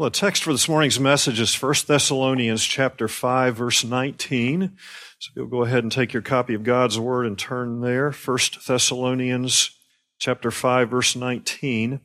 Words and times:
Well, 0.00 0.08
the 0.08 0.16
text 0.16 0.44
for 0.44 0.52
this 0.52 0.66
morning's 0.66 0.98
message 0.98 1.38
is 1.40 1.54
1 1.54 1.74
Thessalonians 1.86 2.64
chapter 2.64 3.06
5 3.06 3.54
verse 3.54 3.84
19. 3.84 4.74
So 5.18 5.30
you'll 5.36 5.46
go 5.46 5.62
ahead 5.62 5.82
and 5.82 5.92
take 5.92 6.14
your 6.14 6.22
copy 6.22 6.54
of 6.54 6.62
God's 6.62 6.98
word 6.98 7.26
and 7.26 7.38
turn 7.38 7.82
there. 7.82 8.10
1 8.10 8.38
Thessalonians 8.66 9.72
chapter 10.18 10.50
5 10.50 10.88
verse 10.88 11.14
19. 11.14 12.00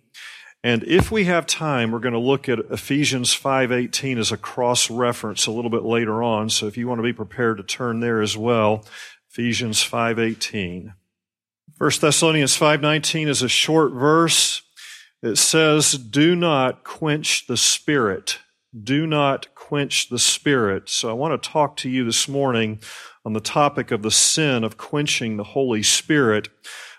And 0.61 0.83
if 0.83 1.09
we 1.09 1.23
have 1.23 1.45
time, 1.45 1.91
we're 1.93 1.99
going 1.99 2.11
to 2.11 2.19
look 2.19 2.49
at 2.49 2.59
Ephesians 2.69 3.33
5:18 3.33 4.17
as 4.17 4.33
a 4.33 4.35
cross 4.35 4.89
reference 4.89 5.47
a 5.47 5.51
little 5.51 5.71
bit 5.71 5.83
later 5.83 6.21
on. 6.21 6.49
So 6.49 6.67
if 6.67 6.75
you 6.75 6.89
want 6.89 6.99
to 6.99 7.03
be 7.03 7.13
prepared 7.13 7.55
to 7.59 7.63
turn 7.63 8.01
there 8.01 8.19
as 8.19 8.35
well, 8.35 8.83
Ephesians 9.31 9.81
5:18. 9.81 10.93
1 11.77 11.91
Thessalonians 12.01 12.57
5:19 12.57 13.29
is 13.29 13.41
a 13.41 13.47
short 13.47 13.93
verse 13.93 14.63
it 15.25 15.37
says, 15.37 15.93
Do 15.93 16.35
not 16.35 16.83
quench 16.83 17.47
the 17.47 17.57
spirit. 17.57 18.39
Do 18.83 19.07
not 19.07 19.55
quench 19.55 20.09
the 20.09 20.19
spirit. 20.19 20.89
So 20.89 21.09
I 21.09 21.13
want 21.13 21.41
to 21.41 21.49
talk 21.49 21.77
to 21.77 21.89
you 21.89 22.05
this 22.05 22.27
morning 22.27 22.79
on 23.25 23.33
the 23.33 23.39
topic 23.39 23.89
of 23.89 24.03
the 24.03 24.11
sin 24.11 24.63
of 24.63 24.77
quenching 24.77 25.37
the 25.37 25.43
Holy 25.43 25.81
Spirit. 25.81 26.49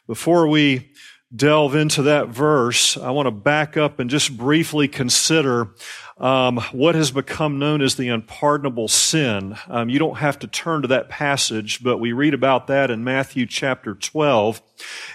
Before 0.06 0.48
we 0.48 0.90
delve 1.34 1.74
into 1.74 2.02
that 2.02 2.28
verse, 2.28 2.96
I 2.96 3.10
want 3.10 3.26
to 3.26 3.30
back 3.30 3.76
up 3.76 4.00
and 4.00 4.10
just 4.10 4.36
briefly 4.36 4.88
consider 4.88 5.74
um, 6.18 6.58
what 6.72 6.94
has 6.94 7.10
become 7.10 7.58
known 7.58 7.82
as 7.82 7.96
the 7.96 8.08
unpardonable 8.08 8.88
sin. 8.88 9.56
Um, 9.68 9.90
you 9.90 9.98
don't 9.98 10.16
have 10.18 10.38
to 10.40 10.46
turn 10.46 10.82
to 10.82 10.88
that 10.88 11.08
passage, 11.08 11.82
but 11.82 11.98
we 11.98 12.12
read 12.12 12.32
about 12.32 12.68
that 12.68 12.90
in 12.90 13.04
Matthew 13.04 13.46
chapter 13.46 13.94
12. 13.94 14.62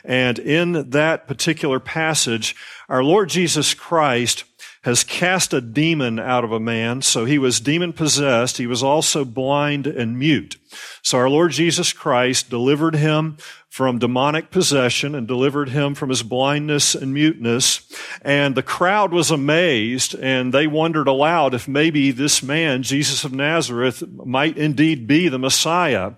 And 0.04 0.38
in 0.38 0.92
that 0.92 1.28
particular 1.28 1.80
passage, 1.80 2.56
our 2.88 3.04
Lord 3.04 3.30
Jesus 3.30 3.74
Christ 3.74 4.44
has 4.84 5.04
cast 5.04 5.54
a 5.54 5.62
demon 5.62 6.20
out 6.20 6.44
of 6.44 6.52
a 6.52 6.60
man. 6.60 7.02
So 7.02 7.26
he 7.26 7.38
was 7.38 7.60
demon 7.60 7.94
possessed. 7.94 8.58
He 8.58 8.66
was 8.66 8.82
also 8.82 9.24
blind 9.24 9.86
and 9.86 10.18
mute. 10.18 10.58
So 11.04 11.18
our 11.20 11.30
Lord 11.30 11.52
Jesus 11.52 11.94
Christ 11.94 12.50
delivered 12.50 12.96
him 12.96 13.38
from 13.70 14.00
demonic 14.00 14.52
possession 14.52 15.16
and 15.16 15.28
delivered 15.28 15.70
him 15.70 15.96
from 15.96 16.10
his 16.10 16.24
blindness 16.24 16.96
and 16.96 17.14
muteness. 17.14 17.90
And 18.22 18.56
the 18.56 18.64
crowd 18.64 19.14
was 19.14 19.32
amazed 19.32 20.16
and 20.16 20.54
they 20.54 20.68
wondered 20.68 21.08
aloud 21.08 21.54
if 21.54 21.68
maybe 21.68 22.12
this 22.12 22.42
man, 22.42 22.84
Jesus 22.84 23.24
of 23.24 23.34
Nazareth, 23.34 24.04
might 24.12 24.58
indeed 24.58 25.08
be 25.08 25.30
the 25.30 25.40
Messiah. 25.40 26.14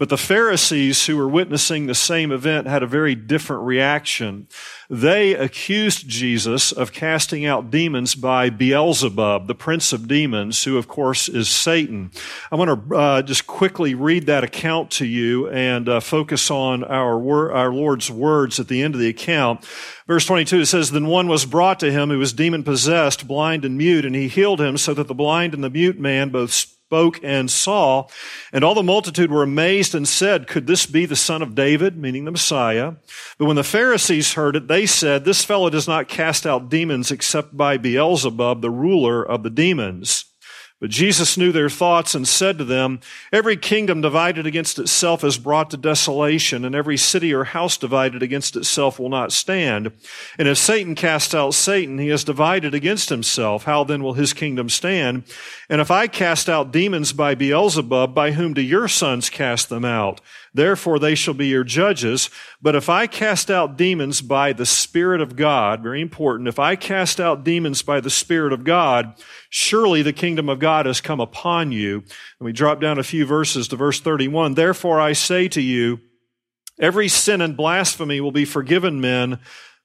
But 0.00 0.08
the 0.08 0.16
Pharisees 0.16 1.04
who 1.04 1.18
were 1.18 1.28
witnessing 1.28 1.84
the 1.84 1.94
same 1.94 2.32
event 2.32 2.66
had 2.66 2.82
a 2.82 2.86
very 2.86 3.14
different 3.14 3.64
reaction. 3.64 4.48
They 4.88 5.34
accused 5.34 6.08
Jesus 6.08 6.72
of 6.72 6.94
casting 6.94 7.44
out 7.44 7.70
demons 7.70 8.14
by 8.14 8.48
Beelzebub, 8.48 9.46
the 9.46 9.54
prince 9.54 9.92
of 9.92 10.08
demons, 10.08 10.64
who 10.64 10.78
of 10.78 10.88
course 10.88 11.28
is 11.28 11.50
Satan. 11.50 12.12
I 12.50 12.56
want 12.56 12.88
to 12.88 12.96
uh, 12.96 13.20
just 13.20 13.46
quickly 13.46 13.94
read 13.94 14.24
that 14.24 14.42
account 14.42 14.90
to 14.92 15.04
you 15.04 15.50
and 15.50 15.86
uh, 15.86 16.00
focus 16.00 16.50
on 16.50 16.82
our, 16.82 17.18
wor- 17.18 17.52
our 17.52 17.70
Lord's 17.70 18.10
words 18.10 18.58
at 18.58 18.68
the 18.68 18.82
end 18.82 18.94
of 18.94 19.02
the 19.02 19.08
account. 19.10 19.66
Verse 20.06 20.24
22, 20.24 20.60
it 20.60 20.66
says, 20.66 20.92
Then 20.92 21.08
one 21.08 21.28
was 21.28 21.44
brought 21.44 21.78
to 21.80 21.92
him 21.92 22.08
who 22.08 22.18
was 22.18 22.32
demon 22.32 22.64
possessed, 22.64 23.28
blind 23.28 23.66
and 23.66 23.76
mute, 23.76 24.06
and 24.06 24.14
he 24.14 24.28
healed 24.28 24.62
him 24.62 24.78
so 24.78 24.94
that 24.94 25.08
the 25.08 25.14
blind 25.14 25.52
and 25.52 25.62
the 25.62 25.68
mute 25.68 26.00
man 26.00 26.30
both 26.30 26.74
spoke 26.90 27.20
and 27.22 27.48
saw. 27.48 28.08
And 28.52 28.64
all 28.64 28.74
the 28.74 28.82
multitude 28.82 29.30
were 29.30 29.44
amazed 29.44 29.94
and 29.94 30.08
said, 30.08 30.48
Could 30.48 30.66
this 30.66 30.86
be 30.86 31.06
the 31.06 31.14
son 31.14 31.40
of 31.40 31.54
David? 31.54 31.96
Meaning 31.96 32.24
the 32.24 32.32
Messiah. 32.32 32.94
But 33.38 33.44
when 33.44 33.54
the 33.54 33.62
Pharisees 33.62 34.32
heard 34.32 34.56
it, 34.56 34.66
they 34.66 34.86
said, 34.86 35.24
This 35.24 35.44
fellow 35.44 35.70
does 35.70 35.86
not 35.86 36.08
cast 36.08 36.48
out 36.48 36.68
demons 36.68 37.12
except 37.12 37.56
by 37.56 37.76
Beelzebub, 37.76 38.60
the 38.60 38.70
ruler 38.70 39.22
of 39.22 39.44
the 39.44 39.50
demons. 39.50 40.24
But 40.80 40.88
Jesus 40.88 41.36
knew 41.36 41.52
their 41.52 41.68
thoughts 41.68 42.14
and 42.14 42.26
said 42.26 42.56
to 42.56 42.64
them, 42.64 43.00
Every 43.30 43.58
kingdom 43.58 44.00
divided 44.00 44.46
against 44.46 44.78
itself 44.78 45.22
is 45.22 45.36
brought 45.36 45.68
to 45.70 45.76
desolation, 45.76 46.64
and 46.64 46.74
every 46.74 46.96
city 46.96 47.34
or 47.34 47.44
house 47.44 47.76
divided 47.76 48.22
against 48.22 48.56
itself 48.56 48.98
will 48.98 49.10
not 49.10 49.30
stand. 49.30 49.92
And 50.38 50.48
if 50.48 50.56
Satan 50.56 50.94
cast 50.94 51.34
out 51.34 51.52
Satan, 51.52 51.98
he 51.98 52.08
is 52.08 52.24
divided 52.24 52.74
against 52.74 53.10
himself. 53.10 53.64
How 53.64 53.84
then 53.84 54.02
will 54.02 54.14
his 54.14 54.32
kingdom 54.32 54.70
stand? 54.70 55.24
And 55.68 55.82
if 55.82 55.90
I 55.90 56.06
cast 56.06 56.48
out 56.48 56.72
demons 56.72 57.12
by 57.12 57.34
Beelzebub, 57.34 58.14
by 58.14 58.32
whom 58.32 58.54
do 58.54 58.62
your 58.62 58.88
sons 58.88 59.28
cast 59.28 59.68
them 59.68 59.84
out? 59.84 60.22
Therefore 60.52 60.98
they 60.98 61.14
shall 61.14 61.34
be 61.34 61.46
your 61.46 61.64
judges. 61.64 62.30
But 62.60 62.74
if 62.74 62.88
I 62.88 63.06
cast 63.06 63.50
out 63.50 63.76
demons 63.76 64.20
by 64.20 64.52
the 64.52 64.66
Spirit 64.66 65.20
of 65.20 65.36
God, 65.36 65.82
very 65.82 66.00
important, 66.00 66.48
if 66.48 66.58
I 66.58 66.76
cast 66.76 67.20
out 67.20 67.44
demons 67.44 67.82
by 67.82 68.00
the 68.00 68.10
Spirit 68.10 68.52
of 68.52 68.64
God, 68.64 69.14
surely 69.48 70.02
the 70.02 70.12
kingdom 70.12 70.48
of 70.48 70.58
God 70.58 70.86
has 70.86 71.00
come 71.00 71.20
upon 71.20 71.72
you. 71.72 71.98
And 71.98 72.46
we 72.46 72.52
drop 72.52 72.80
down 72.80 72.98
a 72.98 73.04
few 73.04 73.24
verses 73.24 73.68
to 73.68 73.76
verse 73.76 74.00
31. 74.00 74.54
Therefore 74.54 75.00
I 75.00 75.12
say 75.12 75.48
to 75.48 75.60
you, 75.60 76.00
every 76.80 77.08
sin 77.08 77.40
and 77.40 77.56
blasphemy 77.56 78.20
will 78.20 78.32
be 78.32 78.44
forgiven 78.44 79.00
men, 79.00 79.38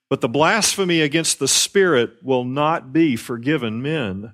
but 0.09 0.22
the 0.22 0.30
blasphemy 0.30 1.02
against 1.02 1.40
the 1.40 1.47
Spirit 1.47 2.12
will 2.24 2.44
not 2.44 2.94
be 2.94 3.16
forgiven 3.16 3.82
men. 3.82 4.34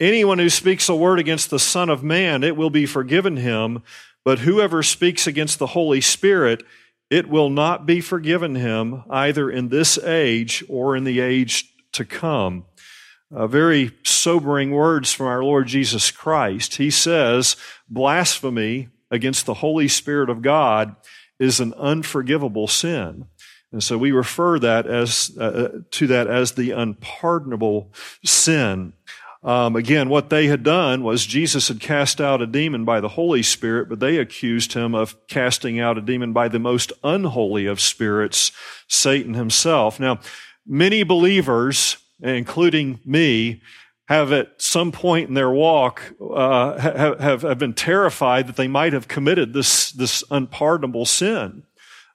Anyone 0.00 0.40
who 0.40 0.50
speaks 0.50 0.88
a 0.88 0.94
word 0.94 1.20
against 1.20 1.50
the 1.50 1.58
Son 1.58 1.88
of 1.88 2.02
Man, 2.02 2.42
it 2.42 2.56
will 2.56 2.70
be 2.70 2.84
forgiven 2.84 3.36
him. 3.36 3.82
But 4.24 4.40
whoever 4.40 4.82
speaks 4.82 5.26
against 5.26 5.58
the 5.58 5.68
Holy 5.68 6.00
Spirit, 6.00 6.62
it 7.10 7.28
will 7.28 7.50
not 7.50 7.86
be 7.86 8.00
forgiven 8.00 8.54
him 8.54 9.04
either 9.10 9.50
in 9.50 9.68
this 9.68 9.98
age 9.98 10.64
or 10.68 10.96
in 10.96 11.04
the 11.04 11.20
age 11.20 11.70
to 11.92 12.04
come. 12.04 12.64
Uh, 13.34 13.46
very 13.46 13.92
sobering 14.04 14.70
words 14.70 15.12
from 15.12 15.26
our 15.26 15.42
Lord 15.42 15.66
Jesus 15.66 16.10
Christ. 16.10 16.76
He 16.76 16.90
says, 16.90 17.56
blasphemy 17.88 18.88
against 19.10 19.46
the 19.46 19.54
Holy 19.54 19.88
Spirit 19.88 20.30
of 20.30 20.42
God 20.42 20.96
is 21.38 21.60
an 21.60 21.74
unforgivable 21.74 22.68
sin. 22.68 23.26
And 23.72 23.82
so 23.82 23.98
we 23.98 24.12
refer 24.12 24.58
that 24.60 24.86
as, 24.86 25.36
uh, 25.36 25.80
to 25.90 26.06
that 26.06 26.28
as 26.28 26.52
the 26.52 26.70
unpardonable 26.70 27.92
sin. 28.24 28.92
Um, 29.44 29.76
again, 29.76 30.08
what 30.08 30.30
they 30.30 30.46
had 30.46 30.62
done 30.62 31.02
was 31.02 31.26
Jesus 31.26 31.68
had 31.68 31.78
cast 31.78 32.18
out 32.18 32.40
a 32.40 32.46
demon 32.46 32.86
by 32.86 33.00
the 33.00 33.10
Holy 33.10 33.42
Spirit, 33.42 33.90
but 33.90 34.00
they 34.00 34.16
accused 34.16 34.72
him 34.72 34.94
of 34.94 35.14
casting 35.28 35.78
out 35.78 35.98
a 35.98 36.00
demon 36.00 36.32
by 36.32 36.48
the 36.48 36.58
most 36.58 36.92
unholy 37.04 37.66
of 37.66 37.78
spirits, 37.78 38.52
Satan 38.88 39.34
himself. 39.34 40.00
Now, 40.00 40.18
many 40.66 41.02
believers, 41.02 41.98
including 42.22 43.00
me, 43.04 43.60
have 44.06 44.32
at 44.32 44.60
some 44.60 44.92
point 44.92 45.28
in 45.28 45.34
their 45.34 45.50
walk 45.50 46.14
uh, 46.20 46.78
have, 46.78 47.42
have 47.42 47.58
been 47.58 47.74
terrified 47.74 48.46
that 48.46 48.56
they 48.56 48.68
might 48.68 48.94
have 48.94 49.08
committed 49.08 49.52
this, 49.52 49.92
this 49.92 50.24
unpardonable 50.30 51.04
sin 51.04 51.64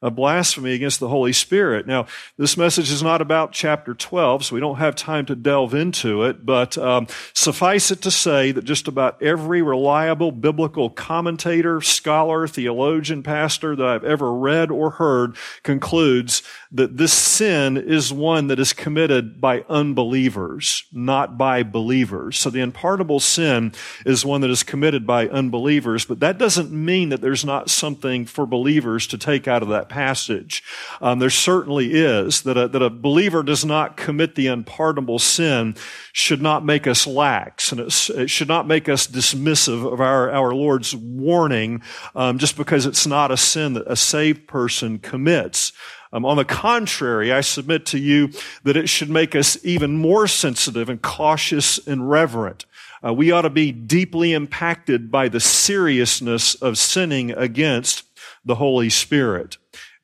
a 0.02 0.10
blasphemy 0.10 0.74
against 0.74 1.00
the 1.00 1.10
Holy 1.10 1.34
Spirit. 1.34 1.86
Now, 1.86 2.08
this 2.38 2.56
message 2.56 2.90
is 2.92 3.04
not 3.04 3.22
about 3.22 3.52
chapter 3.52 3.94
12, 3.94 4.46
so 4.46 4.56
we 4.56 4.62
don't 4.62 4.78
have 4.78 4.96
time 4.96 5.26
to 5.26 5.36
delve 5.36 5.74
into 5.74 6.24
it, 6.24 6.46
but 6.46 6.78
um, 6.78 7.08
suffice 7.34 7.92
it 7.92 8.02
to 8.04 8.12
say 8.12 8.52
that 8.52 8.64
just 8.64 8.88
about 8.88 9.22
every 9.22 9.62
reliable 9.62 10.32
biblical 10.32 10.90
commentator, 10.90 11.82
scholar, 11.82 12.48
theologian, 12.48 13.24
pastor 13.24 13.76
that 13.76 13.86
I've 13.86 14.06
ever 14.06 14.34
read 14.34 14.72
or 14.72 14.92
heard 14.92 15.36
concludes 15.64 16.44
that 16.72 16.98
this 16.98 17.14
sin 17.14 17.78
is 17.78 18.14
one 18.14 18.48
that 18.48 18.60
is 18.60 18.74
committed 18.74 19.42
by 19.42 19.66
unbelievers, 19.70 20.84
not 20.92 21.36
by 21.36 21.64
believers. 21.64 22.40
So 22.40 22.52
the 22.52 22.62
unpardonable 22.62 23.20
sin 23.20 23.74
is 24.06 24.24
one 24.24 24.42
that 24.42 24.52
is 24.52 24.62
committed 24.62 25.08
by 25.08 25.28
unbelievers, 25.28 26.06
but 26.06 26.20
that 26.20 26.38
doesn't 26.38 26.72
mean 26.72 27.10
that 27.10 27.22
there's 27.22 27.44
not 27.44 27.72
something 27.72 28.24
for 28.26 28.46
believers 28.46 29.08
to 29.08 29.18
take 29.18 29.48
out 29.48 29.64
of 29.64 29.70
that 29.70 29.90
passage. 29.90 30.64
Um, 31.02 31.18
there 31.18 31.32
certainly 31.32 31.92
is 31.94 32.44
that 32.44 32.56
a, 32.56 32.68
that 32.68 32.84
a 32.84 32.92
believer 32.92 33.42
does 33.42 33.66
not 33.66 33.98
commit 33.98 34.36
the 34.36 34.46
unpardonable 34.48 35.18
sin 35.18 35.76
should 36.14 36.42
not 36.42 36.64
make 36.64 36.86
us 36.86 37.08
lax 37.08 37.72
and 37.72 37.82
it, 37.82 38.10
it 38.12 38.30
should 38.30 38.48
not 38.48 38.68
make 38.68 38.88
us 38.88 39.08
dismissive 39.08 39.92
of 39.92 40.00
our, 40.00 40.30
our 40.30 40.54
Lord's 40.54 40.96
warning 40.96 41.82
um, 42.16 42.38
just 42.38 42.56
because 42.56 42.86
it's 42.86 43.08
not 43.08 43.32
a 43.32 43.38
sin 43.38 43.74
that 43.74 43.88
a 43.88 43.96
saved 43.96 44.48
person 44.48 45.00
commits. 45.00 45.74
Um, 46.12 46.26
on 46.26 46.38
the 46.38 46.46
contrary, 46.46 47.32
I 47.32 47.42
submit 47.42 47.86
to 47.88 48.00
you 48.00 48.32
that 48.64 48.76
it 48.76 48.90
should 48.90 49.10
make 49.10 49.36
us 49.36 49.64
even 49.64 49.98
more 49.98 50.28
sensitive 50.28 50.90
and 50.90 51.02
cautious 51.02 51.78
and 51.88 52.10
reverent. 52.10 52.66
Uh, 53.06 53.14
we 53.14 53.32
ought 53.32 53.44
to 53.44 53.50
be 53.50 53.72
deeply 53.72 54.34
impacted 54.34 55.12
by 55.12 55.30
the 55.30 55.40
seriousness 55.40 56.56
of 56.56 56.78
sinning 56.78 57.32
against 57.32 58.04
the 58.44 58.56
Holy 58.56 58.90
Spirit. 58.90 59.58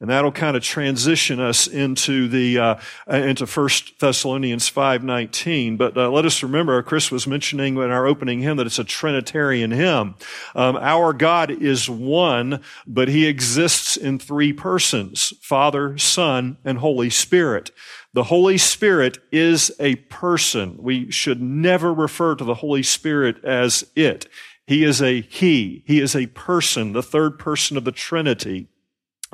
And 0.05 0.11
that'll 0.11 0.31
kind 0.31 0.55
of 0.55 0.61
transition 0.61 1.39
us 1.39 1.65
into 1.65 2.27
the, 2.27 2.59
uh, 2.59 2.75
into 3.07 3.47
1 3.47 3.69
Thessalonians 3.99 4.69
5.19. 4.69 5.79
But 5.79 5.97
uh, 5.97 6.11
let 6.11 6.25
us 6.25 6.43
remember, 6.43 6.79
Chris 6.83 7.09
was 7.09 7.25
mentioning 7.25 7.75
in 7.77 7.89
our 7.89 8.05
opening 8.05 8.41
hymn 8.41 8.57
that 8.57 8.67
it's 8.67 8.77
a 8.77 8.83
Trinitarian 8.83 9.71
hymn. 9.71 10.13
Um, 10.53 10.75
our 10.75 11.11
God 11.11 11.49
is 11.49 11.89
one, 11.89 12.61
but 12.85 13.07
he 13.07 13.25
exists 13.25 13.97
in 13.97 14.19
three 14.19 14.53
persons, 14.53 15.33
Father, 15.41 15.97
Son, 15.97 16.57
and 16.63 16.77
Holy 16.77 17.09
Spirit. 17.09 17.71
The 18.13 18.25
Holy 18.25 18.59
Spirit 18.59 19.17
is 19.31 19.71
a 19.79 19.95
person. 19.95 20.77
We 20.77 21.09
should 21.09 21.41
never 21.41 21.91
refer 21.91 22.35
to 22.35 22.43
the 22.43 22.53
Holy 22.53 22.83
Spirit 22.83 23.43
as 23.43 23.83
it. 23.95 24.27
He 24.67 24.83
is 24.83 25.01
a 25.01 25.21
he. 25.21 25.83
He 25.87 25.99
is 25.99 26.15
a 26.15 26.27
person, 26.27 26.93
the 26.93 27.01
third 27.01 27.39
person 27.39 27.75
of 27.75 27.85
the 27.85 27.91
Trinity. 27.91 28.67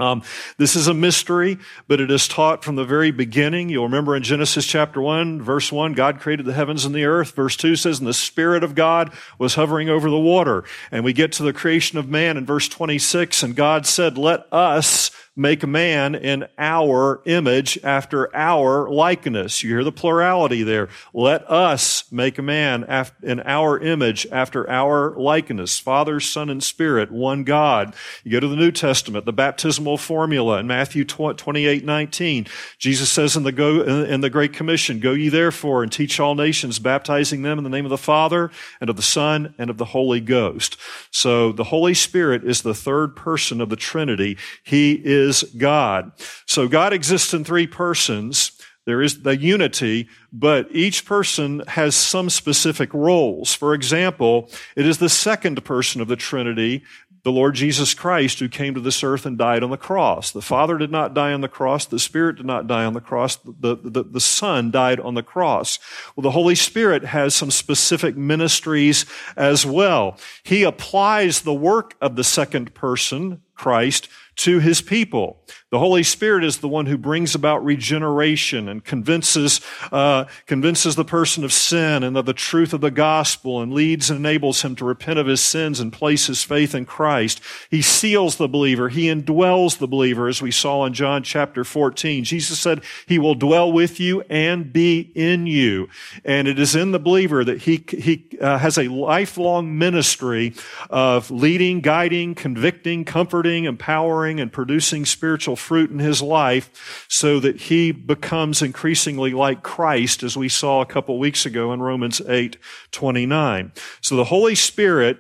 Um, 0.02 0.24
this 0.58 0.76
is 0.76 0.88
a 0.88 0.96
mystery, 0.96 1.60
but 1.88 2.02
it 2.02 2.10
is 2.10 2.28
taught 2.28 2.64
from 2.64 2.76
the 2.76 2.84
very 2.84 3.12
beginning. 3.12 3.70
You'll 3.70 3.84
remember 3.84 4.16
in 4.16 4.24
Genesis 4.24 4.66
chapter 4.66 5.00
1, 5.00 5.44
verse 5.44 5.72
1, 5.72 5.94
God 5.94 6.20
created 6.20 6.48
the 6.48 6.54
heavens 6.54 6.86
and 6.86 6.96
the 6.96 7.06
earth. 7.06 7.36
Verse 7.36 7.56
2 7.56 7.76
says, 7.76 8.00
and 8.00 8.08
the 8.08 8.14
Spirit 8.14 8.64
of 8.64 8.74
God 8.74 9.14
was 9.38 9.54
hovering 9.54 9.90
over 9.90 10.10
the 10.10 10.18
water. 10.18 10.64
And 10.92 11.04
we 11.04 11.14
get 11.14 11.32
to 11.34 11.44
the 11.44 11.54
creation 11.54 12.00
of 12.00 12.10
man 12.10 12.36
in 12.36 12.48
verse 12.48 12.68
26, 12.68 13.44
and 13.44 13.56
God 13.56 13.86
said, 13.86 14.18
let 14.18 14.52
us 14.52 15.12
make 15.36 15.64
a 15.64 15.68
man 15.68 16.14
in 16.14 16.46
our 16.58 17.22
image 17.26 17.80
after 17.84 18.36
our 18.36 18.90
likeness. 18.90 19.64
You 19.64 19.70
hear 19.70 19.84
the 19.84 19.92
plurality 19.92 20.64
there. 20.64 20.90
Let 21.14 21.50
us 21.50 22.04
make 22.12 22.38
a 22.38 22.42
man 22.42 22.84
in 23.24 23.40
our 23.42 23.80
image 23.80 24.28
after 24.30 24.70
our 24.70 25.16
likeness. 25.18 25.80
Father, 25.80 26.20
Son, 26.20 26.50
and 26.50 26.62
Spirit, 26.62 27.12
one 27.12 27.46
God. 27.46 27.96
You 28.26 28.32
go 28.32 28.42
to 28.42 28.48
the 28.48 28.58
New 28.58 28.72
Testament, 28.72 29.26
the 29.26 29.32
baptismal 29.32 29.98
formula 29.98 30.60
in 30.60 30.68
Matthew 30.68 31.06
28, 31.06 31.86
19. 31.86 32.48
Jesus 32.78 33.10
says 33.10 33.38
in 33.38 33.44
the, 33.44 33.54
go, 33.54 33.82
in 34.04 34.20
the 34.20 34.30
Great 34.30 34.52
Commission, 34.52 35.00
Go 35.00 35.14
ye 35.14 35.30
therefore 35.30 35.82
and 35.82 35.92
teach 35.92 36.20
all 36.20 36.36
nations, 36.36 36.78
baptizing 36.78 37.42
them 37.42 37.58
in 37.58 37.64
the 37.64 37.70
name 37.70 37.86
of 37.86 37.90
the 37.92 37.98
Father 37.98 38.52
and 38.82 38.90
of 38.90 38.98
the 38.98 39.02
Son 39.02 39.56
and 39.58 39.70
of 39.70 39.78
the 39.78 39.86
Holy 39.86 40.20
Ghost. 40.20 40.76
So 41.10 41.54
the 41.54 41.66
Holy 41.66 41.94
Spirit 41.94 42.44
is 42.44 42.62
the 42.62 42.74
third 42.74 43.16
person 43.16 43.62
of 43.62 43.70
the 43.70 43.78
Trinity. 43.78 44.38
He 44.64 44.94
is 44.94 45.21
is 45.22 45.44
God. 45.58 46.12
So 46.46 46.68
God 46.68 46.94
exists 46.94 47.34
in 47.34 47.44
three 47.44 47.68
persons. 47.68 48.52
There 48.86 49.02
is 49.02 49.22
the 49.22 49.38
unity, 49.38 50.10
but 50.34 50.68
each 50.72 51.06
person 51.06 51.62
has 51.68 51.96
some 51.96 52.30
specific 52.30 52.94
roles. 52.94 53.54
For 53.54 53.74
example, 53.76 54.50
it 54.76 54.88
is 54.88 54.98
the 54.98 55.10
second 55.10 55.64
person 55.64 56.02
of 56.02 56.08
the 56.08 56.16
Trinity 56.16 56.84
the 57.24 57.32
Lord 57.32 57.54
Jesus 57.54 57.94
Christ 57.94 58.40
who 58.40 58.50
came 58.50 58.74
to 58.74 58.80
this 58.80 59.04
earth 59.04 59.26
and 59.26 59.38
died 59.38 59.62
on 59.62 59.70
the 59.70 59.78
cross. 59.78 60.32
The 60.32 60.42
Father 60.42 60.78
did 60.78 60.92
not 60.92 61.14
die 61.14 61.34
on 61.34 61.42
the 61.42 61.48
cross. 61.48 61.86
The 61.86 62.00
Spirit 62.00 62.38
did 62.38 62.46
not 62.46 62.66
die 62.66 62.84
on 62.84 62.94
the 62.94 63.02
cross. 63.02 63.36
The, 63.36 63.76
the, 63.76 64.04
the 64.04 64.20
Son 64.20 64.72
died 64.72 65.00
on 65.00 65.14
the 65.14 65.24
cross. 65.24 65.78
Well, 66.16 66.24
the 66.24 66.32
Holy 66.32 66.56
Spirit 66.56 67.06
has 67.06 67.36
some 67.36 67.52
specific 67.52 68.18
ministries 68.18 69.06
as 69.36 69.66
well. 69.66 70.18
He 70.44 70.64
applies 70.64 71.42
the 71.42 71.54
work 71.54 71.96
of 72.02 72.16
the 72.16 72.24
second 72.24 72.74
person, 72.74 73.44
Christ, 73.54 74.10
to 74.38 74.60
his 74.60 74.82
people. 74.82 75.42
The 75.72 75.80
Holy 75.80 76.04
Spirit 76.04 76.44
is 76.44 76.58
the 76.58 76.68
one 76.68 76.86
who 76.86 76.98
brings 76.98 77.36
about 77.36 77.64
regeneration 77.64 78.68
and 78.68 78.84
convinces, 78.84 79.62
uh, 79.92 80.26
convinces 80.46 80.96
the 80.96 81.06
person 81.06 81.44
of 81.44 81.54
sin 81.54 82.04
and 82.04 82.18
of 82.18 82.26
the 82.26 82.34
truth 82.34 82.74
of 82.74 82.82
the 82.82 82.92
gospel 82.92 83.62
and 83.62 83.74
leads 83.74 84.10
and 84.10 84.20
enables 84.20 84.64
him 84.64 84.76
to 84.78 84.86
repent 84.86 85.20
of 85.20 85.28
his 85.28 85.42
sins 85.42 85.80
and 85.80 85.94
place 85.94 86.28
his 86.28 86.44
faith 86.44 86.76
in 86.76 86.86
Christ. 86.86 87.40
He 87.70 87.82
seals 87.82 88.36
the 88.36 88.50
believer. 88.50 88.90
He 88.90 89.06
indwells 89.06 89.78
the 89.78 89.88
believer, 89.88 90.28
as 90.28 90.42
we 90.42 90.52
saw 90.52 90.86
in 90.86 90.94
John 90.94 91.24
chapter 91.24 91.64
14. 91.64 92.24
Jesus 92.24 92.60
said, 92.60 92.84
He 93.06 93.20
will 93.20 93.36
dwell 93.36 93.72
with 93.72 94.00
you 94.00 94.22
and 94.30 94.74
be 94.74 95.12
in 95.16 95.48
you. 95.48 95.88
And 96.26 96.48
it 96.48 96.60
is 96.60 96.76
in 96.76 96.92
the 96.92 97.00
believer 97.00 97.46
that 97.46 97.60
he, 97.60 97.84
he 97.88 98.28
uh, 98.42 98.58
has 98.58 98.78
a 98.78 98.90
lifelong 98.90 99.78
ministry 99.78 100.54
of 100.90 101.32
leading, 101.32 101.82
guiding, 101.82 102.36
convicting, 102.36 103.06
comforting, 103.06 103.66
empowering, 103.66 104.21
and 104.30 104.52
producing 104.52 105.06
spiritual 105.06 105.56
fruit 105.56 105.90
in 105.90 106.00
his 106.00 106.22
life 106.22 107.06
so 107.10 107.40
that 107.40 107.62
he 107.62 107.92
becomes 107.92 108.62
increasingly 108.62 109.32
like 109.32 109.64
Christ, 109.64 110.24
as 110.24 110.38
we 110.38 110.50
saw 110.50 110.82
a 110.82 110.86
couple 110.86 111.18
weeks 111.18 111.46
ago 111.46 111.74
in 111.74 111.82
Romans 111.82 112.22
8 112.28 112.58
29. 112.92 113.72
So 114.02 114.16
the 114.16 114.26
Holy 114.26 114.56
Spirit 114.56 115.18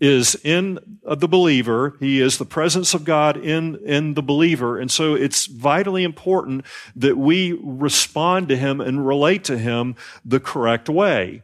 is 0.00 0.34
in 0.44 0.98
uh, 1.06 1.14
the 1.14 1.28
believer. 1.28 1.96
He 2.00 2.20
is 2.20 2.38
the 2.38 2.44
presence 2.44 2.94
of 2.94 3.04
God 3.04 3.36
in, 3.36 3.76
in 3.84 4.14
the 4.14 4.22
believer. 4.22 4.78
And 4.78 4.90
so 4.90 5.14
it's 5.14 5.46
vitally 5.46 6.04
important 6.04 6.64
that 6.96 7.16
we 7.16 7.52
respond 7.62 8.48
to 8.48 8.56
him 8.56 8.80
and 8.80 9.06
relate 9.06 9.44
to 9.44 9.56
him 9.56 9.96
the 10.24 10.40
correct 10.40 10.88
way. 10.88 11.42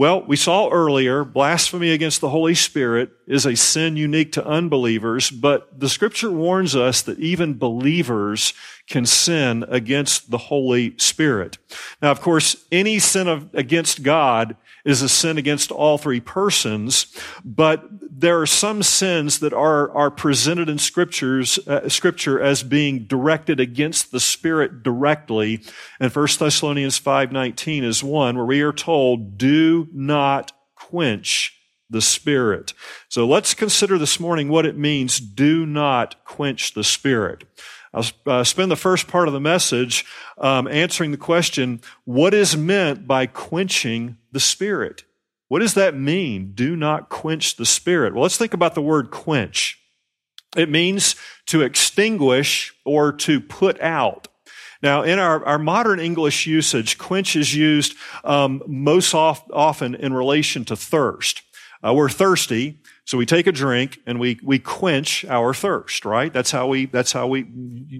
Well, 0.00 0.22
we 0.22 0.36
saw 0.36 0.70
earlier, 0.70 1.26
blasphemy 1.26 1.90
against 1.90 2.22
the 2.22 2.30
Holy 2.30 2.54
Spirit 2.54 3.10
is 3.26 3.44
a 3.44 3.54
sin 3.54 3.98
unique 3.98 4.32
to 4.32 4.46
unbelievers, 4.46 5.28
but 5.28 5.78
the 5.78 5.90
scripture 5.90 6.30
warns 6.30 6.74
us 6.74 7.02
that 7.02 7.18
even 7.18 7.58
believers 7.58 8.54
can 8.88 9.04
sin 9.04 9.62
against 9.68 10.30
the 10.30 10.38
Holy 10.38 10.96
Spirit. 10.96 11.58
Now, 12.00 12.12
of 12.12 12.22
course, 12.22 12.64
any 12.72 12.98
sin 12.98 13.28
of, 13.28 13.54
against 13.54 14.02
God 14.02 14.56
is 14.84 15.02
a 15.02 15.08
sin 15.08 15.38
against 15.38 15.70
all 15.70 15.98
three 15.98 16.20
persons, 16.20 17.06
but 17.44 17.84
there 18.20 18.40
are 18.40 18.46
some 18.46 18.82
sins 18.82 19.38
that 19.38 19.52
are, 19.52 19.90
are 19.92 20.10
presented 20.10 20.68
in 20.68 20.78
scriptures, 20.78 21.58
uh, 21.66 21.88
scripture 21.88 22.40
as 22.40 22.62
being 22.62 23.04
directed 23.04 23.60
against 23.60 24.12
the 24.12 24.20
Spirit 24.20 24.82
directly. 24.82 25.62
And 25.98 26.14
1 26.14 26.26
Thessalonians 26.38 27.00
5.19 27.00 27.82
is 27.82 28.04
one 28.04 28.36
where 28.36 28.46
we 28.46 28.60
are 28.60 28.72
told, 28.72 29.38
do 29.38 29.88
not 29.92 30.52
quench 30.74 31.56
the 31.88 32.00
Spirit. 32.00 32.72
So 33.08 33.26
let's 33.26 33.54
consider 33.54 33.98
this 33.98 34.20
morning 34.20 34.48
what 34.48 34.66
it 34.66 34.76
means, 34.76 35.18
do 35.18 35.66
not 35.66 36.24
quench 36.24 36.74
the 36.74 36.84
Spirit. 36.84 37.44
I'll 37.92 38.04
uh, 38.26 38.44
spend 38.44 38.70
the 38.70 38.76
first 38.76 39.08
part 39.08 39.26
of 39.26 39.34
the 39.34 39.40
message 39.40 40.04
um, 40.38 40.68
answering 40.68 41.10
the 41.10 41.16
question, 41.16 41.80
what 42.04 42.34
is 42.34 42.56
meant 42.56 43.06
by 43.06 43.26
quenching 43.26 44.16
the 44.30 44.40
Spirit? 44.40 45.04
What 45.48 45.58
does 45.58 45.74
that 45.74 45.96
mean? 45.96 46.52
Do 46.54 46.76
not 46.76 47.08
quench 47.08 47.56
the 47.56 47.66
Spirit. 47.66 48.14
Well, 48.14 48.22
let's 48.22 48.36
think 48.36 48.54
about 48.54 48.74
the 48.74 48.82
word 48.82 49.10
quench. 49.10 49.78
It 50.56 50.68
means 50.68 51.16
to 51.46 51.62
extinguish 51.62 52.72
or 52.84 53.12
to 53.12 53.40
put 53.40 53.80
out. 53.80 54.28
Now, 54.82 55.02
in 55.02 55.18
our, 55.18 55.44
our 55.44 55.58
modern 55.58 56.00
English 56.00 56.46
usage, 56.46 56.96
quench 56.96 57.36
is 57.36 57.54
used 57.54 57.94
um, 58.24 58.62
most 58.66 59.14
oft, 59.14 59.50
often 59.52 59.94
in 59.94 60.12
relation 60.12 60.64
to 60.66 60.76
thirst. 60.76 61.42
Uh, 61.84 61.94
we're 61.94 62.08
thirsty, 62.08 62.79
so 63.10 63.18
we 63.18 63.26
take 63.26 63.48
a 63.48 63.52
drink 63.52 63.98
and 64.06 64.20
we, 64.20 64.38
we 64.40 64.60
quench 64.60 65.24
our 65.24 65.52
thirst, 65.52 66.04
right? 66.04 66.32
That's 66.32 66.52
how 66.52 66.68
we, 66.68 66.86
that's 66.86 67.10
how 67.10 67.26
we 67.26 67.44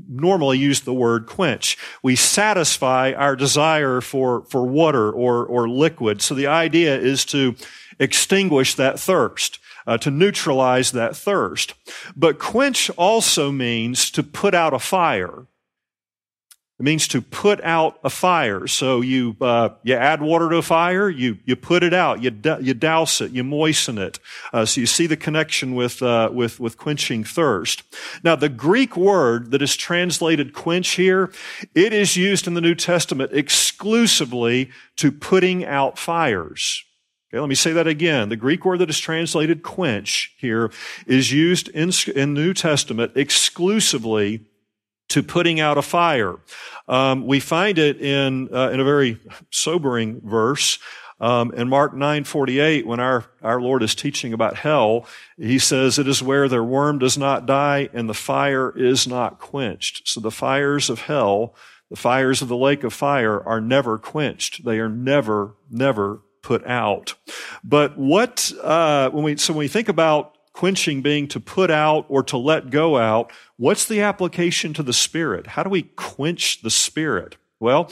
normally 0.09 0.57
use 0.57 0.83
the 0.83 0.95
word 0.95 1.27
quench. 1.27 1.77
We 2.01 2.15
satisfy 2.15 3.11
our 3.15 3.35
desire 3.35 4.01
for, 4.01 4.45
for 4.45 4.65
water 4.65 5.11
or, 5.11 5.45
or 5.45 5.69
liquid. 5.69 6.23
So 6.23 6.37
the 6.37 6.47
idea 6.47 6.97
is 6.97 7.25
to 7.25 7.57
extinguish 7.99 8.77
that 8.77 9.01
thirst. 9.01 9.59
Uh, 9.85 9.99
to 9.99 10.11
neutralize 10.11 10.93
that 10.93 11.17
thirst. 11.17 11.75
But 12.15 12.39
quench 12.39 12.91
also 12.91 13.51
means 13.51 14.11
to 14.13 14.23
put 14.23 14.55
out 14.55 14.75
a 14.75 14.79
fire. 14.79 15.47
It 16.81 16.85
means 16.85 17.07
to 17.09 17.21
put 17.21 17.63
out 17.63 17.99
a 18.03 18.09
fire. 18.09 18.67
So 18.67 19.03
you 19.03 19.37
uh, 19.43 19.69
you 19.83 19.97
add 19.97 20.23
water 20.23 20.49
to 20.49 20.57
a 20.57 20.63
fire, 20.63 21.11
you 21.11 21.37
you 21.45 21.55
put 21.55 21.83
it 21.83 21.93
out, 21.93 22.23
you 22.23 22.31
you 22.63 22.73
douse 22.73 23.21
it, 23.21 23.33
you 23.33 23.45
moisten 23.45 23.99
it. 23.99 24.19
Uh, 24.51 24.65
so 24.65 24.81
you 24.81 24.87
see 24.87 25.07
the 25.07 25.17
connection 25.19 25.75
with 25.75 26.03
uh, 26.03 26.31
with 26.33 26.59
with 26.59 26.79
quenching 26.79 27.23
thirst. 27.23 27.83
Now 28.25 28.35
the 28.35 28.49
Greek 28.49 28.97
word 28.97 29.51
that 29.51 29.61
is 29.61 29.77
translated 29.77 30.55
quench 30.55 30.89
here, 30.93 31.31
it 31.75 31.93
is 31.93 32.17
used 32.17 32.47
in 32.47 32.55
the 32.55 32.63
New 32.63 32.75
Testament 32.75 33.31
exclusively 33.35 34.71
to 34.97 35.13
putting 35.13 35.67
out 35.67 35.99
fires. 35.99 36.83
Okay, 37.31 37.41
let 37.41 37.51
me 37.51 37.55
say 37.55 37.73
that 37.75 37.87
again. 37.89 38.31
The 38.31 38.37
Greek 38.37 38.65
word 38.65 38.79
that 38.79 38.89
is 38.89 38.99
translated 38.99 39.63
quench 39.63 40.35
here 40.39 40.73
is 41.07 41.31
used 41.31 41.69
in, 41.69 41.91
in 42.17 42.33
New 42.33 42.55
Testament 42.55 43.13
exclusively 43.17 44.47
to 45.11 45.23
putting 45.23 45.61
out 45.61 45.79
a 45.79 45.83
fire. 45.83 46.37
Um, 46.89 47.27
we 47.27 47.39
find 47.39 47.79
it 47.79 48.01
in 48.01 48.53
uh, 48.55 48.71
in 48.71 48.81
a 48.81 48.85
very 48.85 49.21
sobering 49.51 50.21
verse. 50.25 50.79
Um, 51.21 51.53
in 51.53 51.69
Mark 51.69 51.95
9:48, 51.95 52.87
when 52.87 52.99
our, 52.99 53.27
our 53.43 53.61
Lord 53.61 53.83
is 53.83 53.95
teaching 53.95 54.33
about 54.33 54.57
hell, 54.57 55.07
he 55.37 55.59
says, 55.59 55.99
It 55.99 56.09
is 56.09 56.23
where 56.23 56.49
their 56.49 56.65
worm 56.65 56.99
does 56.99 57.19
not 57.19 57.45
die 57.45 57.91
and 57.93 58.09
the 58.09 58.15
fire 58.15 58.73
is 58.77 59.07
not 59.07 59.39
quenched. 59.39 60.09
So 60.09 60.21
the 60.21 60.31
fires 60.31 60.89
of 60.89 61.03
hell, 61.03 61.55
the 61.91 61.97
fires 61.97 62.41
of 62.41 62.49
the 62.49 62.57
lake 62.57 62.85
of 62.85 62.95
fire 62.95 63.39
are 63.47 63.61
never 63.61 63.99
quenched. 63.99 64.65
They 64.65 64.79
are 64.79 64.89
never, 64.89 65.57
never 65.71 66.23
put 66.43 66.67
out. 66.67 67.15
But 67.63 67.99
what, 67.99 68.51
uh, 68.63 69.11
when 69.11 69.25
we, 69.25 69.37
so 69.37 69.53
when 69.53 69.59
we 69.59 69.69
think 69.69 69.91
about 69.91 70.39
quenching 70.61 71.01
being 71.01 71.27
to 71.27 71.41
put 71.41 71.71
out 71.71 72.05
or 72.11 72.23
to 72.23 72.37
let 72.37 72.69
go 72.69 72.99
out, 72.99 73.33
what's 73.57 73.87
the 73.87 74.03
application 74.03 74.75
to 74.75 74.83
the 74.83 74.93
Spirit? 74.93 75.47
How 75.47 75.63
do 75.63 75.71
we 75.71 75.81
quench 75.81 76.61
the 76.61 76.69
Spirit? 76.69 77.39
Well, 77.61 77.91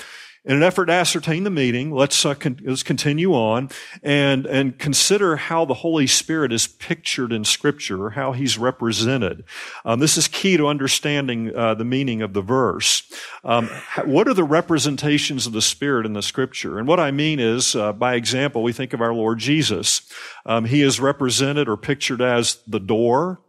in 0.49 0.57
an 0.57 0.63
effort 0.63 0.87
to 0.87 0.93
ascertain 0.93 1.45
the 1.45 1.51
meaning, 1.51 1.93
let's, 1.93 2.25
uh, 2.25 2.35
con- 2.35 2.59
let's 2.65 2.83
continue 2.83 3.35
on 3.35 3.69
and, 4.03 4.47
and 4.47 4.79
consider 4.79 5.37
how 5.37 5.67
the 5.67 5.75
Holy 5.75 6.07
Spirit 6.07 6.55
is 6.55 6.67
pictured 6.67 7.33
in 7.33 7.45
Scripture, 7.45 8.07
or 8.07 8.11
how 8.11 8.33
He's 8.33 8.57
represented. 8.57 9.45
Um, 9.85 10.01
this 10.01 10.17
is 10.17 10.27
key 10.27 10.57
to 10.57 10.67
understanding 10.67 11.55
uh, 11.55 11.75
the 11.75 11.85
meaning 11.85 12.23
of 12.23 12.33
the 12.33 12.41
verse. 12.41 13.03
Um, 13.45 13.69
what 14.07 14.27
are 14.27 14.33
the 14.33 14.43
representations 14.43 15.47
of 15.47 15.53
the 15.53 15.61
Spirit 15.61 16.07
in 16.07 16.15
the 16.15 16.23
Scripture? 16.23 16.79
And 16.79 16.89
what 16.89 16.99
I 16.99 17.11
mean 17.11 17.41
is, 17.41 17.77
uh, 17.77 17.93
by 17.93 18.15
example, 18.15 18.63
we 18.63 18.73
think 18.73 18.95
of 18.95 19.03
our 19.03 19.13
Lord 19.13 19.39
Jesus. 19.39 20.01
Um, 20.47 20.65
he 20.65 20.81
is 20.81 20.99
represented 20.99 21.69
or 21.69 21.77
pictured 21.77 22.23
as 22.23 22.63
the 22.67 22.81
door, 22.81 23.43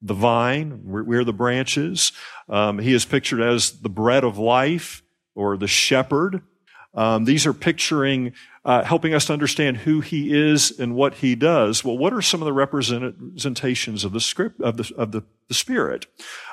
the 0.00 0.14
vine. 0.14 0.80
We're, 0.82 1.22
the 1.22 1.32
branches. 1.32 2.10
Um, 2.48 2.80
he 2.80 2.92
is 2.92 3.04
pictured 3.04 3.40
as 3.40 3.80
the 3.80 3.88
bread 3.88 4.24
of 4.24 4.38
life 4.38 5.01
or 5.34 5.56
the 5.56 5.68
shepherd. 5.68 6.42
Um, 6.94 7.24
these 7.24 7.46
are 7.46 7.54
picturing, 7.54 8.34
uh, 8.64 8.84
helping 8.84 9.14
us 9.14 9.26
to 9.26 9.32
understand 9.32 9.78
who 9.78 10.00
he 10.00 10.36
is 10.36 10.78
and 10.78 10.94
what 10.94 11.14
he 11.14 11.34
does. 11.34 11.82
Well, 11.82 11.96
what 11.96 12.12
are 12.12 12.20
some 12.20 12.42
of 12.42 12.46
the 12.46 12.52
representations 12.52 14.04
of 14.04 14.12
the 14.12 14.20
script 14.20 14.60
of 14.60 14.76
the 14.76 14.92
of 14.96 15.12
the, 15.12 15.22
the 15.48 15.54
Spirit? 15.54 16.06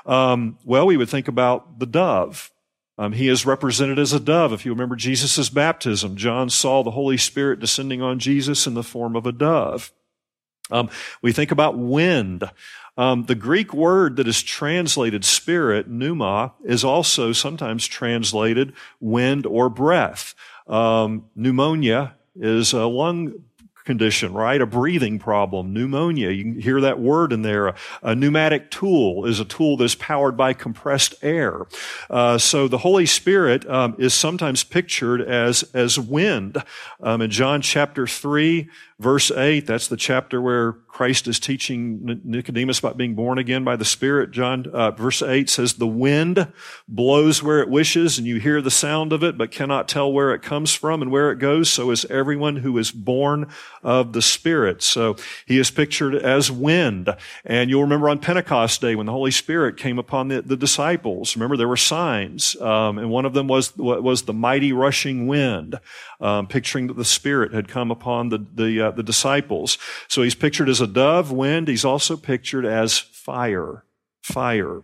Um, 0.05 0.57
well, 0.63 0.85
we 0.85 0.95
would 0.95 1.09
think 1.09 1.27
about 1.27 1.79
the 1.79 1.85
dove. 1.85 2.51
Um, 2.97 3.13
he 3.13 3.29
is 3.29 3.45
represented 3.45 3.97
as 3.97 4.11
a 4.11 4.19
dove. 4.19 4.51
If 4.51 4.65
you 4.65 4.71
remember 4.71 4.97
Jesus' 4.97 5.49
baptism, 5.49 6.17
John 6.17 6.49
saw 6.49 6.83
the 6.83 6.91
Holy 6.91 7.17
Spirit 7.17 7.59
descending 7.59 8.01
on 8.01 8.19
Jesus 8.19 8.67
in 8.67 8.73
the 8.73 8.83
form 8.83 9.15
of 9.15 9.25
a 9.25 9.31
dove. 9.31 9.93
Um, 10.71 10.89
we 11.21 11.31
think 11.31 11.51
about 11.51 11.77
wind. 11.77 12.43
Um, 12.97 13.23
the 13.23 13.35
Greek 13.35 13.73
word 13.73 14.17
that 14.17 14.27
is 14.27 14.43
translated 14.43 15.23
spirit, 15.23 15.87
pneuma, 15.87 16.53
is 16.65 16.83
also 16.83 17.31
sometimes 17.31 17.87
translated 17.87 18.73
wind 18.99 19.45
or 19.45 19.69
breath. 19.69 20.35
Um, 20.67 21.25
pneumonia 21.35 22.15
is 22.35 22.73
a 22.73 22.85
lung 22.85 23.43
condition, 23.85 24.33
right? 24.33 24.61
A 24.61 24.67
breathing 24.67 25.17
problem, 25.17 25.73
pneumonia. 25.73 26.29
You 26.29 26.43
can 26.43 26.61
hear 26.61 26.81
that 26.81 26.99
word 26.99 27.33
in 27.33 27.41
there. 27.41 27.69
A, 27.69 27.75
a 28.03 28.15
pneumatic 28.15 28.69
tool 28.69 29.25
is 29.25 29.39
a 29.39 29.45
tool 29.45 29.77
that's 29.77 29.95
powered 29.95 30.37
by 30.37 30.53
compressed 30.53 31.15
air. 31.23 31.65
Uh, 32.07 32.37
so 32.37 32.67
the 32.67 32.77
Holy 32.77 33.07
Spirit 33.07 33.67
um, 33.67 33.95
is 33.97 34.13
sometimes 34.13 34.63
pictured 34.63 35.21
as 35.21 35.63
as 35.73 35.97
wind. 35.97 36.61
Um, 37.01 37.21
in 37.21 37.31
John 37.31 37.63
chapter 37.63 38.05
three, 38.05 38.69
verse 38.99 39.31
eight, 39.31 39.65
that's 39.65 39.87
the 39.87 39.97
chapter 39.97 40.41
where 40.41 40.75
Christ 40.99 41.29
is 41.29 41.39
teaching 41.39 42.19
Nicodemus 42.25 42.79
about 42.79 42.97
being 42.97 43.15
born 43.15 43.37
again 43.37 43.63
by 43.63 43.77
the 43.77 43.85
Spirit. 43.85 44.31
John, 44.31 44.67
uh, 44.73 44.91
verse 44.91 45.21
8 45.21 45.49
says, 45.49 45.75
The 45.75 45.87
wind 45.87 46.51
blows 46.89 47.41
where 47.41 47.61
it 47.61 47.69
wishes, 47.69 48.17
and 48.17 48.27
you 48.27 48.37
hear 48.37 48.61
the 48.61 48.69
sound 48.69 49.13
of 49.13 49.23
it, 49.23 49.37
but 49.37 49.49
cannot 49.51 49.87
tell 49.87 50.11
where 50.11 50.33
it 50.33 50.41
comes 50.41 50.73
from 50.73 51.01
and 51.01 51.09
where 51.09 51.31
it 51.31 51.37
goes. 51.37 51.71
So 51.71 51.91
is 51.91 52.03
everyone 52.05 52.57
who 52.57 52.77
is 52.77 52.91
born 52.91 53.49
of 53.81 54.11
the 54.11 54.21
Spirit. 54.21 54.81
So 54.81 55.15
he 55.45 55.57
is 55.57 55.71
pictured 55.71 56.15
as 56.15 56.51
wind. 56.51 57.15
And 57.45 57.69
you'll 57.69 57.83
remember 57.83 58.09
on 58.09 58.19
Pentecost 58.19 58.81
Day 58.81 58.95
when 58.95 59.05
the 59.05 59.13
Holy 59.13 59.31
Spirit 59.31 59.77
came 59.77 59.99
upon 59.99 60.27
the, 60.27 60.41
the 60.41 60.57
disciples. 60.57 61.35
Remember, 61.35 61.55
there 61.55 61.67
were 61.67 61.77
signs, 61.77 62.59
um, 62.59 62.97
and 62.97 63.09
one 63.09 63.25
of 63.25 63.33
them 63.33 63.47
was, 63.47 63.77
was 63.77 64.23
the 64.23 64.33
mighty 64.33 64.73
rushing 64.73 65.27
wind, 65.27 65.79
um, 66.19 66.47
picturing 66.47 66.87
that 66.87 66.97
the 66.97 67.05
Spirit 67.05 67.53
had 67.53 67.67
come 67.67 67.91
upon 67.91 68.29
the, 68.29 68.45
the, 68.53 68.81
uh, 68.81 68.91
the 68.91 69.03
disciples. 69.03 69.77
So 70.07 70.21
he's 70.21 70.35
pictured 70.35 70.69
as 70.69 70.81
a 70.81 70.87
dove, 70.87 71.31
wind. 71.31 71.67
He's 71.67 71.85
also 71.85 72.17
pictured 72.17 72.65
as 72.65 72.97
fire. 72.97 73.85
Fire. 74.21 74.83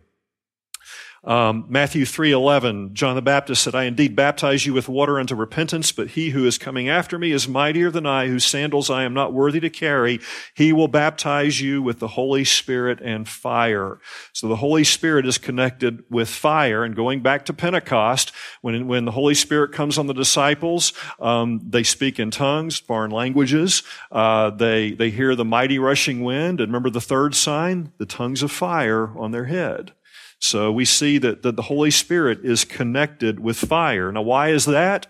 Um, 1.25 1.65
Matthew 1.67 2.05
3:11, 2.05 2.93
John 2.93 3.15
the 3.15 3.21
Baptist 3.21 3.63
said, 3.63 3.73
"I 3.73 3.85
indeed 3.85 4.15
baptize 4.15 4.67
you 4.67 4.73
with 4.73 4.87
water 4.87 5.19
unto 5.19 5.33
repentance, 5.33 5.91
but 5.91 6.09
he 6.09 6.29
who 6.29 6.45
is 6.45 6.59
coming 6.59 6.87
after 6.87 7.17
me 7.17 7.31
is 7.31 7.47
mightier 7.47 7.89
than 7.89 8.05
I, 8.05 8.27
whose 8.27 8.45
sandals 8.45 8.91
I 8.91 9.03
am 9.03 9.13
not 9.15 9.33
worthy 9.33 9.59
to 9.61 9.69
carry. 9.71 10.19
He 10.53 10.71
will 10.71 10.87
baptize 10.87 11.59
you 11.59 11.81
with 11.81 11.97
the 11.97 12.09
Holy 12.09 12.45
Spirit 12.45 13.01
and 13.01 13.27
fire." 13.27 13.97
So 14.33 14.47
the 14.47 14.57
Holy 14.57 14.83
Spirit 14.83 15.25
is 15.25 15.39
connected 15.39 16.03
with 16.11 16.29
fire. 16.29 16.83
And 16.83 16.95
going 16.95 17.21
back 17.21 17.43
to 17.45 17.53
Pentecost, 17.53 18.31
when 18.61 18.85
when 18.85 19.05
the 19.05 19.11
Holy 19.11 19.33
Spirit 19.33 19.71
comes 19.71 19.97
on 19.97 20.05
the 20.05 20.13
disciples, 20.13 20.93
um, 21.19 21.59
they 21.67 21.81
speak 21.81 22.19
in 22.19 22.29
tongues, 22.29 22.77
foreign 22.77 23.09
languages. 23.11 23.81
Uh, 24.11 24.51
they 24.51 24.91
they 24.91 25.09
hear 25.09 25.35
the 25.35 25.45
mighty 25.45 25.79
rushing 25.79 26.23
wind, 26.23 26.61
and 26.61 26.69
remember 26.69 26.91
the 26.91 27.01
third 27.01 27.33
sign, 27.33 27.91
the 27.97 28.05
tongues 28.05 28.43
of 28.43 28.51
fire 28.51 29.09
on 29.17 29.31
their 29.31 29.45
head. 29.45 29.93
So 30.39 30.71
we 30.71 30.85
see 30.85 31.17
that, 31.19 31.41
that 31.43 31.55
the 31.55 31.63
Holy 31.63 31.91
Spirit 31.91 32.39
is 32.43 32.65
connected 32.65 33.39
with 33.39 33.57
fire. 33.57 34.11
Now, 34.11 34.21
why 34.21 34.49
is 34.49 34.65
that? 34.65 35.07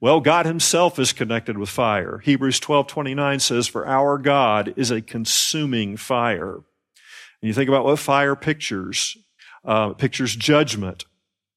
Well, 0.00 0.20
God 0.20 0.44
himself 0.44 0.98
is 0.98 1.12
connected 1.12 1.56
with 1.56 1.70
fire. 1.70 2.18
Hebrews 2.18 2.60
12, 2.60 2.86
29 2.86 3.40
says, 3.40 3.66
for 3.66 3.86
our 3.86 4.18
God 4.18 4.74
is 4.76 4.90
a 4.90 5.00
consuming 5.00 5.96
fire. 5.96 6.56
And 6.56 7.48
you 7.48 7.54
think 7.54 7.68
about 7.68 7.84
what 7.84 7.98
fire 7.98 8.36
pictures. 8.36 9.16
Uh, 9.64 9.94
pictures 9.94 10.36
judgment, 10.36 11.06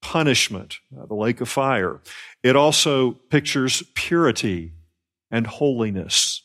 punishment, 0.02 0.80
uh, 1.00 1.06
the 1.06 1.14
lake 1.14 1.42
of 1.42 1.50
fire. 1.50 2.02
It 2.42 2.56
also 2.56 3.12
pictures 3.30 3.84
purity 3.94 4.72
and 5.30 5.46
holiness. 5.46 6.39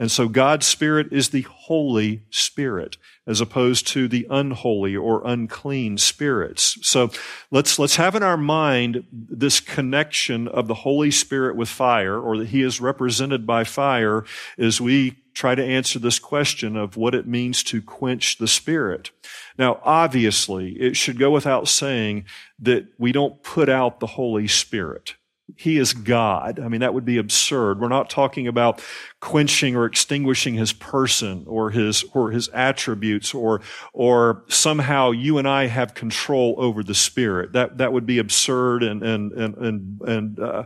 And 0.00 0.10
so 0.10 0.28
God's 0.28 0.64
Spirit 0.64 1.12
is 1.12 1.28
the 1.28 1.42
Holy 1.42 2.22
Spirit 2.30 2.96
as 3.26 3.42
opposed 3.42 3.86
to 3.88 4.08
the 4.08 4.26
unholy 4.30 4.96
or 4.96 5.22
unclean 5.26 5.98
spirits. 5.98 6.78
So 6.80 7.10
let's, 7.50 7.78
let's 7.78 7.96
have 7.96 8.14
in 8.14 8.22
our 8.22 8.38
mind 8.38 9.04
this 9.12 9.60
connection 9.60 10.48
of 10.48 10.68
the 10.68 10.74
Holy 10.74 11.10
Spirit 11.10 11.54
with 11.54 11.68
fire 11.68 12.18
or 12.18 12.38
that 12.38 12.48
He 12.48 12.62
is 12.62 12.80
represented 12.80 13.46
by 13.46 13.62
fire 13.62 14.24
as 14.56 14.80
we 14.80 15.18
try 15.34 15.54
to 15.54 15.64
answer 15.64 15.98
this 15.98 16.18
question 16.18 16.76
of 16.76 16.96
what 16.96 17.14
it 17.14 17.26
means 17.26 17.62
to 17.64 17.82
quench 17.82 18.38
the 18.38 18.48
Spirit. 18.48 19.10
Now, 19.58 19.80
obviously, 19.84 20.72
it 20.80 20.96
should 20.96 21.18
go 21.18 21.30
without 21.30 21.68
saying 21.68 22.24
that 22.58 22.86
we 22.98 23.12
don't 23.12 23.42
put 23.42 23.68
out 23.68 24.00
the 24.00 24.06
Holy 24.06 24.48
Spirit. 24.48 25.14
He 25.60 25.76
is 25.76 25.92
God. 25.92 26.58
I 26.58 26.68
mean, 26.68 26.80
that 26.80 26.94
would 26.94 27.04
be 27.04 27.18
absurd. 27.18 27.80
We're 27.80 27.88
not 27.88 28.08
talking 28.08 28.48
about 28.48 28.82
quenching 29.20 29.76
or 29.76 29.84
extinguishing 29.84 30.54
his 30.54 30.72
person 30.72 31.44
or 31.46 31.68
his, 31.68 32.02
or 32.14 32.30
his 32.30 32.48
attributes 32.54 33.34
or, 33.34 33.60
or 33.92 34.42
somehow 34.48 35.10
you 35.10 35.36
and 35.36 35.46
I 35.46 35.66
have 35.66 35.92
control 35.92 36.54
over 36.56 36.82
the 36.82 36.94
Spirit. 36.94 37.52
That, 37.52 37.76
that 37.76 37.92
would 37.92 38.06
be 38.06 38.16
absurd 38.16 38.82
and, 38.82 39.02
and, 39.02 39.32
and, 39.32 39.54
and, 39.58 40.00
and 40.00 40.40
uh, 40.40 40.64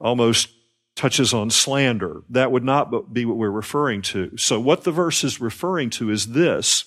almost 0.00 0.50
touches 0.94 1.34
on 1.34 1.50
slander. 1.50 2.22
That 2.30 2.52
would 2.52 2.62
not 2.62 3.12
be 3.12 3.24
what 3.24 3.38
we're 3.38 3.50
referring 3.50 4.00
to. 4.02 4.36
So 4.36 4.60
what 4.60 4.84
the 4.84 4.92
verse 4.92 5.24
is 5.24 5.40
referring 5.40 5.90
to 5.90 6.08
is 6.08 6.26
this. 6.26 6.84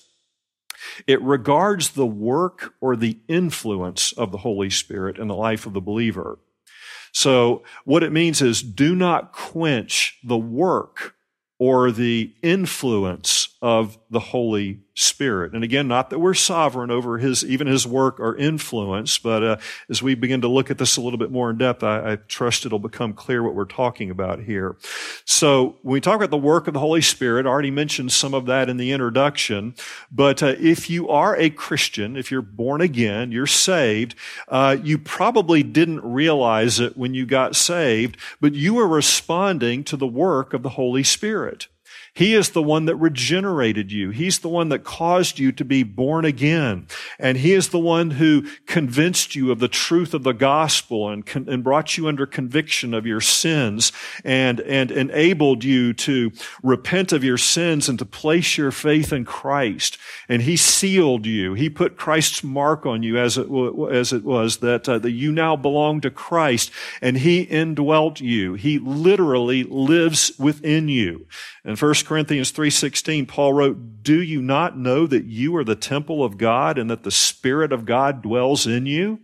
It 1.06 1.20
regards 1.20 1.90
the 1.90 2.06
work 2.06 2.72
or 2.80 2.96
the 2.96 3.18
influence 3.28 4.12
of 4.12 4.32
the 4.32 4.38
Holy 4.38 4.70
Spirit 4.70 5.18
in 5.18 5.28
the 5.28 5.34
life 5.34 5.66
of 5.66 5.74
the 5.74 5.82
believer. 5.82 6.38
So 7.12 7.62
what 7.84 8.02
it 8.02 8.12
means 8.12 8.40
is 8.40 8.62
do 8.62 8.94
not 8.94 9.32
quench 9.32 10.18
the 10.24 10.38
work 10.38 11.14
or 11.58 11.90
the 11.90 12.34
influence 12.42 13.56
of 13.60 13.98
the 14.10 14.20
Holy 14.20 14.80
Spirit. 15.00 15.54
And 15.54 15.64
again, 15.64 15.88
not 15.88 16.10
that 16.10 16.18
we're 16.18 16.34
sovereign 16.34 16.90
over 16.90 17.16
his, 17.16 17.42
even 17.42 17.66
his 17.66 17.86
work 17.86 18.20
or 18.20 18.36
influence, 18.36 19.18
but 19.18 19.42
uh, 19.42 19.56
as 19.88 20.02
we 20.02 20.14
begin 20.14 20.42
to 20.42 20.48
look 20.48 20.70
at 20.70 20.76
this 20.76 20.98
a 20.98 21.00
little 21.00 21.18
bit 21.18 21.30
more 21.30 21.48
in 21.48 21.56
depth, 21.56 21.82
I, 21.82 22.12
I, 22.12 22.16
trust 22.16 22.66
it'll 22.66 22.78
become 22.78 23.14
clear 23.14 23.42
what 23.42 23.54
we're 23.54 23.64
talking 23.64 24.10
about 24.10 24.40
here. 24.40 24.76
So 25.24 25.78
when 25.82 25.94
we 25.94 26.00
talk 26.02 26.16
about 26.16 26.30
the 26.30 26.36
work 26.36 26.68
of 26.68 26.74
the 26.74 26.80
Holy 26.80 27.00
Spirit, 27.00 27.46
I 27.46 27.48
already 27.48 27.70
mentioned 27.70 28.12
some 28.12 28.34
of 28.34 28.44
that 28.46 28.68
in 28.68 28.76
the 28.76 28.92
introduction, 28.92 29.74
but 30.12 30.42
uh, 30.42 30.54
if 30.58 30.90
you 30.90 31.08
are 31.08 31.34
a 31.34 31.48
Christian, 31.48 32.14
if 32.14 32.30
you're 32.30 32.42
born 32.42 32.82
again, 32.82 33.32
you're 33.32 33.46
saved, 33.46 34.14
uh, 34.48 34.76
you 34.82 34.98
probably 34.98 35.62
didn't 35.62 36.04
realize 36.04 36.78
it 36.78 36.98
when 36.98 37.14
you 37.14 37.24
got 37.24 37.56
saved, 37.56 38.18
but 38.38 38.52
you 38.52 38.78
are 38.78 38.88
responding 38.88 39.82
to 39.84 39.96
the 39.96 40.06
work 40.06 40.52
of 40.52 40.62
the 40.62 40.70
Holy 40.70 41.02
Spirit. 41.02 41.68
He 42.12 42.34
is 42.34 42.50
the 42.50 42.62
one 42.62 42.86
that 42.86 42.96
regenerated 42.96 43.92
you. 43.92 44.10
He's 44.10 44.40
the 44.40 44.48
one 44.48 44.68
that 44.70 44.84
caused 44.84 45.38
you 45.38 45.52
to 45.52 45.64
be 45.64 45.82
born 45.82 46.24
again. 46.24 46.86
And 47.18 47.38
He 47.38 47.52
is 47.52 47.68
the 47.68 47.78
one 47.78 48.12
who 48.12 48.46
convinced 48.66 49.36
you 49.36 49.52
of 49.52 49.60
the 49.60 49.68
truth 49.68 50.12
of 50.12 50.24
the 50.24 50.32
gospel 50.32 51.08
and, 51.08 51.24
con- 51.24 51.48
and 51.48 51.62
brought 51.62 51.96
you 51.96 52.08
under 52.08 52.26
conviction 52.26 52.94
of 52.94 53.06
your 53.06 53.20
sins 53.20 53.92
and, 54.24 54.60
and 54.60 54.90
enabled 54.90 55.62
you 55.62 55.92
to 55.94 56.32
repent 56.62 57.12
of 57.12 57.22
your 57.22 57.38
sins 57.38 57.88
and 57.88 57.98
to 57.98 58.04
place 58.04 58.58
your 58.58 58.72
faith 58.72 59.12
in 59.12 59.24
Christ. 59.24 59.96
And 60.28 60.42
He 60.42 60.56
sealed 60.56 61.26
you. 61.26 61.54
He 61.54 61.70
put 61.70 61.96
Christ's 61.96 62.42
mark 62.42 62.86
on 62.86 63.04
you 63.04 63.18
as 63.18 63.38
it, 63.38 63.44
w- 63.44 63.88
as 63.90 64.12
it 64.12 64.24
was 64.24 64.58
that, 64.58 64.88
uh, 64.88 64.98
that 64.98 65.12
you 65.12 65.30
now 65.30 65.54
belong 65.54 66.00
to 66.00 66.10
Christ 66.10 66.72
and 67.00 67.18
He 67.18 67.42
indwelt 67.42 68.20
you. 68.20 68.54
He 68.54 68.78
literally 68.78 69.62
lives 69.62 70.32
within 70.38 70.88
you. 70.88 71.26
And 71.64 71.78
1 71.78 71.94
Corinthians 72.02 72.50
3:16 72.50 73.26
Paul 73.26 73.52
wrote, 73.52 74.02
"Do 74.02 74.20
you 74.20 74.42
not 74.42 74.78
know 74.78 75.06
that 75.06 75.24
you 75.24 75.56
are 75.56 75.64
the 75.64 75.76
temple 75.76 76.24
of 76.24 76.38
God 76.38 76.78
and 76.78 76.90
that 76.90 77.02
the 77.02 77.10
spirit 77.10 77.72
of 77.72 77.84
God 77.84 78.22
dwells 78.22 78.66
in 78.66 78.86
you?" 78.86 79.20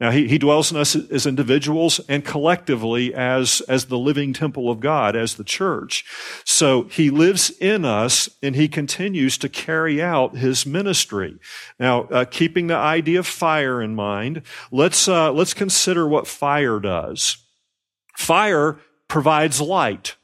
Now, 0.00 0.10
he, 0.10 0.26
he 0.26 0.38
dwells 0.38 0.72
in 0.72 0.76
us 0.76 0.96
as 0.96 1.24
individuals 1.24 2.00
and 2.08 2.24
collectively 2.24 3.14
as, 3.14 3.60
as 3.68 3.86
the 3.86 3.98
living 3.98 4.32
temple 4.32 4.68
of 4.68 4.80
God, 4.80 5.14
as 5.14 5.34
the 5.34 5.44
church. 5.44 6.04
So 6.44 6.82
he 6.84 7.10
lives 7.10 7.50
in 7.60 7.84
us 7.84 8.28
and 8.42 8.56
he 8.56 8.66
continues 8.66 9.38
to 9.38 9.48
carry 9.48 10.02
out 10.02 10.36
his 10.36 10.66
ministry. 10.66 11.38
Now, 11.78 12.02
uh, 12.04 12.24
keeping 12.24 12.66
the 12.66 12.76
idea 12.76 13.20
of 13.20 13.26
fire 13.26 13.80
in 13.80 13.94
mind, 13.94 14.42
let's, 14.72 15.06
uh, 15.06 15.32
let's 15.32 15.54
consider 15.54 16.08
what 16.08 16.26
fire 16.26 16.80
does. 16.80 17.36
Fire 18.16 18.80
provides 19.06 19.60
light 19.60 20.16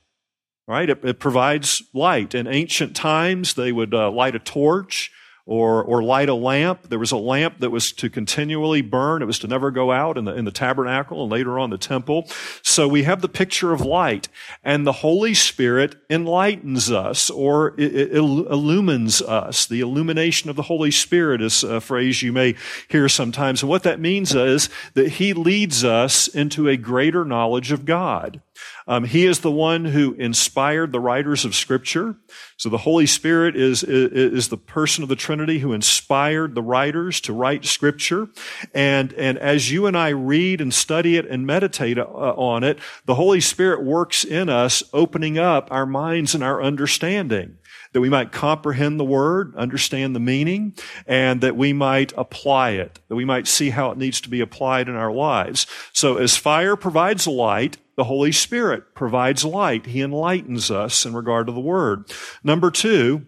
right? 0.70 0.88
It, 0.88 1.04
it, 1.04 1.18
provides 1.18 1.82
light. 1.92 2.32
In 2.32 2.46
ancient 2.46 2.94
times, 2.94 3.54
they 3.54 3.72
would 3.72 3.92
uh, 3.92 4.08
light 4.12 4.36
a 4.36 4.38
torch 4.38 5.10
or, 5.44 5.82
or 5.82 6.00
light 6.00 6.28
a 6.28 6.34
lamp. 6.34 6.88
There 6.90 6.98
was 7.00 7.10
a 7.10 7.16
lamp 7.16 7.58
that 7.58 7.70
was 7.70 7.90
to 7.94 8.08
continually 8.08 8.80
burn. 8.80 9.20
It 9.20 9.24
was 9.24 9.40
to 9.40 9.48
never 9.48 9.72
go 9.72 9.90
out 9.90 10.16
in 10.16 10.26
the, 10.26 10.34
in 10.36 10.44
the 10.44 10.52
tabernacle 10.52 11.24
and 11.24 11.32
later 11.32 11.58
on 11.58 11.70
the 11.70 11.76
temple. 11.76 12.28
So 12.62 12.86
we 12.86 13.02
have 13.02 13.20
the 13.20 13.28
picture 13.28 13.72
of 13.72 13.80
light 13.80 14.28
and 14.62 14.86
the 14.86 14.92
Holy 14.92 15.34
Spirit 15.34 15.96
enlightens 16.08 16.88
us 16.88 17.30
or 17.30 17.74
it, 17.76 17.92
it 17.92 18.12
illumines 18.12 19.20
us. 19.20 19.66
The 19.66 19.80
illumination 19.80 20.50
of 20.50 20.54
the 20.54 20.62
Holy 20.62 20.92
Spirit 20.92 21.42
is 21.42 21.64
a 21.64 21.80
phrase 21.80 22.22
you 22.22 22.32
may 22.32 22.54
hear 22.88 23.08
sometimes. 23.08 23.60
And 23.60 23.68
what 23.68 23.82
that 23.82 23.98
means 23.98 24.36
is 24.36 24.68
that 24.94 25.08
He 25.08 25.32
leads 25.32 25.82
us 25.82 26.28
into 26.28 26.68
a 26.68 26.76
greater 26.76 27.24
knowledge 27.24 27.72
of 27.72 27.84
God. 27.84 28.40
Um, 28.86 29.04
he 29.04 29.26
is 29.26 29.40
the 29.40 29.50
one 29.50 29.84
who 29.84 30.14
inspired 30.14 30.92
the 30.92 31.00
writers 31.00 31.44
of 31.44 31.54
Scripture. 31.54 32.16
So 32.56 32.68
the 32.68 32.78
Holy 32.78 33.06
Spirit 33.06 33.56
is, 33.56 33.82
is, 33.82 34.32
is, 34.32 34.48
the 34.48 34.56
person 34.56 35.02
of 35.02 35.08
the 35.08 35.16
Trinity 35.16 35.58
who 35.60 35.72
inspired 35.72 36.54
the 36.54 36.62
writers 36.62 37.20
to 37.22 37.32
write 37.32 37.64
Scripture. 37.64 38.28
And, 38.74 39.12
and 39.12 39.38
as 39.38 39.70
you 39.70 39.86
and 39.86 39.96
I 39.96 40.08
read 40.08 40.60
and 40.60 40.74
study 40.74 41.16
it 41.16 41.26
and 41.26 41.46
meditate 41.46 41.98
uh, 41.98 42.02
on 42.02 42.64
it, 42.64 42.78
the 43.04 43.14
Holy 43.14 43.40
Spirit 43.40 43.84
works 43.84 44.24
in 44.24 44.48
us, 44.48 44.82
opening 44.92 45.38
up 45.38 45.68
our 45.70 45.86
minds 45.86 46.34
and 46.34 46.42
our 46.42 46.62
understanding 46.62 47.58
that 47.92 48.00
we 48.00 48.08
might 48.08 48.32
comprehend 48.32 49.00
the 49.00 49.04
word, 49.04 49.54
understand 49.56 50.14
the 50.14 50.20
meaning, 50.20 50.74
and 51.06 51.40
that 51.40 51.56
we 51.56 51.72
might 51.72 52.12
apply 52.16 52.70
it, 52.70 53.00
that 53.08 53.16
we 53.16 53.24
might 53.24 53.48
see 53.48 53.70
how 53.70 53.90
it 53.90 53.98
needs 53.98 54.20
to 54.20 54.28
be 54.28 54.40
applied 54.40 54.88
in 54.88 54.94
our 54.94 55.12
lives. 55.12 55.66
So 55.92 56.16
as 56.16 56.36
fire 56.36 56.76
provides 56.76 57.26
light, 57.26 57.78
the 58.00 58.04
Holy 58.04 58.32
Spirit 58.32 58.94
provides 58.94 59.44
light. 59.44 59.84
He 59.84 60.00
enlightens 60.00 60.70
us 60.70 61.04
in 61.04 61.12
regard 61.12 61.48
to 61.48 61.52
the 61.52 61.60
Word. 61.60 62.10
Number 62.42 62.70
two, 62.70 63.26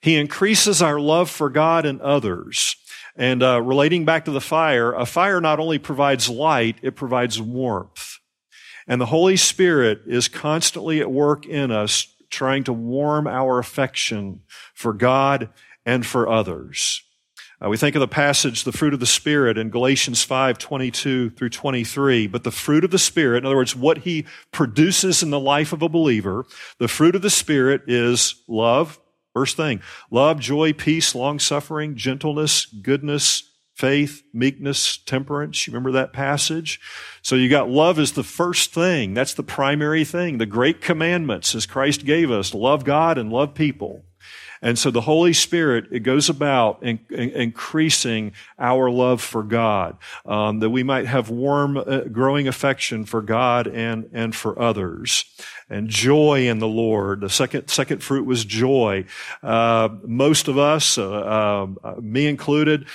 He 0.00 0.14
increases 0.14 0.80
our 0.80 1.00
love 1.00 1.28
for 1.28 1.50
God 1.50 1.84
and 1.84 2.00
others. 2.00 2.76
And 3.16 3.42
uh, 3.42 3.60
relating 3.60 4.04
back 4.04 4.26
to 4.26 4.30
the 4.30 4.40
fire, 4.40 4.92
a 4.92 5.04
fire 5.04 5.40
not 5.40 5.58
only 5.58 5.80
provides 5.80 6.28
light, 6.28 6.76
it 6.82 6.94
provides 6.94 7.42
warmth. 7.42 8.20
And 8.86 9.00
the 9.00 9.06
Holy 9.06 9.36
Spirit 9.36 10.02
is 10.06 10.28
constantly 10.28 11.00
at 11.00 11.10
work 11.10 11.44
in 11.44 11.72
us, 11.72 12.06
trying 12.30 12.62
to 12.64 12.72
warm 12.72 13.26
our 13.26 13.58
affection 13.58 14.42
for 14.72 14.92
God 14.92 15.48
and 15.84 16.06
for 16.06 16.28
others. 16.28 17.02
Uh, 17.62 17.68
we 17.68 17.76
think 17.76 17.94
of 17.94 18.00
the 18.00 18.08
passage, 18.08 18.64
the 18.64 18.72
fruit 18.72 18.94
of 18.94 19.00
the 19.00 19.06
Spirit 19.06 19.56
in 19.56 19.70
Galatians 19.70 20.22
5, 20.22 20.58
22 20.58 21.30
through 21.30 21.50
23. 21.50 22.26
But 22.26 22.44
the 22.44 22.50
fruit 22.50 22.84
of 22.84 22.90
the 22.90 22.98
Spirit, 22.98 23.38
in 23.38 23.46
other 23.46 23.56
words, 23.56 23.76
what 23.76 23.98
he 23.98 24.26
produces 24.52 25.22
in 25.22 25.30
the 25.30 25.40
life 25.40 25.72
of 25.72 25.82
a 25.82 25.88
believer, 25.88 26.46
the 26.78 26.88
fruit 26.88 27.14
of 27.14 27.22
the 27.22 27.30
Spirit 27.30 27.82
is 27.86 28.42
love. 28.48 28.98
First 29.32 29.56
thing, 29.56 29.80
love, 30.10 30.38
joy, 30.38 30.72
peace, 30.72 31.14
long 31.14 31.40
suffering, 31.40 31.96
gentleness, 31.96 32.66
goodness, 32.66 33.50
faith, 33.74 34.22
meekness, 34.32 34.96
temperance. 34.98 35.66
You 35.66 35.72
remember 35.72 35.92
that 35.92 36.12
passage? 36.12 36.80
So 37.22 37.34
you 37.34 37.48
got 37.48 37.68
love 37.68 37.98
is 37.98 38.12
the 38.12 38.22
first 38.22 38.72
thing. 38.72 39.14
That's 39.14 39.34
the 39.34 39.42
primary 39.42 40.04
thing. 40.04 40.38
The 40.38 40.46
great 40.46 40.80
commandments 40.80 41.54
as 41.54 41.66
Christ 41.66 42.04
gave 42.04 42.30
us, 42.30 42.54
love 42.54 42.84
God 42.84 43.18
and 43.18 43.32
love 43.32 43.54
people. 43.54 44.04
And 44.62 44.78
so 44.78 44.90
the 44.90 45.02
Holy 45.02 45.32
Spirit, 45.32 45.86
it 45.90 46.00
goes 46.00 46.28
about 46.28 46.82
in, 46.82 47.00
in, 47.10 47.30
increasing 47.30 48.32
our 48.58 48.90
love 48.90 49.20
for 49.20 49.42
God, 49.42 49.96
um, 50.26 50.60
that 50.60 50.70
we 50.70 50.82
might 50.82 51.06
have 51.06 51.30
warm, 51.30 51.76
uh, 51.76 52.00
growing 52.12 52.48
affection 52.48 53.04
for 53.04 53.22
God 53.22 53.66
and, 53.66 54.08
and 54.12 54.34
for 54.34 54.58
others. 54.60 55.24
And 55.68 55.88
joy 55.88 56.48
in 56.48 56.58
the 56.58 56.68
Lord. 56.68 57.20
The 57.20 57.30
second, 57.30 57.68
second 57.68 58.02
fruit 58.02 58.26
was 58.26 58.44
joy. 58.44 59.06
Uh, 59.42 59.88
most 60.04 60.48
of 60.48 60.58
us, 60.58 60.98
uh, 60.98 61.66
uh 61.82 61.94
me 62.00 62.26
included, 62.26 62.86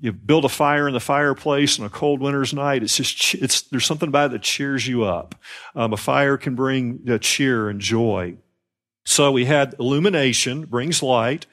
you 0.00 0.12
build 0.12 0.44
a 0.44 0.48
fire 0.48 0.88
in 0.88 0.94
the 0.94 1.00
fireplace 1.00 1.78
on 1.78 1.86
a 1.86 1.90
cold 1.90 2.20
winter's 2.20 2.54
night. 2.54 2.82
It's 2.82 2.96
just, 2.96 3.34
it's, 3.34 3.62
there's 3.62 3.84
something 3.84 4.08
about 4.08 4.26
it 4.26 4.32
that 4.32 4.42
cheers 4.42 4.86
you 4.86 5.04
up. 5.04 5.34
Um, 5.74 5.92
a 5.92 5.96
fire 5.96 6.36
can 6.38 6.54
bring 6.54 7.00
cheer 7.20 7.68
and 7.68 7.80
joy. 7.80 8.36
So 9.04 9.30
we 9.30 9.44
had 9.44 9.74
illumination, 9.78 10.64
brings 10.64 11.02
light. 11.02 11.46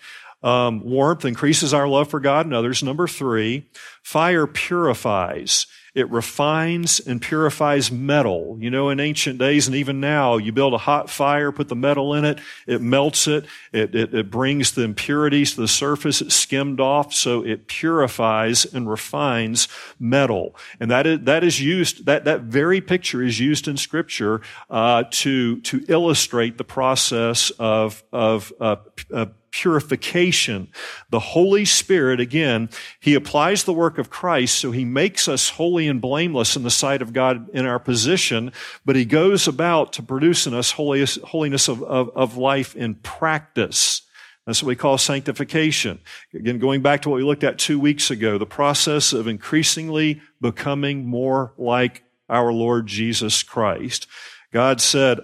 Um, 0.43 0.83
warmth 0.83 1.25
increases 1.25 1.73
our 1.73 1.87
love 1.87 2.09
for 2.09 2.19
God 2.19 2.45
and 2.45 2.55
others. 2.55 2.81
Number 2.81 3.07
three, 3.07 3.69
fire 4.01 4.47
purifies. 4.47 5.67
It 5.93 6.09
refines 6.09 7.01
and 7.01 7.21
purifies 7.21 7.91
metal. 7.91 8.55
You 8.61 8.69
know, 8.69 8.89
in 8.89 9.01
ancient 9.01 9.39
days 9.39 9.67
and 9.67 9.75
even 9.75 9.99
now, 9.99 10.37
you 10.37 10.53
build 10.53 10.73
a 10.73 10.77
hot 10.77 11.09
fire, 11.09 11.51
put 11.51 11.67
the 11.67 11.75
metal 11.75 12.13
in 12.13 12.23
it, 12.23 12.39
it 12.65 12.81
melts 12.81 13.27
it, 13.27 13.45
it, 13.73 13.93
it, 13.93 14.13
it 14.13 14.31
brings 14.31 14.71
the 14.71 14.83
impurities 14.83 15.55
to 15.55 15.61
the 15.61 15.67
surface, 15.67 16.21
it's 16.21 16.33
skimmed 16.33 16.79
off, 16.79 17.13
so 17.13 17.45
it 17.45 17.67
purifies 17.67 18.63
and 18.63 18.89
refines 18.89 19.67
metal. 19.99 20.55
And 20.79 20.89
that 20.91 21.05
is, 21.05 21.19
that 21.23 21.43
is 21.43 21.59
used, 21.59 22.05
that, 22.05 22.23
that 22.23 22.43
very 22.43 22.79
picture 22.79 23.21
is 23.21 23.41
used 23.41 23.67
in 23.67 23.75
scripture, 23.75 24.39
uh, 24.69 25.03
to, 25.11 25.59
to 25.59 25.83
illustrate 25.89 26.57
the 26.57 26.63
process 26.63 27.49
of, 27.59 28.01
of, 28.13 28.53
uh, 28.61 28.77
uh, 29.13 29.25
purification. 29.51 30.69
The 31.09 31.19
Holy 31.19 31.65
Spirit, 31.65 32.19
again, 32.19 32.69
He 32.99 33.13
applies 33.13 33.63
the 33.63 33.73
work 33.73 33.97
of 33.97 34.09
Christ, 34.09 34.55
so 34.55 34.71
He 34.71 34.85
makes 34.85 35.27
us 35.27 35.49
holy 35.49 35.87
and 35.87 36.01
blameless 36.01 36.55
in 36.55 36.63
the 36.63 36.69
sight 36.69 37.01
of 37.01 37.13
God 37.13 37.49
in 37.49 37.65
our 37.65 37.79
position, 37.79 38.51
but 38.85 38.95
He 38.95 39.05
goes 39.05 39.47
about 39.47 39.93
to 39.93 40.03
produce 40.03 40.47
in 40.47 40.53
us 40.53 40.71
holiness 40.71 41.67
of, 41.67 41.83
of, 41.83 42.09
of 42.15 42.37
life 42.37 42.75
in 42.75 42.95
practice. 42.95 44.01
That's 44.45 44.63
what 44.63 44.69
we 44.69 44.75
call 44.75 44.97
sanctification. 44.97 45.99
Again, 46.33 46.57
going 46.57 46.81
back 46.81 47.03
to 47.03 47.09
what 47.09 47.17
we 47.17 47.23
looked 47.23 47.43
at 47.43 47.59
two 47.59 47.79
weeks 47.79 48.09
ago, 48.09 48.37
the 48.37 48.45
process 48.45 49.13
of 49.13 49.27
increasingly 49.27 50.21
becoming 50.39 51.05
more 51.05 51.53
like 51.57 52.03
our 52.27 52.51
Lord 52.51 52.87
Jesus 52.87 53.43
Christ. 53.43 54.07
God 54.51 54.81
said, 54.81 55.19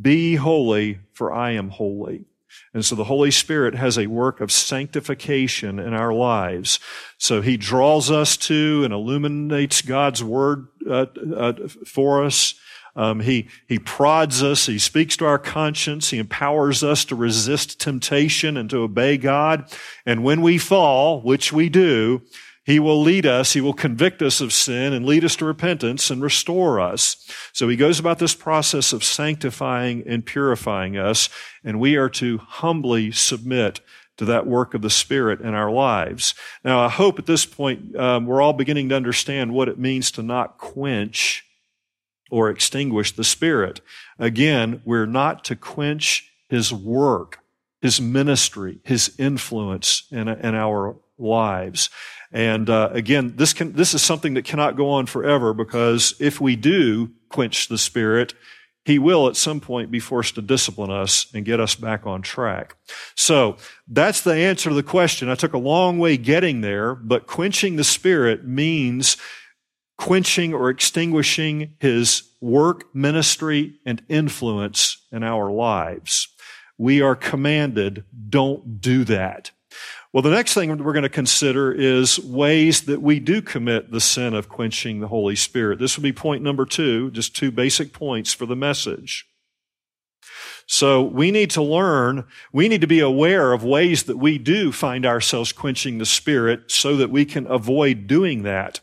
Be 0.00 0.36
holy, 0.36 1.00
for 1.12 1.32
I 1.32 1.50
am 1.52 1.68
holy. 1.68 2.24
And 2.76 2.84
so 2.84 2.94
the 2.94 3.04
Holy 3.04 3.30
Spirit 3.30 3.74
has 3.74 3.96
a 3.96 4.06
work 4.06 4.42
of 4.42 4.52
sanctification 4.52 5.78
in 5.78 5.94
our 5.94 6.12
lives. 6.12 6.78
So 7.16 7.40
He 7.40 7.56
draws 7.56 8.10
us 8.10 8.36
to 8.36 8.82
and 8.84 8.92
illuminates 8.92 9.80
God's 9.80 10.22
Word 10.22 10.66
uh, 10.86 11.06
uh, 11.34 11.54
for 11.86 12.22
us. 12.22 12.52
Um, 12.94 13.20
he, 13.20 13.48
he 13.66 13.78
prods 13.78 14.42
us. 14.42 14.66
He 14.66 14.78
speaks 14.78 15.16
to 15.16 15.24
our 15.24 15.38
conscience. 15.38 16.10
He 16.10 16.18
empowers 16.18 16.84
us 16.84 17.06
to 17.06 17.14
resist 17.14 17.80
temptation 17.80 18.58
and 18.58 18.68
to 18.68 18.82
obey 18.82 19.16
God. 19.16 19.74
And 20.04 20.22
when 20.22 20.42
we 20.42 20.58
fall, 20.58 21.22
which 21.22 21.54
we 21.54 21.70
do, 21.70 22.20
he 22.66 22.80
will 22.80 23.00
lead 23.00 23.26
us, 23.26 23.52
He 23.52 23.60
will 23.60 23.72
convict 23.72 24.20
us 24.20 24.40
of 24.40 24.52
sin 24.52 24.92
and 24.92 25.06
lead 25.06 25.24
us 25.24 25.36
to 25.36 25.44
repentance 25.44 26.10
and 26.10 26.20
restore 26.20 26.80
us. 26.80 27.16
So 27.52 27.68
He 27.68 27.76
goes 27.76 28.00
about 28.00 28.18
this 28.18 28.34
process 28.34 28.92
of 28.92 29.04
sanctifying 29.04 30.02
and 30.04 30.26
purifying 30.26 30.98
us, 30.98 31.28
and 31.62 31.78
we 31.78 31.94
are 31.94 32.10
to 32.10 32.38
humbly 32.38 33.12
submit 33.12 33.80
to 34.16 34.24
that 34.24 34.48
work 34.48 34.74
of 34.74 34.82
the 34.82 34.90
Spirit 34.90 35.40
in 35.40 35.54
our 35.54 35.70
lives. 35.70 36.34
Now, 36.64 36.80
I 36.80 36.88
hope 36.88 37.20
at 37.20 37.26
this 37.26 37.46
point 37.46 37.94
um, 37.94 38.26
we're 38.26 38.42
all 38.42 38.52
beginning 38.52 38.88
to 38.88 38.96
understand 38.96 39.54
what 39.54 39.68
it 39.68 39.78
means 39.78 40.10
to 40.12 40.22
not 40.24 40.58
quench 40.58 41.44
or 42.32 42.50
extinguish 42.50 43.12
the 43.12 43.22
Spirit. 43.22 43.80
Again, 44.18 44.82
we're 44.84 45.06
not 45.06 45.44
to 45.44 45.54
quench 45.54 46.32
His 46.48 46.72
work, 46.72 47.38
His 47.80 48.00
ministry, 48.00 48.80
His 48.82 49.14
influence 49.20 50.08
in, 50.10 50.26
in 50.26 50.56
our 50.56 50.96
lives. 51.18 51.90
And 52.32 52.68
uh, 52.68 52.90
again, 52.92 53.34
this 53.36 53.52
can 53.52 53.72
this 53.72 53.94
is 53.94 54.02
something 54.02 54.34
that 54.34 54.44
cannot 54.44 54.76
go 54.76 54.90
on 54.90 55.06
forever 55.06 55.54
because 55.54 56.14
if 56.18 56.40
we 56.40 56.56
do 56.56 57.10
quench 57.28 57.68
the 57.68 57.78
spirit, 57.78 58.34
he 58.84 58.98
will 59.00 59.26
at 59.26 59.36
some 59.36 59.60
point 59.60 59.90
be 59.90 59.98
forced 59.98 60.36
to 60.36 60.42
discipline 60.42 60.92
us 60.92 61.26
and 61.34 61.44
get 61.44 61.58
us 61.58 61.74
back 61.74 62.06
on 62.06 62.22
track. 62.22 62.76
So 63.16 63.56
that's 63.88 64.20
the 64.20 64.34
answer 64.34 64.70
to 64.70 64.74
the 64.76 64.82
question. 64.82 65.28
I 65.28 65.34
took 65.34 65.54
a 65.54 65.58
long 65.58 65.98
way 65.98 66.16
getting 66.16 66.60
there, 66.60 66.94
but 66.94 67.26
quenching 67.26 67.76
the 67.76 67.84
spirit 67.84 68.44
means 68.46 69.16
quenching 69.98 70.54
or 70.54 70.70
extinguishing 70.70 71.74
his 71.80 72.30
work, 72.40 72.94
ministry, 72.94 73.74
and 73.84 74.02
influence 74.08 75.04
in 75.10 75.24
our 75.24 75.50
lives. 75.50 76.28
We 76.78 77.00
are 77.00 77.16
commanded, 77.16 78.04
don't 78.28 78.80
do 78.80 79.04
that. 79.04 79.50
Well, 80.16 80.22
the 80.22 80.30
next 80.30 80.54
thing 80.54 80.70
we're 80.82 80.94
going 80.94 81.02
to 81.02 81.10
consider 81.10 81.70
is 81.70 82.18
ways 82.18 82.84
that 82.84 83.02
we 83.02 83.20
do 83.20 83.42
commit 83.42 83.90
the 83.90 84.00
sin 84.00 84.32
of 84.32 84.48
quenching 84.48 85.00
the 85.00 85.08
Holy 85.08 85.36
Spirit. 85.36 85.78
This 85.78 85.94
will 85.94 86.04
be 86.04 86.12
point 86.14 86.42
number 86.42 86.64
two, 86.64 87.10
just 87.10 87.36
two 87.36 87.50
basic 87.50 87.92
points 87.92 88.32
for 88.32 88.46
the 88.46 88.56
message. 88.56 89.28
So 90.64 91.02
we 91.02 91.30
need 91.30 91.50
to 91.50 91.62
learn, 91.62 92.24
we 92.50 92.66
need 92.66 92.80
to 92.80 92.86
be 92.86 93.00
aware 93.00 93.52
of 93.52 93.62
ways 93.62 94.04
that 94.04 94.16
we 94.16 94.38
do 94.38 94.72
find 94.72 95.04
ourselves 95.04 95.52
quenching 95.52 95.98
the 95.98 96.06
Spirit 96.06 96.70
so 96.70 96.96
that 96.96 97.10
we 97.10 97.26
can 97.26 97.46
avoid 97.46 98.06
doing 98.06 98.42
that. 98.44 98.80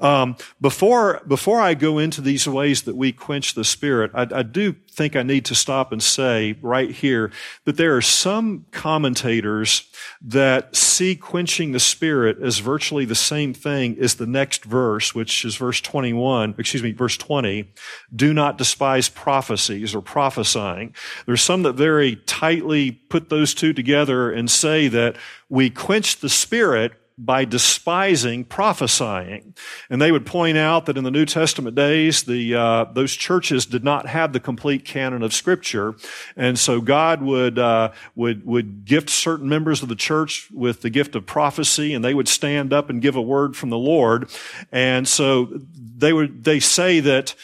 Um, 0.00 0.36
before 0.60 1.20
before 1.26 1.60
I 1.60 1.74
go 1.74 1.98
into 1.98 2.20
these 2.20 2.46
ways 2.46 2.82
that 2.82 2.94
we 2.94 3.10
quench 3.10 3.54
the 3.54 3.64
spirit, 3.64 4.12
I, 4.14 4.28
I, 4.32 4.42
do 4.44 4.76
think 4.92 5.16
I 5.16 5.24
need 5.24 5.44
to 5.46 5.56
stop 5.56 5.90
and 5.90 6.00
say 6.00 6.56
right 6.62 6.92
here 6.92 7.32
that 7.64 7.76
there 7.76 7.96
are 7.96 8.02
some 8.02 8.66
commentators 8.70 9.90
that 10.22 10.76
see 10.76 11.16
quenching 11.16 11.72
the 11.72 11.80
spirit 11.80 12.40
as 12.40 12.60
virtually 12.60 13.06
the 13.06 13.16
same 13.16 13.52
thing 13.52 13.98
as 13.98 14.14
the 14.14 14.26
next 14.26 14.64
verse, 14.64 15.16
which 15.16 15.44
is 15.44 15.56
verse 15.56 15.80
21, 15.80 16.54
excuse 16.56 16.82
me, 16.82 16.92
verse 16.92 17.16
20. 17.16 17.68
Do 18.14 18.32
not 18.32 18.56
despise 18.56 19.08
prophecies 19.08 19.96
or 19.96 20.00
prophesying. 20.00 20.94
There's 21.26 21.42
some 21.42 21.64
that 21.64 21.72
very 21.72 22.14
tightly 22.14 22.92
put 22.92 23.30
those 23.30 23.52
two 23.52 23.72
together 23.72 24.30
and 24.30 24.48
say 24.48 24.86
that 24.86 25.16
we 25.48 25.70
quench 25.70 26.18
the 26.18 26.28
spirit 26.28 26.92
by 27.18 27.44
despising 27.44 28.44
prophesying. 28.44 29.54
And 29.90 30.00
they 30.00 30.12
would 30.12 30.24
point 30.24 30.56
out 30.56 30.86
that 30.86 30.96
in 30.96 31.02
the 31.02 31.10
New 31.10 31.26
Testament 31.26 31.74
days, 31.74 32.22
the, 32.22 32.54
uh, 32.54 32.84
those 32.84 33.12
churches 33.14 33.66
did 33.66 33.82
not 33.82 34.06
have 34.06 34.32
the 34.32 34.40
complete 34.40 34.84
canon 34.84 35.24
of 35.24 35.34
Scripture. 35.34 35.96
And 36.36 36.58
so 36.58 36.80
God 36.80 37.20
would, 37.20 37.58
uh, 37.58 37.90
would, 38.14 38.46
would 38.46 38.84
gift 38.84 39.10
certain 39.10 39.48
members 39.48 39.82
of 39.82 39.88
the 39.88 39.96
church 39.96 40.48
with 40.52 40.82
the 40.82 40.90
gift 40.90 41.16
of 41.16 41.26
prophecy, 41.26 41.92
and 41.92 42.04
they 42.04 42.14
would 42.14 42.28
stand 42.28 42.72
up 42.72 42.88
and 42.88 43.02
give 43.02 43.16
a 43.16 43.22
word 43.22 43.56
from 43.56 43.70
the 43.70 43.78
Lord. 43.78 44.30
And 44.70 45.08
so 45.08 45.48
they 45.74 46.12
would, 46.12 46.44
they 46.44 46.60
say 46.60 47.00
that 47.00 47.34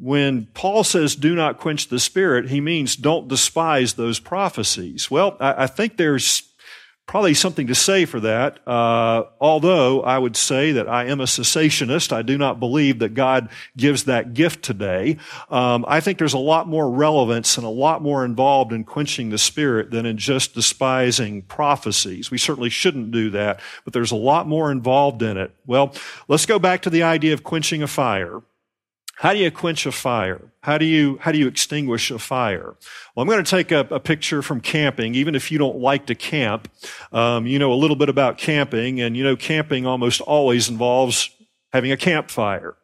when 0.00 0.46
Paul 0.54 0.84
says 0.84 1.16
do 1.16 1.34
not 1.34 1.58
quench 1.58 1.88
the 1.88 1.98
spirit, 2.00 2.48
he 2.48 2.60
means 2.60 2.96
don't 2.96 3.28
despise 3.28 3.94
those 3.94 4.20
prophecies. 4.20 5.10
Well, 5.10 5.36
I, 5.40 5.64
I 5.64 5.66
think 5.66 5.96
there's 5.96 6.47
probably 7.08 7.32
something 7.32 7.66
to 7.66 7.74
say 7.74 8.04
for 8.04 8.20
that. 8.20 8.60
Uh, 8.68 9.24
although 9.40 10.02
I 10.02 10.18
would 10.18 10.36
say 10.36 10.72
that 10.72 10.88
I 10.88 11.06
am 11.06 11.20
a 11.20 11.24
cessationist, 11.24 12.12
I 12.12 12.20
do 12.20 12.36
not 12.36 12.60
believe 12.60 12.98
that 12.98 13.14
God 13.14 13.48
gives 13.76 14.04
that 14.04 14.34
gift 14.34 14.62
today. 14.62 15.16
Um, 15.50 15.86
I 15.88 16.00
think 16.00 16.18
there's 16.18 16.34
a 16.34 16.38
lot 16.38 16.68
more 16.68 16.88
relevance 16.88 17.56
and 17.56 17.66
a 17.66 17.70
lot 17.70 18.02
more 18.02 18.26
involved 18.26 18.72
in 18.72 18.84
quenching 18.84 19.30
the 19.30 19.38
spirit 19.38 19.90
than 19.90 20.04
in 20.04 20.18
just 20.18 20.54
despising 20.54 21.42
prophecies. 21.42 22.30
We 22.30 22.36
certainly 22.36 22.70
shouldn't 22.70 23.10
do 23.10 23.30
that, 23.30 23.60
but 23.84 23.94
there's 23.94 24.12
a 24.12 24.16
lot 24.16 24.46
more 24.46 24.70
involved 24.70 25.22
in 25.22 25.38
it. 25.38 25.50
Well, 25.66 25.94
let's 26.28 26.44
go 26.44 26.58
back 26.58 26.82
to 26.82 26.90
the 26.90 27.04
idea 27.04 27.32
of 27.32 27.42
quenching 27.42 27.82
a 27.82 27.88
fire. 27.88 28.42
How 29.18 29.32
do 29.32 29.40
you 29.40 29.50
quench 29.50 29.84
a 29.84 29.90
fire? 29.90 30.52
How 30.60 30.78
do 30.78 30.84
you, 30.84 31.18
how 31.20 31.32
do 31.32 31.38
you 31.38 31.48
extinguish 31.48 32.12
a 32.12 32.20
fire? 32.20 32.76
Well, 33.14 33.22
I'm 33.22 33.26
going 33.28 33.42
to 33.42 33.50
take 33.50 33.72
a, 33.72 33.80
a 33.90 33.98
picture 33.98 34.42
from 34.42 34.60
camping, 34.60 35.16
even 35.16 35.34
if 35.34 35.50
you 35.50 35.58
don't 35.58 35.78
like 35.78 36.06
to 36.06 36.14
camp. 36.14 36.70
Um, 37.10 37.44
you 37.44 37.58
know 37.58 37.72
a 37.72 37.74
little 37.74 37.96
bit 37.96 38.08
about 38.08 38.38
camping, 38.38 39.00
and 39.00 39.16
you 39.16 39.24
know 39.24 39.34
camping 39.34 39.86
almost 39.86 40.20
always 40.20 40.68
involves 40.68 41.30
having 41.72 41.90
a 41.90 41.96
campfire. 41.96 42.76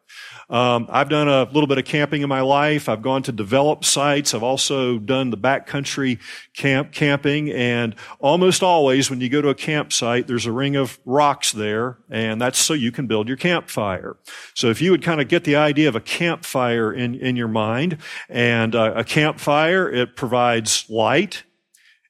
Um, 0.49 0.87
I've 0.89 1.09
done 1.09 1.27
a 1.27 1.43
little 1.45 1.67
bit 1.67 1.77
of 1.77 1.85
camping 1.85 2.21
in 2.21 2.29
my 2.29 2.41
life. 2.41 2.87
I've 2.87 3.01
gone 3.01 3.23
to 3.23 3.31
developed 3.31 3.85
sites. 3.85 4.33
I've 4.33 4.43
also 4.43 4.99
done 4.99 5.29
the 5.29 5.37
backcountry 5.37 6.19
camp 6.55 6.91
camping, 6.91 7.51
and 7.51 7.95
almost 8.19 8.61
always 8.61 9.09
when 9.09 9.21
you 9.21 9.29
go 9.29 9.41
to 9.41 9.49
a 9.49 9.55
campsite, 9.55 10.27
there's 10.27 10.45
a 10.45 10.51
ring 10.51 10.75
of 10.75 10.99
rocks 11.05 11.51
there, 11.51 11.97
and 12.09 12.39
that's 12.39 12.59
so 12.59 12.73
you 12.73 12.91
can 12.91 13.07
build 13.07 13.27
your 13.27 13.37
campfire. 13.37 14.17
So 14.53 14.69
if 14.69 14.81
you 14.81 14.91
would 14.91 15.01
kind 15.01 15.19
of 15.19 15.27
get 15.27 15.43
the 15.43 15.55
idea 15.55 15.89
of 15.89 15.95
a 15.95 16.01
campfire 16.01 16.93
in 16.93 17.15
in 17.15 17.35
your 17.35 17.47
mind, 17.47 17.97
and 18.29 18.75
uh, 18.75 18.93
a 18.95 19.03
campfire, 19.03 19.91
it 19.91 20.15
provides 20.15 20.85
light, 20.89 21.43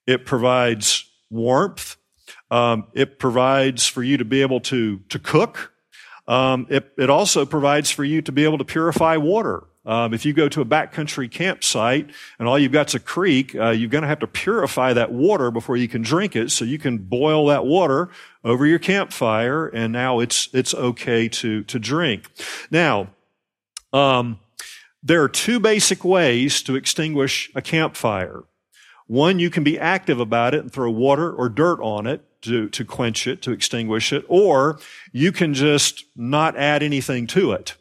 it 0.05 0.25
provides 0.25 1.09
warmth, 1.29 1.97
um, 2.51 2.87
it 2.93 3.17
provides 3.19 3.87
for 3.87 4.03
you 4.03 4.17
to 4.17 4.25
be 4.25 4.41
able 4.41 4.59
to 4.59 4.99
to 5.09 5.19
cook. 5.19 5.71
Um, 6.27 6.65
it, 6.69 6.91
it, 6.97 7.09
also 7.09 7.45
provides 7.45 7.91
for 7.91 8.03
you 8.03 8.21
to 8.23 8.31
be 8.31 8.45
able 8.45 8.57
to 8.57 8.65
purify 8.65 9.17
water. 9.17 9.63
Um, 9.85 10.13
if 10.15 10.25
you 10.25 10.33
go 10.33 10.49
to 10.49 10.61
a 10.61 10.65
backcountry 10.65 11.29
campsite 11.29 12.09
and 12.39 12.47
all 12.47 12.57
you've 12.57 12.71
got's 12.71 12.95
a 12.95 12.99
creek, 12.99 13.53
uh, 13.55 13.69
you're 13.69 13.89
going 13.89 14.01
to 14.01 14.07
have 14.07 14.19
to 14.19 14.27
purify 14.27 14.93
that 14.93 15.11
water 15.11 15.51
before 15.51 15.77
you 15.77 15.87
can 15.87 16.01
drink 16.01 16.35
it. 16.35 16.49
So 16.49 16.65
you 16.65 16.79
can 16.79 16.97
boil 16.97 17.45
that 17.47 17.65
water 17.65 18.09
over 18.43 18.65
your 18.65 18.79
campfire, 18.79 19.67
and 19.67 19.93
now 19.93 20.19
it's 20.19 20.49
it's 20.53 20.73
okay 20.73 21.29
to 21.29 21.63
to 21.65 21.77
drink. 21.77 22.25
Now, 22.71 23.09
um, 23.93 24.39
there 25.03 25.21
are 25.21 25.29
two 25.29 25.59
basic 25.59 26.03
ways 26.03 26.63
to 26.63 26.75
extinguish 26.75 27.51
a 27.53 27.61
campfire. 27.61 28.43
One, 29.05 29.37
you 29.37 29.51
can 29.51 29.63
be 29.63 29.77
active 29.77 30.19
about 30.19 30.55
it 30.55 30.61
and 30.61 30.71
throw 30.73 30.89
water 30.89 31.31
or 31.31 31.47
dirt 31.47 31.79
on 31.81 32.07
it 32.07 32.25
to, 32.45 32.69
to 32.69 32.85
quench 32.85 33.27
it, 33.27 33.41
to 33.43 33.51
extinguish 33.51 34.13
it, 34.13 34.25
or 34.27 34.79
you 35.11 35.31
can 35.31 35.53
just 35.53 36.05
not 36.15 36.57
add 36.57 36.81
anything 36.81 37.27
to 37.27 37.51
it. 37.51 37.75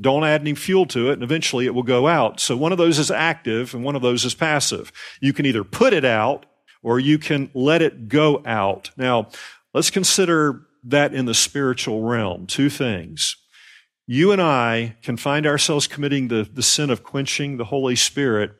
Don't 0.00 0.24
add 0.24 0.40
any 0.40 0.54
fuel 0.54 0.86
to 0.86 1.10
it, 1.10 1.14
and 1.14 1.22
eventually 1.22 1.66
it 1.66 1.74
will 1.74 1.82
go 1.82 2.06
out. 2.06 2.40
So 2.40 2.56
one 2.56 2.72
of 2.72 2.78
those 2.78 2.98
is 2.98 3.10
active 3.10 3.74
and 3.74 3.84
one 3.84 3.96
of 3.96 4.02
those 4.02 4.24
is 4.24 4.34
passive. 4.34 4.92
You 5.20 5.32
can 5.32 5.46
either 5.46 5.64
put 5.64 5.92
it 5.92 6.04
out 6.04 6.46
or 6.82 6.98
you 6.98 7.18
can 7.18 7.50
let 7.54 7.82
it 7.82 8.08
go 8.08 8.42
out. 8.46 8.90
Now, 8.96 9.28
let's 9.74 9.90
consider 9.90 10.62
that 10.84 11.14
in 11.14 11.26
the 11.26 11.34
spiritual 11.34 12.02
realm. 12.02 12.46
Two 12.46 12.70
things. 12.70 13.36
You 14.06 14.32
and 14.32 14.40
I 14.40 14.96
can 15.02 15.16
find 15.16 15.46
ourselves 15.46 15.86
committing 15.86 16.28
the, 16.28 16.48
the 16.50 16.62
sin 16.62 16.90
of 16.90 17.02
quenching 17.02 17.58
the 17.58 17.66
Holy 17.66 17.94
Spirit 17.94 18.52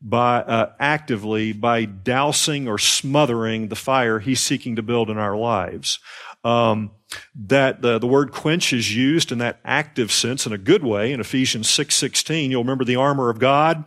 by 0.00 0.38
uh, 0.38 0.72
actively 0.78 1.52
by 1.52 1.84
dousing 1.84 2.68
or 2.68 2.78
smothering 2.78 3.68
the 3.68 3.76
fire 3.76 4.18
he's 4.18 4.40
seeking 4.40 4.76
to 4.76 4.82
build 4.82 5.10
in 5.10 5.18
our 5.18 5.36
lives. 5.36 5.98
Um, 6.44 6.92
that 7.34 7.82
the, 7.82 7.98
the 7.98 8.06
word 8.06 8.32
quench 8.32 8.72
is 8.72 8.94
used 8.94 9.32
in 9.32 9.38
that 9.38 9.58
active 9.64 10.12
sense 10.12 10.46
in 10.46 10.52
a 10.52 10.58
good 10.58 10.84
way 10.84 11.12
in 11.12 11.20
Ephesians 11.20 11.68
6:16. 11.68 12.50
You'll 12.50 12.62
remember 12.62 12.84
the 12.84 12.96
armor 12.96 13.30
of 13.30 13.38
God. 13.38 13.84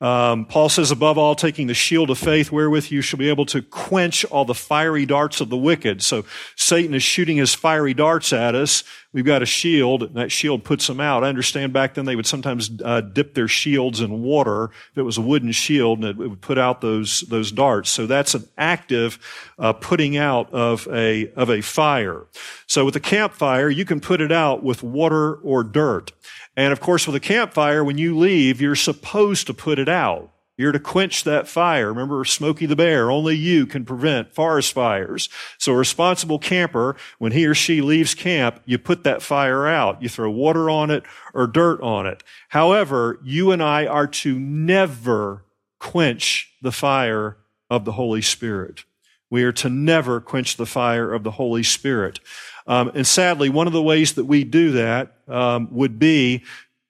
Um, 0.00 0.44
Paul 0.46 0.68
says, 0.68 0.92
above 0.92 1.18
all, 1.18 1.34
taking 1.34 1.66
the 1.66 1.74
shield 1.74 2.10
of 2.10 2.18
faith, 2.18 2.52
wherewith 2.52 2.90
you 2.90 3.00
shall 3.00 3.18
be 3.18 3.28
able 3.28 3.46
to 3.46 3.62
quench 3.62 4.24
all 4.26 4.44
the 4.44 4.54
fiery 4.54 5.04
darts 5.06 5.40
of 5.40 5.48
the 5.48 5.56
wicked. 5.56 6.02
So 6.02 6.24
Satan 6.54 6.94
is 6.94 7.02
shooting 7.02 7.36
his 7.36 7.52
fiery 7.52 7.94
darts 7.94 8.32
at 8.32 8.54
us. 8.54 8.84
We've 9.10 9.24
got 9.24 9.40
a 9.40 9.46
shield, 9.46 10.02
and 10.02 10.14
that 10.16 10.30
shield 10.30 10.64
puts 10.64 10.86
them 10.86 11.00
out. 11.00 11.24
I 11.24 11.28
understand 11.28 11.72
back 11.72 11.94
then 11.94 12.04
they 12.04 12.14
would 12.14 12.26
sometimes 12.26 12.70
uh, 12.84 13.00
dip 13.00 13.32
their 13.32 13.48
shields 13.48 14.00
in 14.00 14.22
water 14.22 14.64
if 14.92 14.98
it 14.98 15.02
was 15.02 15.16
a 15.16 15.22
wooden 15.22 15.50
shield, 15.52 16.04
and 16.04 16.08
it 16.08 16.16
would 16.16 16.42
put 16.42 16.58
out 16.58 16.82
those 16.82 17.22
those 17.22 17.50
darts. 17.50 17.88
So 17.88 18.06
that's 18.06 18.34
an 18.34 18.46
active 18.58 19.18
uh, 19.58 19.72
putting 19.72 20.18
out 20.18 20.52
of 20.52 20.86
a 20.92 21.32
of 21.32 21.48
a 21.48 21.62
fire. 21.62 22.26
So 22.66 22.84
with 22.84 22.96
a 22.96 23.00
campfire, 23.00 23.70
you 23.70 23.86
can 23.86 24.00
put 24.00 24.20
it 24.20 24.30
out 24.30 24.62
with 24.62 24.82
water 24.82 25.36
or 25.36 25.64
dirt. 25.64 26.12
And 26.54 26.70
of 26.72 26.80
course, 26.80 27.06
with 27.06 27.16
a 27.16 27.20
campfire, 27.20 27.82
when 27.82 27.96
you 27.96 28.18
leave, 28.18 28.60
you're 28.60 28.74
supposed 28.74 29.46
to 29.46 29.54
put 29.54 29.78
it 29.78 29.88
out. 29.88 30.30
You're 30.58 30.72
to 30.72 30.80
quench 30.80 31.22
that 31.22 31.46
fire. 31.46 31.88
Remember 31.88 32.24
Smokey 32.24 32.66
the 32.66 32.74
Bear, 32.74 33.12
only 33.12 33.36
you 33.36 33.64
can 33.64 33.84
prevent 33.84 34.34
forest 34.34 34.72
fires. 34.72 35.28
So 35.56 35.72
a 35.72 35.76
responsible 35.76 36.40
camper, 36.40 36.96
when 37.18 37.30
he 37.30 37.46
or 37.46 37.54
she 37.54 37.80
leaves 37.80 38.12
camp, 38.12 38.60
you 38.66 38.76
put 38.76 39.04
that 39.04 39.22
fire 39.22 39.68
out. 39.68 40.02
You 40.02 40.08
throw 40.08 40.30
water 40.30 40.68
on 40.68 40.90
it 40.90 41.04
or 41.32 41.46
dirt 41.46 41.80
on 41.80 42.06
it. 42.06 42.24
However, 42.48 43.20
you 43.22 43.52
and 43.52 43.62
I 43.62 43.86
are 43.86 44.08
to 44.08 44.36
never 44.36 45.44
quench 45.78 46.52
the 46.60 46.72
fire 46.72 47.36
of 47.70 47.84
the 47.84 47.92
Holy 47.92 48.22
Spirit. 48.22 48.84
We 49.30 49.44
are 49.44 49.52
to 49.52 49.68
never 49.68 50.20
quench 50.20 50.56
the 50.56 50.66
fire 50.66 51.12
of 51.14 51.22
the 51.22 51.32
Holy 51.32 51.62
Spirit. 51.62 52.18
Um, 52.66 52.90
and 52.94 53.06
sadly, 53.06 53.48
one 53.48 53.68
of 53.68 53.72
the 53.72 53.82
ways 53.82 54.14
that 54.14 54.24
we 54.24 54.42
do 54.42 54.72
that 54.72 55.18
um, 55.28 55.68
would 55.70 56.00
be 56.00 56.42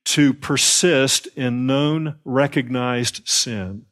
to 0.08 0.32
persist 0.32 1.26
in 1.36 1.66
known, 1.66 2.16
recognized 2.24 3.28
sin. 3.28 3.84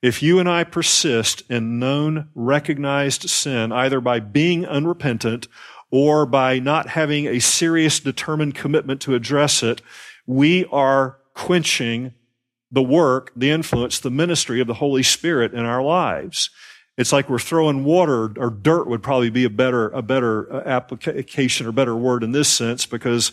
If 0.00 0.22
you 0.22 0.38
and 0.38 0.48
I 0.48 0.62
persist 0.62 1.42
in 1.50 1.80
known, 1.80 2.28
recognized 2.36 3.28
sin, 3.28 3.72
either 3.72 4.00
by 4.00 4.20
being 4.20 4.64
unrepentant 4.64 5.48
or 5.90 6.24
by 6.24 6.60
not 6.60 6.90
having 6.90 7.26
a 7.26 7.40
serious, 7.40 7.98
determined 7.98 8.54
commitment 8.54 9.00
to 9.02 9.16
address 9.16 9.60
it, 9.60 9.82
we 10.24 10.66
are 10.66 11.18
quenching 11.34 12.14
the 12.70 12.82
work, 12.82 13.32
the 13.34 13.50
influence, 13.50 13.98
the 13.98 14.12
ministry 14.12 14.60
of 14.60 14.68
the 14.68 14.74
Holy 14.74 15.02
Spirit 15.02 15.52
in 15.52 15.64
our 15.64 15.82
lives. 15.82 16.50
It's 16.96 17.12
like 17.12 17.28
we're 17.28 17.38
throwing 17.40 17.84
water 17.84 18.32
or 18.36 18.50
dirt 18.50 18.88
would 18.88 19.02
probably 19.02 19.30
be 19.30 19.44
a 19.44 19.50
better, 19.50 19.88
a 19.90 20.02
better 20.02 20.52
uh, 20.52 20.62
application 20.64 21.66
or 21.66 21.72
better 21.72 21.96
word 21.96 22.22
in 22.22 22.32
this 22.32 22.48
sense 22.48 22.86
because 22.86 23.32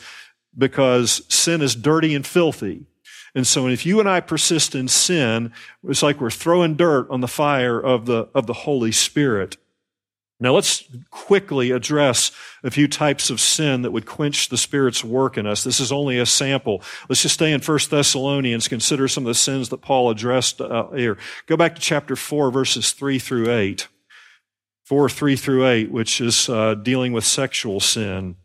because 0.57 1.21
sin 1.33 1.61
is 1.61 1.75
dirty 1.75 2.15
and 2.15 2.25
filthy. 2.25 2.85
And 3.33 3.45
so 3.45 3.67
if 3.67 3.85
you 3.85 3.99
and 3.99 4.07
I 4.07 4.21
persist 4.21 4.75
in 4.75 4.87
sin, 4.87 5.51
it's 5.83 6.01
like 6.01 6.21
we're 6.21 6.29
throwing 6.29 6.75
dirt 6.75 7.09
on 7.09 7.19
the 7.19 7.27
fire 7.27 7.79
of 7.79 8.05
the, 8.05 8.29
of 8.33 8.47
the 8.47 8.53
Holy 8.53 8.93
Spirit. 8.93 9.57
Now 10.39 10.53
let's 10.53 10.83
quickly 11.11 11.71
address 11.71 12.31
a 12.63 12.71
few 12.71 12.87
types 12.87 13.29
of 13.29 13.39
sin 13.39 13.83
that 13.83 13.91
would 13.91 14.05
quench 14.05 14.49
the 14.49 14.57
Spirit's 14.57 15.03
work 15.03 15.37
in 15.37 15.47
us. 15.47 15.63
This 15.63 15.79
is 15.79 15.91
only 15.91 16.17
a 16.19 16.25
sample. 16.25 16.81
Let's 17.07 17.21
just 17.21 17.35
stay 17.35 17.53
in 17.53 17.61
1 17.61 17.79
Thessalonians, 17.89 18.67
consider 18.67 19.07
some 19.07 19.23
of 19.23 19.29
the 19.29 19.35
sins 19.35 19.69
that 19.69 19.81
Paul 19.81 20.09
addressed 20.09 20.59
uh, 20.59 20.89
here. 20.91 21.17
Go 21.45 21.55
back 21.55 21.75
to 21.75 21.81
chapter 21.81 22.17
4, 22.17 22.51
verses 22.51 22.91
3 22.91 23.17
through 23.19 23.49
8. 23.49 23.87
4, 24.83 25.09
3 25.09 25.35
through 25.35 25.67
8, 25.67 25.91
which 25.91 26.19
is 26.19 26.49
uh, 26.49 26.75
dealing 26.75 27.13
with 27.13 27.23
sexual 27.25 27.79
sin. 27.79 28.35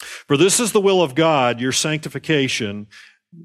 For 0.00 0.36
this 0.36 0.60
is 0.60 0.72
the 0.72 0.80
will 0.80 1.02
of 1.02 1.14
God, 1.14 1.60
your 1.60 1.72
sanctification, 1.72 2.86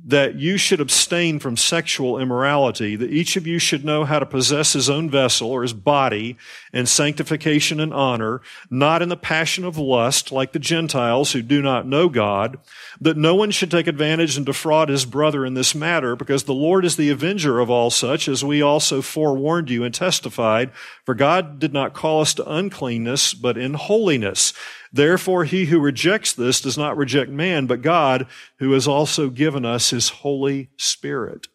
that 0.08 0.34
you 0.34 0.58
should 0.58 0.82
abstain 0.82 1.38
from 1.38 1.56
sexual 1.56 2.18
immorality, 2.18 2.96
that 2.96 3.12
each 3.12 3.36
of 3.36 3.46
you 3.46 3.60
should 3.60 3.86
know 3.86 4.04
how 4.04 4.18
to 4.18 4.26
possess 4.26 4.74
his 4.74 4.89
own 4.89 5.12
vessel 5.12 5.52
or 5.52 5.62
his 5.62 5.74
body 5.74 6.36
in 6.74 6.88
sanctification 6.88 7.80
and 7.80 7.94
honor, 7.94 8.41
not 8.72 9.04
in 9.04 9.10
the 9.10 9.15
passion 9.15 9.63
of 9.63 9.78
lust 9.78 10.32
like 10.32 10.54
the 10.54 10.60
Gentiles 10.60 11.34
who 11.34 11.44
do 11.44 11.62
not 11.62 11.86
know 11.86 12.10
God, 12.10 12.58
that 13.00 13.15
no 13.15 13.36
one 13.36 13.52
should 13.52 13.70
take 13.70 13.86
advantage 13.86 14.36
and 14.36 14.46
defraud 14.46 14.89
his 14.89 15.06
brother 15.06 15.46
in 15.46 15.54
this 15.54 15.76
matter, 15.76 16.15
because 16.15 16.46
the 16.46 16.54
Lord 16.54 16.84
is 16.84 16.96
the 16.96 17.12
avenger 17.12 17.60
of 17.60 17.70
all 17.70 17.91
such, 17.91 18.28
as 18.28 18.44
we 18.44 18.63
also 18.63 19.04
forewarned 19.04 19.70
you 19.70 19.84
and 19.84 19.94
testified, 19.94 20.72
for 21.06 21.13
God 21.13 21.60
did 21.60 21.74
not 21.74 21.94
call 21.94 22.22
us 22.22 22.34
to 22.34 22.52
uncleanness, 22.52 23.36
but 23.36 23.56
in 23.56 23.76
holiness. 23.76 24.52
Therefore, 24.95 25.43
he 25.43 25.65
who 25.65 25.81
rejects 25.81 26.31
this 26.31 26.62
does 26.62 26.77
not 26.77 26.95
reject 26.95 27.29
man, 27.29 27.65
but 27.65 27.81
God, 27.81 28.27
who 28.60 28.71
has 28.71 28.88
also 28.88 29.29
given 29.29 29.65
us 29.65 29.89
his 29.89 30.08
Holy 30.08 30.69
Spirit. 30.77 31.49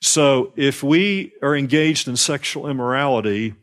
So 0.00 0.54
if 0.56 0.82
we 0.82 1.32
are 1.42 1.54
engaged 1.54 2.08
in 2.08 2.16
sexual 2.16 2.66
immorality, 2.66 3.54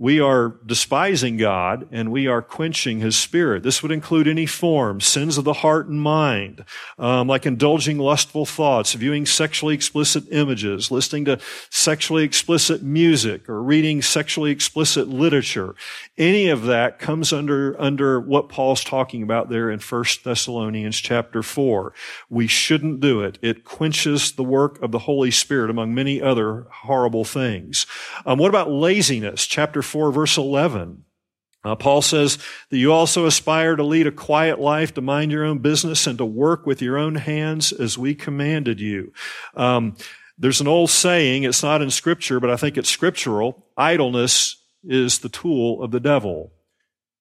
we 0.00 0.18
are 0.18 0.56
despising 0.64 1.36
God 1.36 1.86
and 1.92 2.10
we 2.10 2.26
are 2.26 2.40
quenching 2.40 3.00
His 3.00 3.18
Spirit. 3.18 3.62
This 3.62 3.82
would 3.82 3.92
include 3.92 4.26
any 4.26 4.46
form, 4.46 4.98
sins 4.98 5.36
of 5.36 5.44
the 5.44 5.52
heart 5.52 5.88
and 5.88 6.00
mind, 6.00 6.64
um, 6.98 7.28
like 7.28 7.44
indulging 7.44 7.98
lustful 7.98 8.46
thoughts, 8.46 8.94
viewing 8.94 9.26
sexually 9.26 9.74
explicit 9.74 10.24
images, 10.30 10.90
listening 10.90 11.26
to 11.26 11.38
sexually 11.68 12.24
explicit 12.24 12.82
music, 12.82 13.46
or 13.46 13.62
reading 13.62 14.00
sexually 14.00 14.50
explicit 14.50 15.06
literature. 15.06 15.74
Any 16.16 16.48
of 16.48 16.62
that 16.62 16.98
comes 16.98 17.30
under, 17.30 17.78
under 17.78 18.18
what 18.18 18.48
Paul's 18.48 18.82
talking 18.82 19.22
about 19.22 19.50
there 19.50 19.70
in 19.70 19.80
1 19.80 20.04
Thessalonians 20.24 20.96
chapter 20.96 21.42
4. 21.42 21.92
We 22.30 22.46
shouldn't 22.46 23.00
do 23.00 23.20
it. 23.20 23.38
It 23.42 23.64
quenches 23.64 24.32
the 24.32 24.44
work 24.44 24.80
of 24.80 24.92
the 24.92 25.00
Holy 25.00 25.30
Spirit 25.30 25.68
among 25.68 25.94
many 25.94 26.22
other 26.22 26.66
horrible 26.70 27.26
things. 27.26 27.86
Um, 28.24 28.38
what 28.38 28.48
about 28.48 28.70
laziness? 28.70 29.46
Chapter 29.46 29.82
4, 29.90 30.12
verse 30.12 30.36
11. 30.38 31.04
Uh, 31.62 31.74
Paul 31.74 32.00
says 32.00 32.38
that 32.70 32.78
you 32.78 32.92
also 32.92 33.26
aspire 33.26 33.76
to 33.76 33.82
lead 33.82 34.06
a 34.06 34.12
quiet 34.12 34.58
life, 34.58 34.94
to 34.94 35.02
mind 35.02 35.30
your 35.30 35.44
own 35.44 35.58
business, 35.58 36.06
and 36.06 36.16
to 36.18 36.24
work 36.24 36.64
with 36.64 36.80
your 36.80 36.96
own 36.96 37.16
hands 37.16 37.72
as 37.72 37.98
we 37.98 38.14
commanded 38.14 38.80
you. 38.80 39.12
Um, 39.54 39.96
there's 40.38 40.62
an 40.62 40.68
old 40.68 40.88
saying, 40.88 41.42
it's 41.42 41.62
not 41.62 41.82
in 41.82 41.90
scripture, 41.90 42.40
but 42.40 42.48
I 42.48 42.56
think 42.56 42.78
it's 42.78 42.88
scriptural. 42.88 43.66
Idleness 43.76 44.56
is 44.82 45.18
the 45.18 45.28
tool 45.28 45.82
of 45.82 45.90
the 45.90 46.00
devil. 46.00 46.52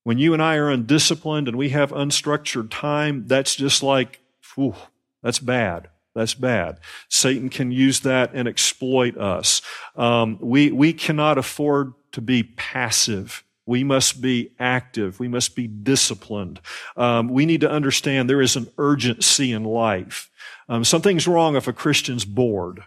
When 0.04 0.18
you 0.18 0.34
and 0.34 0.42
I 0.42 0.56
are 0.56 0.70
undisciplined 0.70 1.50
and 1.50 1.58
we 1.58 1.70
have 1.70 1.92
unstructured 1.92 2.70
time, 2.70 3.28
that's 3.28 3.58
just 3.58 3.84
like, 3.84 4.22
whew, 4.56 4.76
that's 5.22 5.40
bad. 5.40 5.90
That's 6.16 6.34
bad. 6.34 6.80
Satan 7.10 7.50
can 7.50 7.72
use 7.72 8.00
that 8.02 8.32
and 8.34 8.48
exploit 8.48 9.18
us. 9.18 9.62
Um, 9.98 10.38
we, 10.42 10.72
we 10.72 10.94
cannot 10.94 11.38
afford 11.38 11.94
to 12.12 12.22
be 12.22 12.44
passive. 12.44 13.44
We 13.66 13.84
must 13.84 14.22
be 14.22 14.52
active. 14.60 15.20
We 15.20 15.28
must 15.28 15.56
be 15.56 15.68
disciplined. 15.68 16.60
Um, 16.98 17.30
we 17.30 17.46
need 17.46 17.62
to 17.62 17.70
understand 17.70 18.30
there 18.30 18.42
is 18.42 18.56
an 18.56 18.68
urgency 18.78 19.52
in 19.52 19.64
life. 19.64 20.30
Um, 20.68 20.84
something's 20.84 21.28
wrong 21.28 21.56
if 21.56 21.68
a 21.68 21.74
Christian's 21.74 22.26
bored. 22.26 22.84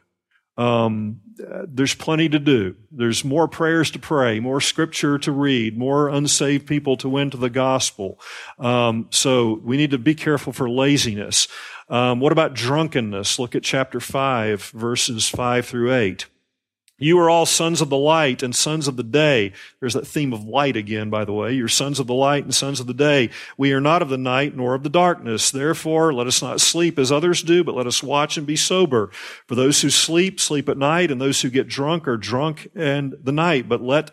Um, 0.56 1.20
there's 1.66 1.94
plenty 1.94 2.28
to 2.28 2.38
do. 2.38 2.76
There's 2.90 3.24
more 3.24 3.48
prayers 3.48 3.90
to 3.92 3.98
pray, 3.98 4.38
more 4.38 4.60
scripture 4.60 5.18
to 5.18 5.32
read, 5.32 5.78
more 5.78 6.08
unsaved 6.08 6.66
people 6.66 6.96
to 6.98 7.08
win 7.08 7.30
to 7.30 7.36
the 7.36 7.50
gospel. 7.50 8.20
Um, 8.58 9.08
so 9.10 9.60
we 9.64 9.76
need 9.76 9.92
to 9.92 9.98
be 9.98 10.14
careful 10.14 10.52
for 10.52 10.68
laziness. 10.68 11.48
Um, 11.88 12.20
what 12.20 12.32
about 12.32 12.54
drunkenness? 12.54 13.38
Look 13.38 13.54
at 13.54 13.62
chapter 13.62 13.98
5, 13.98 14.62
verses 14.74 15.28
5 15.28 15.66
through 15.66 15.94
8. 15.94 16.26
You 17.02 17.18
are 17.18 17.28
all 17.28 17.46
sons 17.46 17.80
of 17.80 17.88
the 17.88 17.96
light 17.96 18.44
and 18.44 18.54
sons 18.54 18.86
of 18.86 18.96
the 18.96 19.02
day. 19.02 19.52
There's 19.80 19.94
that 19.94 20.06
theme 20.06 20.32
of 20.32 20.44
light 20.44 20.76
again, 20.76 21.10
by 21.10 21.24
the 21.24 21.32
way. 21.32 21.52
You're 21.52 21.66
sons 21.66 21.98
of 21.98 22.06
the 22.06 22.14
light 22.14 22.44
and 22.44 22.54
sons 22.54 22.78
of 22.78 22.86
the 22.86 22.94
day. 22.94 23.30
We 23.58 23.72
are 23.72 23.80
not 23.80 24.02
of 24.02 24.08
the 24.08 24.16
night 24.16 24.56
nor 24.56 24.74
of 24.74 24.84
the 24.84 24.88
darkness. 24.88 25.50
Therefore, 25.50 26.14
let 26.14 26.28
us 26.28 26.40
not 26.40 26.60
sleep 26.60 27.00
as 27.00 27.10
others 27.10 27.42
do, 27.42 27.64
but 27.64 27.74
let 27.74 27.88
us 27.88 28.04
watch 28.04 28.36
and 28.36 28.46
be 28.46 28.54
sober. 28.54 29.10
For 29.48 29.56
those 29.56 29.82
who 29.82 29.90
sleep, 29.90 30.38
sleep 30.38 30.68
at 30.68 30.78
night, 30.78 31.10
and 31.10 31.20
those 31.20 31.42
who 31.42 31.50
get 31.50 31.66
drunk 31.66 32.06
are 32.06 32.16
drunk 32.16 32.68
in 32.76 33.14
the 33.20 33.32
night. 33.32 33.68
But 33.68 33.82
let 33.82 34.12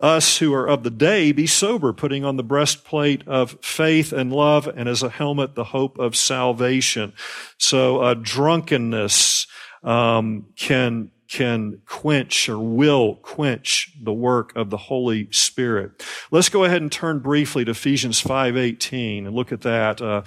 us 0.00 0.38
who 0.38 0.54
are 0.54 0.66
of 0.66 0.84
the 0.84 0.90
day 0.90 1.32
be 1.32 1.46
sober, 1.46 1.92
putting 1.92 2.24
on 2.24 2.38
the 2.38 2.42
breastplate 2.42 3.28
of 3.28 3.58
faith 3.60 4.10
and 4.10 4.32
love, 4.32 4.66
and 4.66 4.88
as 4.88 5.02
a 5.02 5.10
helmet, 5.10 5.54
the 5.54 5.64
hope 5.64 5.98
of 5.98 6.16
salvation. 6.16 7.12
So, 7.58 7.98
uh, 7.98 8.14
drunkenness 8.14 9.46
um, 9.82 10.46
can 10.56 11.10
can 11.32 11.80
quench 11.86 12.46
or 12.46 12.58
will 12.58 13.16
quench 13.16 13.90
the 14.02 14.12
work 14.12 14.54
of 14.54 14.68
the 14.68 14.76
Holy 14.76 15.28
Spirit. 15.32 16.04
Let's 16.30 16.50
go 16.50 16.64
ahead 16.64 16.82
and 16.82 16.92
turn 16.92 17.20
briefly 17.20 17.64
to 17.64 17.70
Ephesians 17.70 18.20
5:18 18.20 19.26
and 19.26 19.34
look 19.34 19.50
at 19.50 19.62
that. 19.62 20.02
Uh, 20.02 20.22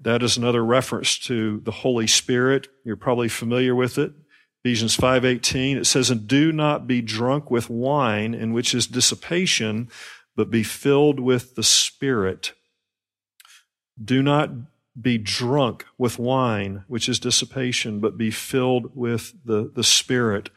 that 0.00 0.22
is 0.22 0.38
another 0.38 0.64
reference 0.64 1.18
to 1.18 1.60
the 1.60 1.70
Holy 1.70 2.06
Spirit. 2.06 2.68
You're 2.84 2.96
probably 2.96 3.28
familiar 3.28 3.74
with 3.74 3.98
it. 3.98 4.12
Ephesians 4.64 4.96
5:18 4.96 5.76
it 5.76 5.86
says 5.86 6.08
and 6.08 6.26
do 6.26 6.52
not 6.52 6.86
be 6.86 7.02
drunk 7.02 7.50
with 7.50 7.68
wine 7.68 8.32
in 8.32 8.54
which 8.54 8.74
is 8.74 8.86
dissipation 8.86 9.88
but 10.36 10.50
be 10.50 10.62
filled 10.62 11.20
with 11.20 11.54
the 11.54 11.62
Spirit. 11.62 12.54
Do 14.02 14.22
not 14.22 14.50
be 15.00 15.18
drunk 15.18 15.86
with 15.98 16.18
wine, 16.18 16.84
which 16.88 17.08
is 17.08 17.18
dissipation, 17.18 18.00
but 18.00 18.18
be 18.18 18.30
filled 18.30 18.94
with 18.94 19.34
the, 19.44 19.70
the 19.74 19.84
Spirit. 19.84 20.50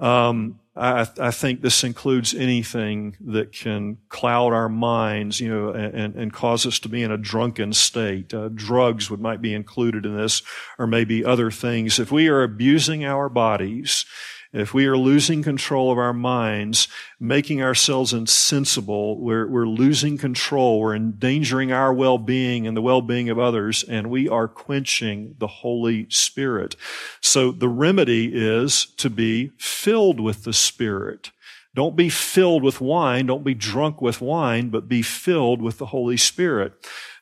Um, 0.00 0.60
I, 0.76 1.06
I, 1.20 1.30
think 1.30 1.60
this 1.60 1.84
includes 1.84 2.34
anything 2.34 3.16
that 3.20 3.52
can 3.52 3.98
cloud 4.08 4.52
our 4.52 4.68
minds, 4.68 5.38
you 5.38 5.48
know, 5.48 5.68
and, 5.70 6.16
and 6.16 6.32
cause 6.32 6.66
us 6.66 6.80
to 6.80 6.88
be 6.88 7.02
in 7.02 7.12
a 7.12 7.16
drunken 7.16 7.72
state. 7.72 8.34
Uh, 8.34 8.48
drugs 8.48 9.08
would 9.08 9.20
might 9.20 9.40
be 9.40 9.54
included 9.54 10.04
in 10.04 10.16
this, 10.16 10.42
or 10.80 10.88
maybe 10.88 11.24
other 11.24 11.52
things. 11.52 12.00
If 12.00 12.10
we 12.10 12.26
are 12.26 12.42
abusing 12.42 13.04
our 13.04 13.28
bodies, 13.28 14.04
if 14.54 14.72
we 14.72 14.86
are 14.86 14.96
losing 14.96 15.42
control 15.42 15.90
of 15.90 15.98
our 15.98 16.12
minds, 16.12 16.86
making 17.18 17.60
ourselves 17.60 18.12
insensible, 18.12 19.20
we're, 19.20 19.48
we're 19.48 19.66
losing 19.66 20.16
control, 20.16 20.78
we're 20.80 20.94
endangering 20.94 21.72
our 21.72 21.92
well-being 21.92 22.66
and 22.66 22.76
the 22.76 22.82
well-being 22.82 23.28
of 23.28 23.38
others, 23.38 23.82
and 23.82 24.08
we 24.08 24.28
are 24.28 24.46
quenching 24.46 25.34
the 25.38 25.48
Holy 25.48 26.08
Spirit. 26.08 26.76
So 27.20 27.50
the 27.50 27.68
remedy 27.68 28.30
is 28.32 28.86
to 28.98 29.10
be 29.10 29.50
filled 29.58 30.20
with 30.20 30.44
the 30.44 30.52
Spirit. 30.52 31.32
Don't 31.74 31.96
be 31.96 32.08
filled 32.08 32.62
with 32.62 32.80
wine, 32.80 33.26
don't 33.26 33.44
be 33.44 33.54
drunk 33.54 34.00
with 34.00 34.20
wine, 34.20 34.68
but 34.68 34.88
be 34.88 35.02
filled 35.02 35.60
with 35.60 35.78
the 35.78 35.86
Holy 35.86 36.16
Spirit. 36.16 36.72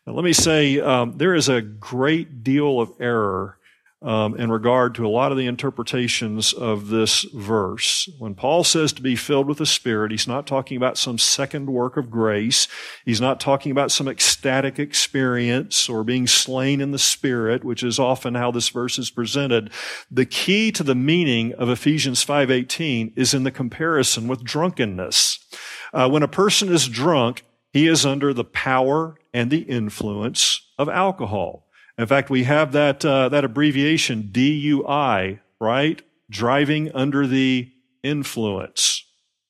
Now, 0.06 0.12
let 0.12 0.24
me 0.24 0.34
say, 0.34 0.80
um, 0.80 1.16
there 1.16 1.34
is 1.34 1.48
a 1.48 1.62
great 1.62 2.44
deal 2.44 2.78
of 2.78 2.92
error 3.00 3.56
um, 4.02 4.34
in 4.36 4.50
regard 4.50 4.94
to 4.96 5.06
a 5.06 5.08
lot 5.08 5.30
of 5.30 5.38
the 5.38 5.46
interpretations 5.46 6.52
of 6.52 6.88
this 6.88 7.22
verse. 7.34 8.08
When 8.18 8.34
Paul 8.34 8.64
says 8.64 8.92
to 8.94 9.02
be 9.02 9.16
filled 9.16 9.46
with 9.46 9.58
the 9.58 9.66
Spirit, 9.66 10.10
he's 10.10 10.26
not 10.26 10.46
talking 10.46 10.76
about 10.76 10.98
some 10.98 11.18
second 11.18 11.70
work 11.70 11.96
of 11.96 12.10
grace. 12.10 12.66
He's 13.04 13.20
not 13.20 13.40
talking 13.40 13.70
about 13.70 13.92
some 13.92 14.08
ecstatic 14.08 14.78
experience 14.78 15.88
or 15.88 16.04
being 16.04 16.26
slain 16.26 16.80
in 16.80 16.90
the 16.90 16.98
Spirit, 16.98 17.64
which 17.64 17.82
is 17.82 17.98
often 17.98 18.34
how 18.34 18.50
this 18.50 18.68
verse 18.68 18.98
is 18.98 19.10
presented. 19.10 19.70
The 20.10 20.26
key 20.26 20.72
to 20.72 20.82
the 20.82 20.94
meaning 20.94 21.52
of 21.54 21.68
Ephesians 21.68 22.24
5.18 22.24 23.12
is 23.16 23.34
in 23.34 23.44
the 23.44 23.50
comparison 23.50 24.26
with 24.26 24.42
drunkenness. 24.44 25.38
Uh, 25.92 26.08
when 26.08 26.22
a 26.22 26.28
person 26.28 26.72
is 26.72 26.88
drunk, 26.88 27.44
he 27.72 27.86
is 27.86 28.04
under 28.04 28.34
the 28.34 28.44
power 28.44 29.16
and 29.32 29.50
the 29.50 29.62
influence 29.62 30.60
of 30.78 30.88
alcohol. 30.88 31.66
In 31.98 32.06
fact, 32.06 32.30
we 32.30 32.44
have 32.44 32.72
that, 32.72 33.04
uh, 33.04 33.28
that 33.28 33.44
abbreviation 33.44 34.30
DUI, 34.32 35.40
right? 35.60 36.02
Driving 36.30 36.90
under 36.92 37.26
the 37.26 37.70
influence. 38.02 39.04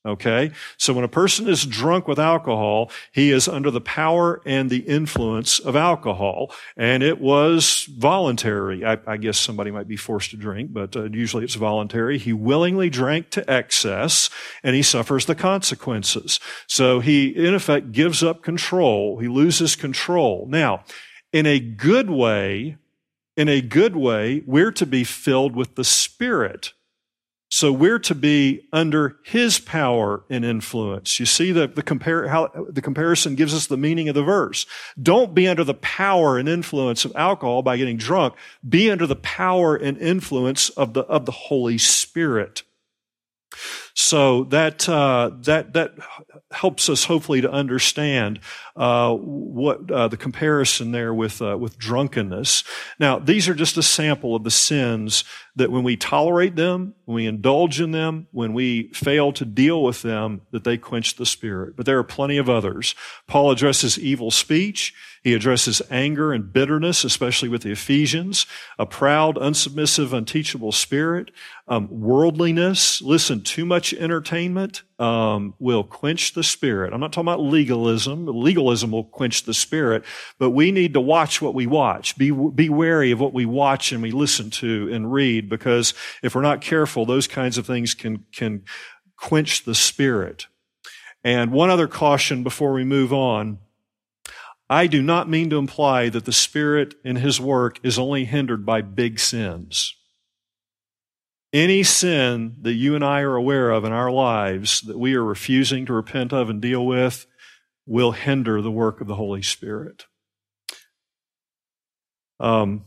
Okay? 0.05 0.51
So 0.79 0.93
when 0.93 1.05
a 1.05 1.09
person 1.09 1.49
is 1.49 1.65
drunk 1.65 2.09
with 2.09 2.19
alcohol, 2.19 2.91
he 3.13 3.31
is 3.31 3.47
under 3.47 3.71
the 3.71 3.81
power 3.81 4.43
and 4.45 4.69
the 4.69 4.81
influence 4.81 5.61
of 5.61 5.77
alcohol. 5.77 6.53
And 6.77 7.05
it 7.05 7.21
was 7.21 7.85
voluntary. 7.85 8.85
I, 8.85 8.99
I 9.07 9.17
guess 9.17 9.39
somebody 9.39 9.71
might 9.71 9.87
be 9.87 9.97
forced 9.97 10.31
to 10.31 10.37
drink, 10.37 10.73
but 10.73 10.97
uh, 10.97 11.05
usually 11.05 11.45
it's 11.45 11.55
voluntary. 11.55 12.19
He 12.19 12.33
willingly 12.33 12.91
drank 12.91 13.31
to 13.31 13.49
excess 13.49 14.29
and 14.65 14.75
he 14.75 14.83
suffers 14.83 15.27
the 15.27 15.37
consequences. 15.37 16.41
So 16.67 16.99
he, 16.99 17.29
in 17.29 17.55
effect, 17.55 17.93
gives 17.93 18.25
up 18.25 18.43
control. 18.43 19.19
He 19.19 19.29
loses 19.29 19.77
control. 19.77 20.47
Now, 20.51 20.83
in 21.33 21.47
a 21.47 21.59
good 21.59 22.11
way, 22.11 22.77
in 23.37 23.49
a 23.49 23.61
good 23.61 23.97
way, 23.97 24.43
we're 24.47 24.73
to 24.73 24.87
be 24.87 25.05
filled 25.05 25.57
with 25.57 25.75
the 25.75 25.85
Spirit 25.85 26.73
so 27.55 27.71
we're 27.71 27.99
to 27.99 28.15
be 28.15 28.67
under 28.73 29.19
his 29.25 29.59
power 29.59 30.25
and 30.31 30.43
influence. 30.43 31.21
You 31.21 31.27
see 31.27 31.53
the, 31.53 31.67
the, 31.67 31.83
compare, 31.83 32.27
how, 32.27 32.51
the 32.71 32.81
comparison 32.81 33.35
gives 33.35 33.53
us 33.53 33.67
the 33.67 33.77
meaning 33.77 34.09
of 34.09 34.15
the 34.15 34.23
verse. 34.23 34.65
Don't 35.01 35.35
be 35.35 35.47
under 35.47 35.63
the 35.63 35.75
power 35.75 36.39
and 36.39 36.49
influence 36.49 37.05
of 37.05 37.13
alcohol 37.15 37.61
by 37.61 37.77
getting 37.77 37.99
drunk. 37.99 38.37
Be 38.67 38.91
under 38.91 39.07
the 39.07 39.17
power 39.17 39.77
and 39.77 39.99
influence 39.99 40.71
of 40.71 40.95
the, 40.95 41.03
of 41.03 41.27
the 41.27 41.33
Holy 41.33 41.77
Spirit. 41.77 42.63
So 43.93 44.45
that 44.45 44.89
uh, 44.89 45.33
that 45.43 45.75
that 45.75 45.93
helps 46.51 46.89
us 46.89 47.05
hopefully 47.05 47.43
to 47.43 47.51
understand 47.51 48.41
uh, 48.77 49.15
what 49.15 49.91
uh, 49.91 50.09
the 50.09 50.17
comparison 50.17 50.93
there 50.93 51.13
with 51.13 51.43
uh, 51.43 51.57
with 51.59 51.79
drunkenness. 51.79 52.65
Now, 52.99 53.19
these 53.19 53.49
are 53.49 53.55
just 53.55 53.77
a 53.77 53.83
sample 53.83 54.35
of 54.35 54.45
the 54.45 54.51
sins 54.51 55.25
that 55.55 55.71
when 55.71 55.83
we 55.83 55.97
tolerate 55.97 56.57
them, 56.57 56.95
when 57.05 57.17
we 57.17 57.27
indulge 57.27 57.81
in 57.81 57.91
them, 57.91 58.27
when 58.33 58.55
we 58.55 58.89
fail 58.95 59.33
to 59.33 59.45
deal 59.45 59.83
with 59.83 60.01
them, 60.03 60.41
that 60.51 60.65
they 60.65 60.79
quench 60.79 61.17
the 61.17 61.27
spirit. 61.27 61.77
But 61.77 61.85
there 61.85 61.99
are 61.99 62.05
plenty 62.05 62.39
of 62.39 62.49
others. 62.49 62.95
Paul 63.27 63.51
addresses 63.51 63.99
evil 63.99 64.31
speech. 64.31 64.95
He 65.23 65.35
addresses 65.35 65.81
anger 65.89 66.33
and 66.33 66.53
bitterness, 66.53 67.05
especially 67.05 67.49
with 67.49 67.63
the 67.63 67.71
Ephesians, 67.71 68.47
a 68.77 68.87
proud, 68.87 69.37
unsubmissive, 69.37 70.13
unteachable 70.13 70.73
spirit, 70.73 71.31
um, 71.69 71.89
worldliness. 71.91 73.01
Listen, 73.01 73.41
too 73.43 73.65
much 73.65 73.95
entertainment 73.95 74.83
um, 74.99 75.55
will 75.61 75.85
quench 75.85 76.33
the 76.33 76.43
spirit. 76.43 76.93
I'm 76.93 77.01
not 77.01 77.13
talking 77.13 77.29
about 77.29 77.41
legalism. 77.41 78.27
Legalism 78.63 78.93
will 78.93 79.05
quench 79.05 79.43
the 79.43 79.55
spirit, 79.55 80.05
but 80.39 80.51
we 80.51 80.71
need 80.71 80.95
to 80.95 81.01
watch 81.01 81.43
what 81.43 81.55
we 81.55 81.67
watch. 81.67 82.17
Be, 82.17 82.31
be 82.31 82.69
wary 82.69 83.11
of 83.11 83.21
what 83.21 83.35
we 83.35 83.45
watch 83.45 83.93
and 83.93 84.03
we 84.03 84.13
listen 84.13 84.51
to 84.51 84.89
and 84.93 85.13
read, 85.13 85.49
because 85.49 85.95
if 86.23 86.35
we're 86.35 86.43
not 86.43 86.61
careful, 86.61 87.05
those 87.05 87.27
kinds 87.27 87.59
of 87.59 87.67
things 87.67 87.95
can 87.95 88.25
can 88.33 88.63
quench 89.17 89.65
the 89.65 89.75
spirit. 89.75 90.47
And 91.25 91.53
one 91.53 91.71
other 91.71 91.89
caution 91.89 92.43
before 92.43 92.73
we 92.73 92.85
move 92.85 93.13
on. 93.13 93.59
I 94.71 94.87
do 94.87 95.03
not 95.03 95.29
mean 95.29 95.51
to 95.51 95.59
imply 95.59 96.09
that 96.09 96.25
the 96.25 96.33
Spirit 96.33 96.95
in 97.05 97.17
His 97.17 97.39
work 97.39 97.79
is 97.83 97.99
only 97.99 98.25
hindered 98.25 98.65
by 98.65 98.81
big 98.81 99.21
sins. 99.21 99.95
Any 101.53 101.83
sin 101.83 102.57
that 102.63 102.73
you 102.73 102.95
and 102.95 103.05
I 103.05 103.21
are 103.21 103.37
aware 103.37 103.71
of 103.71 103.85
in 103.85 103.93
our 103.93 104.11
lives 104.11 104.81
that 104.83 104.99
we 104.99 105.15
are 105.15 105.23
refusing 105.23 105.85
to 105.87 105.93
repent 105.93 106.33
of 106.33 106.49
and 106.49 106.63
deal 106.63 106.87
with 106.87 107.27
will 107.87 108.13
hinder 108.13 108.63
the 108.63 108.71
work 108.71 109.01
of 109.01 109.07
the 109.07 109.17
Holy 109.17 109.43
Spirit. 109.43 110.07
Um, 112.39 112.85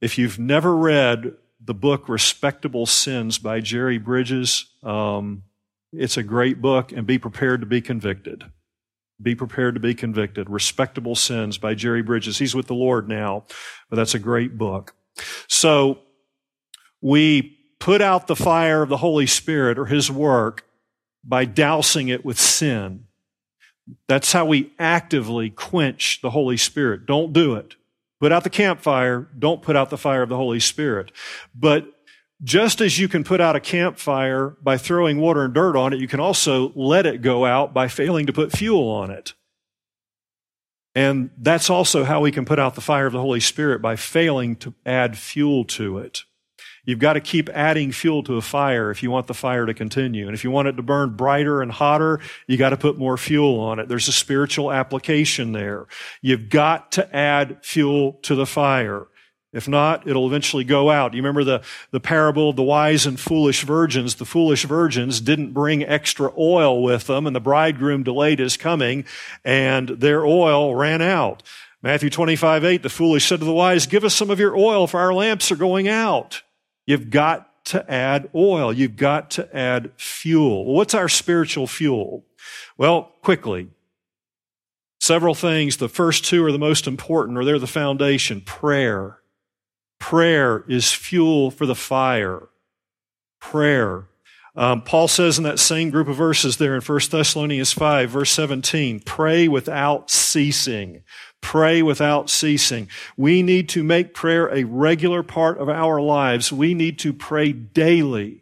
if 0.00 0.18
you've 0.18 0.38
never 0.38 0.76
read 0.76 1.32
the 1.64 1.74
book 1.74 2.08
Respectable 2.08 2.86
Sins 2.86 3.38
by 3.38 3.60
Jerry 3.60 3.98
Bridges, 3.98 4.66
um, 4.82 5.44
it's 5.92 6.16
a 6.16 6.22
great 6.22 6.60
book, 6.60 6.92
and 6.92 7.06
be 7.06 7.18
prepared 7.18 7.60
to 7.60 7.66
be 7.66 7.80
convicted. 7.80 8.44
Be 9.22 9.34
prepared 9.34 9.74
to 9.74 9.80
be 9.80 9.94
convicted. 9.94 10.50
Respectable 10.50 11.14
Sins 11.14 11.56
by 11.56 11.74
Jerry 11.74 12.02
Bridges. 12.02 12.38
He's 12.38 12.54
with 12.54 12.66
the 12.66 12.74
Lord 12.74 13.08
now, 13.08 13.44
but 13.88 13.96
that's 13.96 14.14
a 14.14 14.18
great 14.18 14.58
book. 14.58 14.94
So 15.48 16.00
we 17.00 17.56
put 17.78 18.02
out 18.02 18.26
the 18.26 18.36
fire 18.36 18.82
of 18.82 18.88
the 18.88 18.96
Holy 18.96 19.26
Spirit 19.26 19.78
or 19.78 19.86
His 19.86 20.10
work 20.10 20.66
by 21.22 21.44
dousing 21.44 22.08
it 22.08 22.24
with 22.24 22.38
sin. 22.38 23.06
That's 24.08 24.32
how 24.32 24.46
we 24.46 24.72
actively 24.78 25.50
quench 25.50 26.20
the 26.22 26.30
Holy 26.30 26.56
Spirit. 26.56 27.06
Don't 27.06 27.32
do 27.32 27.54
it. 27.54 27.74
Put 28.20 28.32
out 28.32 28.44
the 28.44 28.50
campfire. 28.50 29.28
Don't 29.38 29.62
put 29.62 29.76
out 29.76 29.90
the 29.90 29.98
fire 29.98 30.22
of 30.22 30.28
the 30.28 30.36
Holy 30.36 30.60
Spirit. 30.60 31.12
But 31.54 31.86
just 32.42 32.80
as 32.80 32.98
you 32.98 33.08
can 33.08 33.24
put 33.24 33.40
out 33.40 33.56
a 33.56 33.60
campfire 33.60 34.56
by 34.62 34.76
throwing 34.76 35.20
water 35.20 35.44
and 35.44 35.54
dirt 35.54 35.76
on 35.76 35.92
it, 35.92 36.00
you 36.00 36.08
can 36.08 36.20
also 36.20 36.72
let 36.74 37.06
it 37.06 37.22
go 37.22 37.44
out 37.44 37.72
by 37.74 37.88
failing 37.88 38.26
to 38.26 38.32
put 38.32 38.52
fuel 38.52 38.88
on 38.88 39.10
it. 39.10 39.34
And 40.94 41.30
that's 41.36 41.70
also 41.70 42.04
how 42.04 42.20
we 42.20 42.30
can 42.30 42.44
put 42.44 42.58
out 42.58 42.76
the 42.76 42.80
fire 42.80 43.06
of 43.06 43.12
the 43.12 43.20
Holy 43.20 43.40
Spirit 43.40 43.82
by 43.82 43.96
failing 43.96 44.56
to 44.56 44.74
add 44.86 45.18
fuel 45.18 45.64
to 45.64 45.98
it. 45.98 46.24
You've 46.84 46.98
got 46.98 47.14
to 47.14 47.20
keep 47.20 47.48
adding 47.50 47.92
fuel 47.92 48.22
to 48.24 48.36
a 48.36 48.42
fire 48.42 48.90
if 48.90 49.02
you 49.02 49.10
want 49.10 49.26
the 49.26 49.34
fire 49.34 49.66
to 49.66 49.74
continue. 49.74 50.26
And 50.26 50.34
if 50.34 50.44
you 50.44 50.50
want 50.50 50.68
it 50.68 50.72
to 50.72 50.82
burn 50.82 51.16
brighter 51.16 51.62
and 51.62 51.72
hotter, 51.72 52.20
you 52.46 52.56
got 52.56 52.70
to 52.70 52.76
put 52.76 52.98
more 52.98 53.16
fuel 53.16 53.58
on 53.60 53.78
it. 53.78 53.88
There's 53.88 54.08
a 54.08 54.12
spiritual 54.12 54.70
application 54.70 55.52
there. 55.52 55.86
You've 56.20 56.48
got 56.48 56.92
to 56.92 57.16
add 57.16 57.58
fuel 57.62 58.14
to 58.22 58.34
the 58.34 58.46
fire. 58.46 59.06
If 59.54 59.68
not, 59.68 60.08
it'll 60.08 60.26
eventually 60.26 60.64
go 60.64 60.90
out. 60.90 61.14
You 61.14 61.22
remember 61.22 61.44
the, 61.44 61.62
the 61.92 62.00
parable 62.00 62.50
of 62.50 62.56
the 62.56 62.64
wise 62.64 63.06
and 63.06 63.18
foolish 63.18 63.62
virgins. 63.62 64.16
The 64.16 64.24
foolish 64.24 64.64
virgins 64.64 65.20
didn't 65.20 65.52
bring 65.52 65.84
extra 65.84 66.32
oil 66.36 66.82
with 66.82 67.06
them, 67.06 67.24
and 67.24 67.36
the 67.36 67.40
bridegroom 67.40 68.02
delayed 68.02 68.40
his 68.40 68.56
coming, 68.56 69.04
and 69.44 69.88
their 69.88 70.26
oil 70.26 70.74
ran 70.74 71.00
out. 71.00 71.44
Matthew 71.82 72.10
25, 72.10 72.64
8, 72.64 72.82
the 72.82 72.88
foolish 72.88 73.28
said 73.28 73.38
to 73.38 73.44
the 73.44 73.52
wise, 73.52 73.86
Give 73.86 74.02
us 74.02 74.14
some 74.14 74.30
of 74.30 74.40
your 74.40 74.56
oil, 74.56 74.88
for 74.88 74.98
our 74.98 75.14
lamps 75.14 75.52
are 75.52 75.56
going 75.56 75.86
out. 75.86 76.42
You've 76.86 77.10
got 77.10 77.64
to 77.66 77.90
add 77.90 78.30
oil. 78.34 78.72
You've 78.72 78.96
got 78.96 79.30
to 79.32 79.56
add 79.56 79.92
fuel. 79.96 80.64
What's 80.66 80.94
our 80.94 81.08
spiritual 81.08 81.66
fuel? 81.66 82.24
Well, 82.76 83.12
quickly. 83.22 83.68
Several 85.00 85.34
things. 85.34 85.76
The 85.76 85.88
first 85.88 86.24
two 86.24 86.44
are 86.44 86.52
the 86.52 86.58
most 86.58 86.86
important, 86.86 87.38
or 87.38 87.44
they're 87.44 87.58
the 87.58 87.66
foundation. 87.66 88.40
Prayer. 88.40 89.18
Prayer 89.98 90.64
is 90.68 90.92
fuel 90.92 91.50
for 91.50 91.66
the 91.66 91.74
fire. 91.74 92.48
Prayer. 93.40 94.06
Um, 94.56 94.82
Paul 94.82 95.08
says 95.08 95.36
in 95.36 95.44
that 95.44 95.58
same 95.58 95.90
group 95.90 96.06
of 96.06 96.16
verses 96.16 96.58
there 96.58 96.76
in 96.76 96.80
1 96.80 97.00
Thessalonians 97.10 97.72
5, 97.72 98.10
verse 98.10 98.30
17, 98.30 99.00
pray 99.00 99.48
without 99.48 100.10
ceasing. 100.10 101.02
Pray 101.44 101.82
without 101.82 102.30
ceasing. 102.30 102.88
We 103.18 103.42
need 103.42 103.68
to 103.68 103.84
make 103.84 104.14
prayer 104.14 104.48
a 104.48 104.64
regular 104.64 105.22
part 105.22 105.58
of 105.58 105.68
our 105.68 106.00
lives. 106.00 106.50
We 106.50 106.72
need 106.72 106.98
to 107.00 107.12
pray 107.12 107.52
daily. 107.52 108.40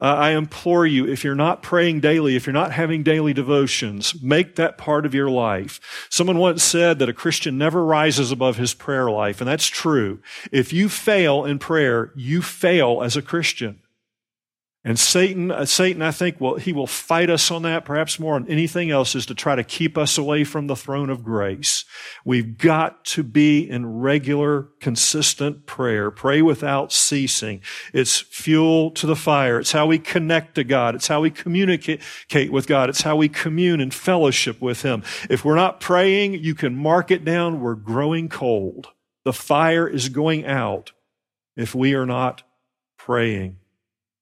Uh, 0.00 0.14
I 0.14 0.30
implore 0.30 0.86
you, 0.86 1.04
if 1.04 1.24
you're 1.24 1.34
not 1.34 1.64
praying 1.64 1.98
daily, 1.98 2.36
if 2.36 2.46
you're 2.46 2.52
not 2.52 2.70
having 2.70 3.02
daily 3.02 3.34
devotions, 3.34 4.22
make 4.22 4.54
that 4.54 4.78
part 4.78 5.04
of 5.04 5.14
your 5.14 5.28
life. 5.28 6.06
Someone 6.08 6.38
once 6.38 6.62
said 6.62 7.00
that 7.00 7.08
a 7.08 7.12
Christian 7.12 7.58
never 7.58 7.84
rises 7.84 8.30
above 8.30 8.56
his 8.56 8.72
prayer 8.72 9.10
life, 9.10 9.40
and 9.40 9.48
that's 9.48 9.66
true. 9.66 10.20
If 10.52 10.72
you 10.72 10.88
fail 10.88 11.44
in 11.44 11.58
prayer, 11.58 12.12
you 12.14 12.40
fail 12.40 13.02
as 13.02 13.16
a 13.16 13.22
Christian. 13.22 13.80
And 14.88 14.98
Satan, 14.98 15.50
uh, 15.50 15.66
Satan, 15.66 16.00
I 16.00 16.12
think, 16.12 16.40
will, 16.40 16.56
he 16.56 16.72
will 16.72 16.86
fight 16.86 17.28
us 17.28 17.50
on 17.50 17.60
that, 17.64 17.84
perhaps 17.84 18.18
more 18.18 18.40
than 18.40 18.50
anything 18.50 18.90
else, 18.90 19.14
is 19.14 19.26
to 19.26 19.34
try 19.34 19.54
to 19.54 19.62
keep 19.62 19.98
us 19.98 20.16
away 20.16 20.44
from 20.44 20.66
the 20.66 20.74
throne 20.74 21.10
of 21.10 21.22
grace. 21.22 21.84
We've 22.24 22.56
got 22.56 23.04
to 23.04 23.22
be 23.22 23.68
in 23.68 24.00
regular, 24.00 24.70
consistent 24.80 25.66
prayer. 25.66 26.10
Pray 26.10 26.40
without 26.40 26.90
ceasing. 26.90 27.60
It's 27.92 28.18
fuel 28.18 28.90
to 28.92 29.06
the 29.06 29.14
fire. 29.14 29.60
It's 29.60 29.72
how 29.72 29.84
we 29.84 29.98
connect 29.98 30.54
to 30.54 30.64
God. 30.64 30.94
It's 30.94 31.08
how 31.08 31.20
we 31.20 31.28
communicate 31.28 32.00
with 32.50 32.66
God. 32.66 32.88
It's 32.88 33.02
how 33.02 33.14
we 33.14 33.28
commune 33.28 33.82
and 33.82 33.92
fellowship 33.92 34.58
with 34.58 34.80
Him. 34.80 35.02
If 35.28 35.44
we're 35.44 35.54
not 35.54 35.80
praying, 35.80 36.42
you 36.42 36.54
can 36.54 36.74
mark 36.74 37.10
it 37.10 37.26
down. 37.26 37.60
We're 37.60 37.74
growing 37.74 38.30
cold. 38.30 38.88
The 39.26 39.34
fire 39.34 39.86
is 39.86 40.08
going 40.08 40.46
out 40.46 40.92
if 41.58 41.74
we 41.74 41.92
are 41.92 42.06
not 42.06 42.42
praying. 42.96 43.58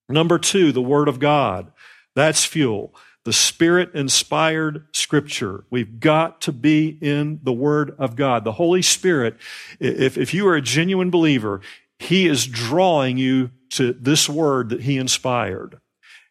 Number 0.09 0.39
two, 0.39 0.73
the 0.73 0.83
Word 0.83 1.09
of 1.09 1.19
God. 1.19 1.73
That's 2.15 2.45
fuel. 2.45 2.95
The 3.25 3.33
Spirit 3.33 3.93
inspired 3.95 4.87
Scripture. 4.93 5.65
We've 5.69 5.99
got 5.99 6.41
to 6.43 6.53
be 6.53 6.97
in 7.01 7.41
the 7.43 7.53
Word 7.53 7.95
of 7.99 8.15
God. 8.15 8.45
The 8.45 8.53
Holy 8.53 8.83
Spirit, 8.83 9.37
if, 9.81 10.17
if 10.17 10.33
you 10.33 10.47
are 10.47 10.55
a 10.55 10.63
genuine 10.63 11.11
believer, 11.11 11.61
He 11.99 12.29
is 12.29 12.47
drawing 12.47 13.19
you 13.19 13.51
to 13.71 13.93
this 13.95 14.29
Word 14.29 14.69
that 14.69 14.83
He 14.83 14.97
inspired. 14.97 15.81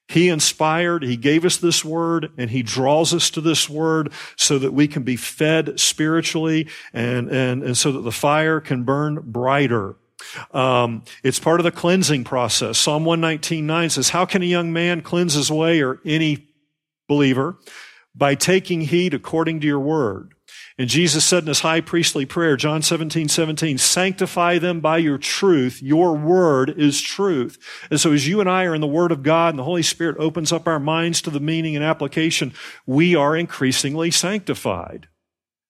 He 0.07 0.29
inspired, 0.29 1.03
He 1.03 1.17
gave 1.17 1.43
us 1.43 1.57
this 1.57 1.83
Word, 1.83 2.31
and 2.37 2.49
He 2.49 2.63
draws 2.63 3.13
us 3.13 3.29
to 3.31 3.41
this 3.41 3.69
Word 3.69 4.13
so 4.37 4.57
that 4.59 4.71
we 4.71 4.87
can 4.87 5.03
be 5.03 5.17
fed 5.17 5.77
spiritually 5.79 6.69
and, 6.93 7.29
and, 7.29 7.61
and 7.61 7.77
so 7.77 7.91
that 7.91 8.01
the 8.01 8.11
fire 8.11 8.61
can 8.61 8.83
burn 8.83 9.19
brighter. 9.21 9.97
Um, 10.51 11.03
it's 11.23 11.39
part 11.39 11.59
of 11.59 11.63
the 11.63 11.71
cleansing 11.71 12.23
process. 12.23 12.77
Psalm 12.77 13.03
119.9 13.03 13.91
says, 13.91 14.09
How 14.09 14.25
can 14.25 14.41
a 14.41 14.45
young 14.45 14.73
man 14.73 15.01
cleanse 15.01 15.33
his 15.33 15.51
way 15.51 15.81
or 15.81 15.99
any 16.05 16.47
believer, 17.07 17.57
by 18.13 18.35
taking 18.35 18.81
heed 18.81 19.13
according 19.13 19.59
to 19.59 19.67
your 19.67 19.79
word. 19.79 20.33
And 20.77 20.89
Jesus 20.89 21.23
said 21.23 21.43
in 21.43 21.47
his 21.47 21.61
high 21.61 21.79
priestly 21.79 22.25
prayer, 22.25 22.57
John 22.57 22.81
17, 22.81 23.29
17, 23.29 23.77
sanctify 23.77 24.59
them 24.59 24.81
by 24.81 24.97
your 24.97 25.17
truth. 25.17 25.81
Your 25.81 26.17
word 26.17 26.69
is 26.69 27.01
truth. 27.01 27.57
And 27.89 27.99
so 27.99 28.11
as 28.11 28.27
you 28.27 28.41
and 28.41 28.49
I 28.49 28.65
are 28.65 28.75
in 28.75 28.81
the 28.81 28.87
word 28.87 29.13
of 29.13 29.23
God 29.23 29.49
and 29.49 29.59
the 29.59 29.63
Holy 29.63 29.83
Spirit 29.83 30.17
opens 30.19 30.51
up 30.51 30.67
our 30.67 30.79
minds 30.79 31.21
to 31.21 31.29
the 31.29 31.39
meaning 31.39 31.75
and 31.77 31.85
application, 31.85 32.53
we 32.85 33.15
are 33.15 33.37
increasingly 33.37 34.11
sanctified. 34.11 35.07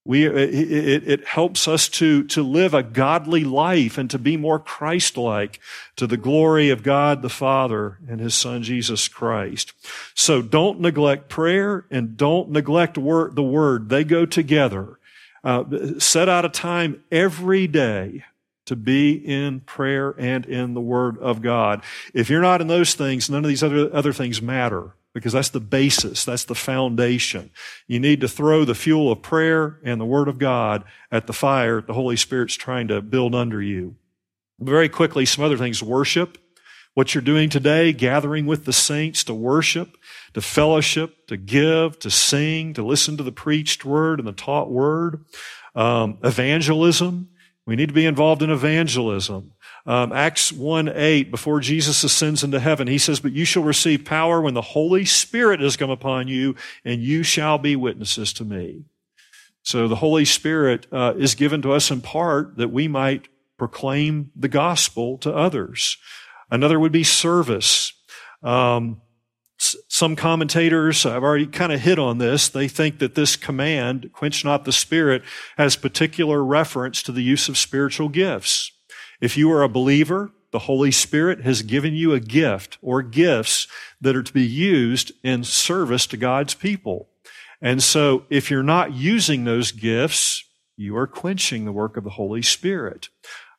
We, 0.07 0.27
it, 0.27 1.07
it, 1.07 1.25
helps 1.25 1.67
us 1.67 1.89
to, 1.89 2.23
to 2.25 2.43
live 2.43 2.75
a 2.75 2.83
godly 2.83 3.43
life 3.43 3.97
and 3.97 4.07
to 4.11 4.19
be 4.19 4.37
more 4.37 4.59
Christ-like 4.59 5.59
to 5.95 6.05
the 6.05 6.15
glory 6.15 6.69
of 6.69 6.83
God 6.83 7.23
the 7.23 7.29
Father 7.29 7.97
and 8.07 8.19
His 8.19 8.35
Son 8.35 8.61
Jesus 8.61 9.07
Christ. 9.07 9.73
So 10.13 10.43
don't 10.43 10.79
neglect 10.79 11.27
prayer 11.27 11.87
and 11.89 12.15
don't 12.15 12.51
neglect 12.51 12.99
word, 12.99 13.35
the 13.35 13.41
Word. 13.41 13.89
They 13.89 14.03
go 14.03 14.27
together. 14.27 14.99
Uh, 15.43 15.63
set 15.97 16.29
out 16.29 16.45
a 16.45 16.49
time 16.49 17.03
every 17.11 17.65
day 17.65 18.25
to 18.65 18.75
be 18.75 19.13
in 19.13 19.61
prayer 19.61 20.13
and 20.19 20.45
in 20.45 20.75
the 20.75 20.81
Word 20.81 21.17
of 21.17 21.41
God. 21.41 21.81
If 22.13 22.29
you're 22.29 22.41
not 22.41 22.61
in 22.61 22.67
those 22.67 22.93
things, 22.93 23.27
none 23.27 23.43
of 23.43 23.49
these 23.49 23.63
other, 23.63 23.91
other 23.91 24.13
things 24.13 24.39
matter 24.39 24.93
because 25.16 25.32
that's 25.32 25.49
the 25.49 25.61
basis, 25.61 26.26
that's 26.26 26.43
the 26.43 26.53
foundation. 26.53 27.49
You 27.88 28.01
need 28.01 28.20
to 28.20 28.28
throw 28.28 28.66
the 28.66 28.76
fuel 28.76 29.13
of 29.13 29.22
prayer 29.22 29.80
and 29.86 29.99
the 29.99 30.05
Word 30.05 30.28
of 30.28 30.38
God 30.38 30.84
at 31.09 31.26
the 31.26 31.32
fire 31.32 31.82
the 31.82 31.93
Holy 31.93 32.18
Spirit's 32.18 32.55
trying 32.55 32.89
to 32.89 33.01
build 33.01 33.34
under 33.34 33.61
you. 33.61 33.95
Very 34.59 34.89
quickly, 34.89 35.26
some 35.26 35.45
other 35.45 35.57
things. 35.57 35.82
Worship. 35.82 36.38
What 36.95 37.16
you're 37.16 37.22
doing 37.22 37.49
today, 37.49 37.93
gathering 37.93 38.45
with 38.45 38.66
the 38.66 38.74
saints 38.74 39.24
to 39.26 39.34
worship, 39.34 39.97
to 40.34 40.41
fellowship, 40.41 41.28
to 41.28 41.38
give, 41.38 41.97
to 41.99 42.09
sing, 42.09 42.74
to 42.74 42.84
listen 42.84 43.16
to 43.16 43.24
the 43.24 43.32
preached 43.32 43.86
word 43.86 44.20
and 44.20 44.28
the 44.28 44.34
taught 44.34 44.70
word. 44.70 45.24
Um, 45.76 46.18
evangelism. 46.24 47.30
We 47.66 47.78
need 47.78 47.88
to 47.88 47.93
be 47.93 48.05
involved 48.05 48.43
in 48.43 48.49
evangelism. 48.49 49.53
Um, 49.88 50.11
Acts 50.11 50.51
1 50.51 50.89
8, 50.89 51.29
before 51.29 51.59
Jesus 51.59 52.03
ascends 52.03 52.43
into 52.43 52.59
heaven, 52.59 52.88
he 52.88 52.97
says, 52.97 53.19
But 53.19 53.33
you 53.33 53.45
shall 53.45 53.63
receive 53.63 54.03
power 54.03 54.41
when 54.41 54.55
the 54.55 54.61
Holy 54.61 55.05
Spirit 55.05 55.59
has 55.59 55.77
come 55.77 55.91
upon 55.91 56.27
you, 56.27 56.55
and 56.83 57.03
you 57.03 57.21
shall 57.21 57.57
be 57.57 57.75
witnesses 57.75 58.33
to 58.33 58.45
me. 58.45 58.86
So 59.61 59.88
the 59.88 59.97
Holy 59.97 60.25
Spirit 60.25 60.88
uh, 60.91 61.13
is 61.17 61.36
given 61.36 61.61
to 61.63 61.73
us 61.73 61.91
in 61.91 62.01
part 62.01 62.57
that 62.57 62.71
we 62.71 62.88
might 62.88 63.27
proclaim 63.57 64.31
the 64.36 64.47
gospel 64.47 65.17
to 65.19 65.33
others. 65.33 65.97
Another 66.49 66.79
would 66.79 66.91
be 66.91 67.03
service. 67.03 67.93
Um, 68.43 69.01
some 69.57 70.15
commentators, 70.15 71.05
I've 71.05 71.23
already 71.23 71.47
kind 71.47 71.71
of 71.71 71.79
hit 71.79 71.97
on 71.97 72.17
this, 72.17 72.49
they 72.49 72.67
think 72.67 72.99
that 72.99 73.15
this 73.15 73.36
command, 73.36 74.11
quench 74.13 74.43
not 74.43 74.65
the 74.65 74.71
spirit, 74.71 75.23
has 75.57 75.75
particular 75.75 76.43
reference 76.43 77.01
to 77.03 77.11
the 77.11 77.23
use 77.23 77.47
of 77.47 77.57
spiritual 77.57 78.09
gifts. 78.09 78.71
If 79.22 79.38
you 79.38 79.51
are 79.51 79.63
a 79.63 79.70
believer, 79.70 80.32
the 80.51 80.59
Holy 80.59 80.91
Spirit 80.91 81.41
has 81.41 81.61
given 81.61 81.93
you 81.93 82.13
a 82.13 82.20
gift 82.20 82.78
or 82.82 83.01
gifts 83.01 83.68
that 83.99 84.16
are 84.16 84.24
to 84.24 84.34
be 84.34 84.45
used 84.45 85.11
in 85.24 85.43
service 85.43 86.07
to 86.07 86.18
God's 86.18 86.53
people. 86.53 87.09
And 87.61 87.82
so 87.82 88.26
if 88.30 88.49
you're 88.49 88.63
not 88.63 88.93
using 88.93 89.43
those 89.43 89.72
gifts, 89.72 90.43
you 90.78 90.95
are 90.97 91.07
quenching 91.07 91.66
the 91.66 91.72
work 91.72 91.97
of 91.97 92.03
the 92.03 92.11
Holy 92.11 92.41
Spirit. 92.41 93.09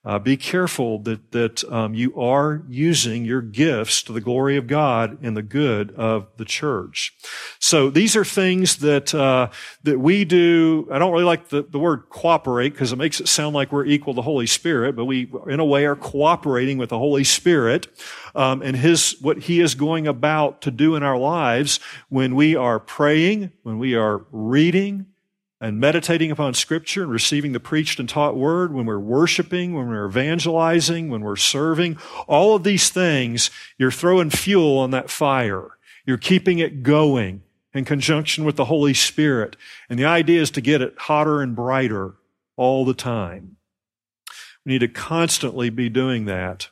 Uh, 0.07 0.21
be 0.21 0.37
careful 0.37 1.01
that 1.01 1.33
that 1.33 1.65
um, 1.65 1.93
you 1.93 2.15
are 2.15 2.63
using 2.69 3.25
your 3.25 3.43
gifts 3.43 4.05
to 4.05 4.13
the 4.13 4.21
glory 4.21 4.57
of 4.57 4.69
God 4.69 5.19
and 5.21 5.37
the 5.37 5.43
good 5.43 5.93
of 5.97 6.29
the 6.37 6.45
church. 6.45 7.13
So 7.59 7.91
these 7.91 8.15
are 8.15 8.25
things 8.25 8.77
that 8.77 9.13
uh, 9.13 9.49
that 9.83 9.99
we 9.99 10.25
do. 10.25 10.89
I 10.93 11.01
don't 11.01 11.11
really 11.13 11.25
like 11.25 11.49
the, 11.49 11.63
the 11.69 11.81
word 11.81 12.05
cooperate 12.09 12.69
because 12.69 12.93
it 12.93 12.97
makes 12.97 13.19
it 13.19 13.27
sound 13.27 13.57
like 13.57 13.73
we're 13.73 13.85
equal 13.85 14.15
to 14.15 14.19
the 14.19 14.23
Holy 14.23 14.47
Spirit, 14.47 14.95
but 14.95 15.07
we, 15.07 15.29
in 15.49 15.59
a 15.59 15.65
way, 15.65 15.85
are 15.87 15.97
cooperating 15.97 16.79
with 16.79 16.91
the 16.91 16.99
Holy 16.99 17.25
Spirit 17.25 17.89
um, 18.37 18.63
and 18.63 18.77
His 18.77 19.17
what 19.21 19.39
He 19.39 19.61
is 19.61 19.75
going 19.75 20.07
about 20.07 20.63
to 20.63 20.71
do 20.71 20.95
in 20.95 21.03
our 21.03 21.19
lives 21.19 21.81
when 22.11 22.37
we 22.37 22.55
are 22.55 22.79
praying, 22.79 23.51
when 23.65 23.81
we 23.81 23.97
are 23.97 24.25
reading, 24.31 25.07
and 25.61 25.81
meditating 25.81 26.31
upon 26.31 26.55
Scripture 26.55 27.03
and 27.03 27.11
receiving 27.11 27.53
the 27.53 27.61
preached 27.61 27.99
and 27.99 28.09
taught 28.09 28.37
word, 28.37 28.75
when 28.75 28.87
we're 28.87 28.99
worshiping, 28.99 29.75
when 29.75 29.89
we're 29.89 30.07
evangelizing, 30.07 31.09
when 31.09 31.23
we're 31.23 31.37
serving, 31.37 31.97
all 32.27 32.55
of 32.55 32.63
these 32.63 32.91
things, 32.91 33.51
you're 33.79 33.91
throwing 33.91 34.31
fuel 34.31 34.79
on 34.79 34.91
that 34.91 35.11
fire. 35.11 35.71
You're 36.05 36.19
keeping 36.19 36.59
it 36.59 36.83
going 36.83 37.43
in 37.73 37.85
conjunction 37.85 38.45
with 38.45 38.57
the 38.57 38.67
Holy 38.67 38.95
Spirit. 38.95 39.57
And 39.89 39.99
the 39.99 40.05
idea 40.05 40.41
is 40.41 40.51
to 40.53 40.61
get 40.61 40.83
it 40.83 40.95
hotter 40.99 41.41
and 41.41 41.57
brighter 41.57 42.15
all 42.57 42.85
the 42.85 42.95
time. 42.95 43.57
We 44.65 44.73
need 44.73 44.81
to 44.81 44.89
constantly 44.89 45.71
be 45.71 45.89
doing 45.89 46.27
that. 46.27 46.69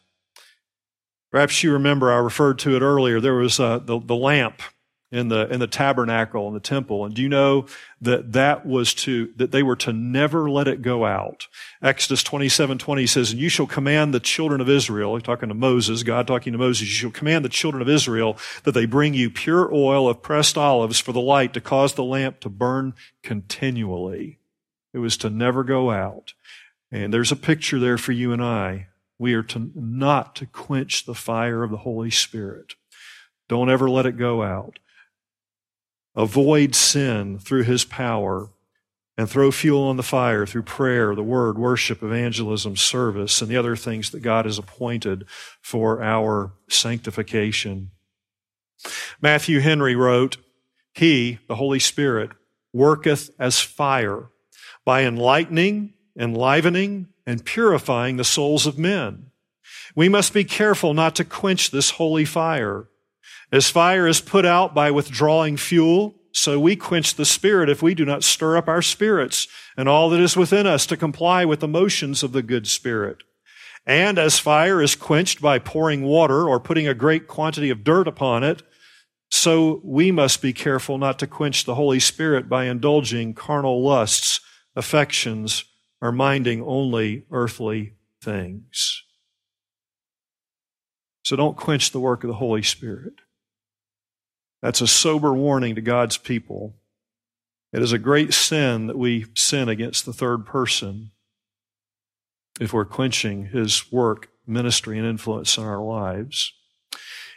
Perhaps 1.31 1.63
you 1.63 1.73
remember, 1.73 2.13
I 2.13 2.17
referred 2.19 2.59
to 2.61 2.77
it 2.77 2.83
earlier, 2.83 3.21
there 3.21 3.35
was 3.35 3.59
uh, 3.59 3.79
the, 3.79 3.99
the 3.99 4.15
lamp 4.15 4.63
in 5.15 5.29
the 5.29 5.49
in 5.53 5.61
the 5.61 5.67
tabernacle 5.67 6.49
in 6.49 6.55
the 6.55 6.61
temple. 6.61 7.05
And 7.05 7.15
do 7.15 7.23
you 7.23 7.29
know 7.29 7.67
that 8.01 8.33
that 8.33 8.67
was 8.67 8.93
to 8.95 9.33
that 9.37 9.53
they 9.53 9.63
were 9.63 9.77
to 9.77 9.93
never 9.93 10.51
let 10.51 10.69
it 10.69 10.83
go 10.83 11.05
out? 11.07 11.47
Exodus 11.81 12.23
27 12.23 12.79
20 12.79 13.07
says 13.07 13.31
and 13.31 13.41
you 13.41 13.49
shall 13.49 13.67
command 13.67 14.13
the 14.13 14.21
children 14.21 14.61
of 14.61 14.69
israel 14.69 15.21
talking 15.21 15.49
to 15.49 15.55
moses 15.55 16.03
god 16.03 16.27
talking 16.27 16.53
to 16.53 16.59
moses 16.59 16.83
you 16.83 16.95
shall 16.95 17.11
command 17.11 17.45
the 17.45 17.49
children 17.49 17.81
of 17.81 17.89
israel 17.89 18.37
that 18.65 18.73
they 18.73 18.87
bring 18.87 19.15
you 19.15 19.31
pure 19.31 19.73
oil 19.73 20.09
of 20.09 20.23
pressed 20.23 20.59
olives 20.59 20.99
for 20.99 21.13
the 21.13 21.21
light 21.21 21.53
to 21.55 21.61
cause 21.61 21.95
the 21.95 22.05
lamp 22.05 22.41
to 22.41 22.49
burn 22.49 22.95
continually. 23.23 24.39
It 24.93 24.99
was 24.99 25.17
to 25.19 25.31
never 25.31 25.65
go 25.65 25.91
out. 25.91 26.35
And 26.91 27.13
there's 27.13 27.33
a 27.33 27.37
picture 27.37 27.81
there 27.81 27.99
for 27.99 28.13
you 28.13 28.33
and 28.33 28.43
i. 28.43 28.89
We 29.19 29.35
are 29.35 29.43
to 29.45 29.71
not 29.75 30.37
to 30.37 30.47
quench 30.47 31.07
the 31.07 31.15
fire 31.15 31.63
of 31.63 31.71
the 31.71 31.79
holy 31.79 32.11
spirit. 32.11 32.75
Don't 33.49 33.71
ever 33.71 33.89
let 33.89 34.07
it 34.07 34.17
go 34.17 34.43
out 34.43 34.79
avoid 36.17 36.75
sin 36.75 37.39
through 37.39 37.65
his 37.65 37.85
power 37.85 38.51
and 39.17 39.31
throw 39.31 39.51
fuel 39.51 39.83
on 39.83 39.97
the 39.97 40.03
fire 40.03 40.45
through 40.45 40.63
prayer, 40.63 41.15
the 41.15 41.23
word, 41.23 41.57
worship, 41.57 42.03
evangelism, 42.03 42.77
service, 42.77 43.41
and 43.41 43.51
the 43.51 43.57
other 43.57 43.77
things 43.77 44.11
that 44.11 44.21
God 44.21 44.45
has 44.45 44.59
appointed 44.59 45.25
for 45.63 46.03
our 46.03 46.53
sanctification. 46.69 47.91
Matthew 49.21 49.61
Henry 49.61 49.95
wrote, 49.95 50.37
He, 50.93 51.39
the 51.49 51.55
Holy 51.57 51.79
Spirit, 51.79 52.31
worketh 52.73 53.31
as 53.39 53.61
fire 53.61 54.31
by 54.85 55.05
enlightening, 55.05 55.95
enlivening, 56.19 57.09
and 57.27 57.45
purifying 57.45 58.17
the 58.17 58.25
souls 58.25 58.67
of 58.67 58.79
men. 58.79 59.31
We 59.95 60.09
must 60.09 60.35
be 60.35 60.45
careful 60.45 60.93
not 60.93 61.15
to 61.17 61.25
quench 61.25 61.71
this 61.71 61.91
holy 61.91 62.25
fire. 62.25 62.89
As 63.53 63.71
fire 63.71 64.07
is 64.07 64.21
put 64.21 64.45
out 64.45 64.75
by 64.75 64.91
withdrawing 64.91 65.57
fuel, 65.57 66.17
so 66.33 66.59
we 66.59 66.75
quench 66.75 67.15
the 67.15 67.25
spirit 67.25 67.69
if 67.69 67.83
we 67.83 67.95
do 67.95 68.05
not 68.05 68.25
stir 68.25 68.57
up 68.57 68.69
our 68.69 68.83
spirits 68.83 69.47
and 69.77 69.89
all 69.89 70.11
that 70.11 70.21
is 70.21 70.37
within 70.37 70.67
us 70.67 70.85
to 70.87 70.97
comply 70.97 71.45
with 71.45 71.61
the 71.61 71.69
motions 71.69 72.23
of 72.23 72.33
the 72.33 72.43
good 72.43 72.67
spirit. 72.67 73.23
And 73.87 74.19
as 74.19 74.39
fire 74.39 74.83
is 74.83 74.97
quenched 74.97 75.41
by 75.41 75.59
pouring 75.59 76.03
water 76.03 76.49
or 76.49 76.59
putting 76.59 76.89
a 76.89 76.95
great 76.95 77.29
quantity 77.29 77.71
of 77.71 77.85
dirt 77.85 78.09
upon 78.09 78.43
it, 78.43 78.63
so 79.31 79.81
we 79.85 80.11
must 80.11 80.41
be 80.41 80.53
careful 80.53 80.97
not 80.97 81.19
to 81.19 81.27
quench 81.27 81.65
the 81.65 81.75
Holy 81.75 82.01
Spirit 82.01 82.49
by 82.49 82.67
indulging 82.67 83.35
carnal 83.35 83.83
lusts, 83.83 84.41
affections, 84.77 85.65
or 86.01 86.13
minding 86.13 86.63
only 86.63 87.25
earthly 87.31 87.95
things. 88.23 89.03
So 91.25 91.37
don't 91.37 91.57
quench 91.57 91.91
the 91.91 92.01
work 92.01 92.23
of 92.23 92.29
the 92.29 92.35
Holy 92.35 92.63
Spirit. 92.63 93.15
That's 94.65 94.81
a 94.81 94.87
sober 94.87 95.35
warning 95.35 95.75
to 95.75 95.83
God's 95.83 96.17
people. 96.17 96.73
It 97.75 97.83
is 97.83 97.93
a 97.93 97.99
great 97.99 98.33
sin 98.33 98.87
that 98.87 98.97
we 98.97 99.27
sin 99.35 99.69
against 99.69 100.07
the 100.07 100.13
third 100.15 100.47
person 100.47 101.11
if 102.59 102.73
we're 102.73 102.87
quenching 102.87 103.49
his 103.49 103.93
work, 103.93 104.31
ministry, 104.47 104.97
and 104.97 105.07
influence 105.07 105.59
in 105.59 105.65
our 105.65 105.85
lives. 105.85 106.51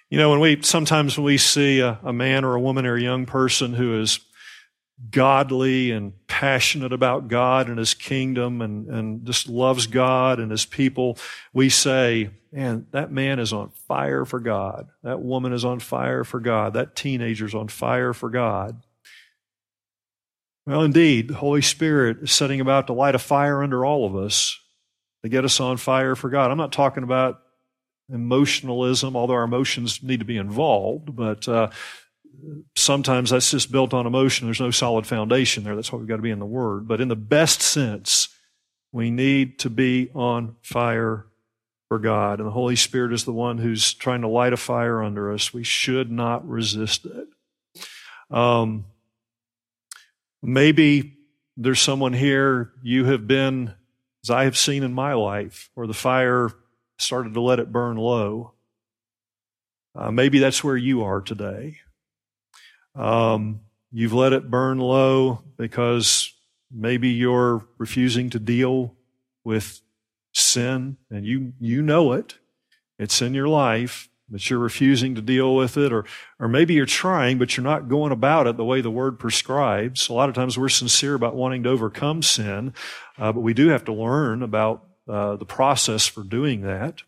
You 0.09 0.17
know, 0.17 0.29
when 0.29 0.39
we 0.39 0.61
sometimes 0.61 1.17
when 1.17 1.25
we 1.25 1.37
see 1.37 1.81
a, 1.81 1.99
a 2.01 2.13
man 2.13 2.45
or 2.45 2.55
a 2.55 2.61
woman 2.61 2.85
or 2.85 2.95
a 2.95 3.01
young 3.01 3.25
person 3.25 3.73
who 3.73 3.99
is 3.99 4.21
godly 5.11 5.91
and 5.91 6.13
passionate 6.27 6.91
about 6.91 7.27
God 7.27 7.69
and 7.69 7.77
His 7.77 7.93
kingdom 7.93 8.61
and, 8.61 8.87
and 8.87 9.25
just 9.25 9.47
loves 9.47 9.87
God 9.87 10.39
and 10.39 10.51
His 10.51 10.65
people, 10.65 11.17
we 11.53 11.69
say, 11.69 12.29
man, 12.51 12.87
that 12.91 13.11
man 13.11 13.39
is 13.39 13.53
on 13.53 13.69
fire 13.87 14.25
for 14.25 14.39
God. 14.39 14.87
That 15.03 15.21
woman 15.21 15.53
is 15.53 15.65
on 15.65 15.79
fire 15.79 16.23
for 16.23 16.39
God. 16.39 16.73
That 16.73 16.95
teenager's 16.95 17.53
on 17.53 17.67
fire 17.67 18.13
for 18.13 18.29
God. 18.29 18.81
Well, 20.65 20.83
indeed, 20.83 21.29
the 21.29 21.35
Holy 21.35 21.61
Spirit 21.61 22.17
is 22.23 22.31
setting 22.31 22.59
about 22.59 22.87
to 22.87 22.93
light 22.93 23.15
a 23.15 23.19
fire 23.19 23.63
under 23.63 23.85
all 23.85 24.05
of 24.05 24.15
us 24.15 24.59
to 25.23 25.29
get 25.29 25.45
us 25.45 25.59
on 25.59 25.77
fire 25.77 26.15
for 26.15 26.29
God. 26.29 26.51
I'm 26.51 26.57
not 26.57 26.73
talking 26.73 27.03
about 27.03 27.41
emotionalism, 28.09 29.15
although 29.15 29.35
our 29.35 29.43
emotions 29.43 30.01
need 30.01 30.19
to 30.19 30.25
be 30.25 30.37
involved, 30.37 31.15
but 31.15 31.47
uh, 31.47 31.69
sometimes 32.75 33.31
that's 33.31 33.51
just 33.51 33.71
built 33.71 33.93
on 33.93 34.05
emotion. 34.05 34.47
There's 34.47 34.59
no 34.59 34.71
solid 34.71 35.07
foundation 35.07 35.63
there. 35.63 35.75
That's 35.75 35.91
why 35.91 35.99
we've 35.99 36.07
got 36.07 36.17
to 36.17 36.21
be 36.21 36.31
in 36.31 36.39
the 36.39 36.45
Word. 36.45 36.87
But 36.87 37.01
in 37.01 37.07
the 37.07 37.15
best 37.15 37.61
sense, 37.61 38.29
we 38.91 39.11
need 39.11 39.59
to 39.59 39.69
be 39.69 40.09
on 40.13 40.55
fire 40.61 41.25
for 41.87 41.99
God. 41.99 42.39
And 42.39 42.47
the 42.47 42.53
Holy 42.53 42.75
Spirit 42.75 43.13
is 43.13 43.25
the 43.25 43.33
one 43.33 43.57
who's 43.57 43.93
trying 43.93 44.21
to 44.21 44.27
light 44.27 44.53
a 44.53 44.57
fire 44.57 45.01
under 45.01 45.31
us. 45.31 45.53
We 45.53 45.63
should 45.63 46.11
not 46.11 46.47
resist 46.47 47.05
it. 47.05 47.27
Um, 48.29 48.85
maybe 50.41 51.17
there's 51.55 51.79
someone 51.79 52.13
here, 52.13 52.71
you 52.83 53.05
have 53.05 53.27
been, 53.27 53.73
as 54.23 54.29
I 54.29 54.43
have 54.43 54.57
seen 54.57 54.83
in 54.83 54.93
my 54.93 55.13
life, 55.13 55.69
where 55.73 55.87
the 55.87 55.93
fire 55.93 56.51
started 56.99 57.33
to 57.33 57.41
let 57.41 57.59
it 57.59 57.71
burn 57.71 57.97
low. 57.97 58.53
Uh, 59.95 60.11
maybe 60.11 60.39
that's 60.39 60.63
where 60.63 60.77
you 60.77 61.03
are 61.03 61.21
today. 61.21 61.77
Um, 62.97 63.61
you've 63.91 64.13
let 64.13 64.33
it 64.33 64.49
burn 64.49 64.79
low 64.79 65.43
because 65.57 66.33
maybe 66.71 67.09
you're 67.09 67.65
refusing 67.77 68.29
to 68.31 68.39
deal 68.39 68.95
with 69.43 69.81
sin 70.33 70.97
and 71.09 71.25
you, 71.25 71.53
you 71.59 71.81
know 71.81 72.13
it. 72.13 72.35
It's 72.99 73.21
in 73.21 73.33
your 73.33 73.47
life, 73.47 74.09
but 74.29 74.49
you're 74.49 74.59
refusing 74.59 75.15
to 75.15 75.21
deal 75.21 75.55
with 75.55 75.77
it, 75.77 75.93
or, 75.93 76.03
or 76.39 76.47
maybe 76.47 76.73
you're 76.73 76.85
trying, 76.85 77.37
but 77.37 77.55
you're 77.55 77.63
not 77.63 77.87
going 77.87 78.11
about 78.11 78.47
it 78.47 78.57
the 78.57 78.65
way 78.65 78.81
the 78.81 78.91
word 78.91 79.19
prescribes. 79.19 80.09
A 80.09 80.13
lot 80.13 80.29
of 80.29 80.35
times 80.35 80.57
we're 80.57 80.67
sincere 80.67 81.13
about 81.13 81.35
wanting 81.35 81.63
to 81.63 81.69
overcome 81.69 82.21
sin, 82.21 82.73
uh, 83.17 83.31
but 83.31 83.41
we 83.41 83.53
do 83.53 83.69
have 83.69 83.85
to 83.85 83.93
learn 83.93 84.43
about 84.43 84.83
uh, 85.07 85.37
the 85.37 85.45
process 85.45 86.07
for 86.07 86.23
doing 86.23 86.61
that. 86.61 87.03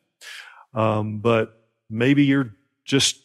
Um, 0.73 1.19
but 1.19 1.59
maybe 1.89 2.23
you're 2.23 2.53
just 2.85 3.19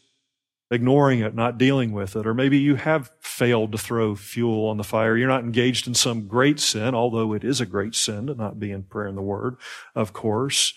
ignoring 0.74 1.20
it, 1.20 1.34
not 1.34 1.58
dealing 1.58 1.92
with 1.92 2.16
it. 2.16 2.26
Or 2.26 2.34
maybe 2.34 2.58
you 2.58 2.74
have 2.74 3.10
failed 3.20 3.72
to 3.72 3.78
throw 3.78 4.14
fuel 4.14 4.66
on 4.66 4.76
the 4.76 4.84
fire. 4.84 5.16
You're 5.16 5.28
not 5.28 5.44
engaged 5.44 5.86
in 5.86 5.94
some 5.94 6.26
great 6.26 6.60
sin, 6.60 6.94
although 6.94 7.32
it 7.32 7.44
is 7.44 7.60
a 7.60 7.66
great 7.66 7.94
sin 7.94 8.26
to 8.26 8.34
not 8.34 8.60
be 8.60 8.70
in 8.70 8.82
prayer 8.82 9.06
and 9.06 9.16
the 9.16 9.22
Word, 9.22 9.56
of 9.94 10.12
course. 10.12 10.74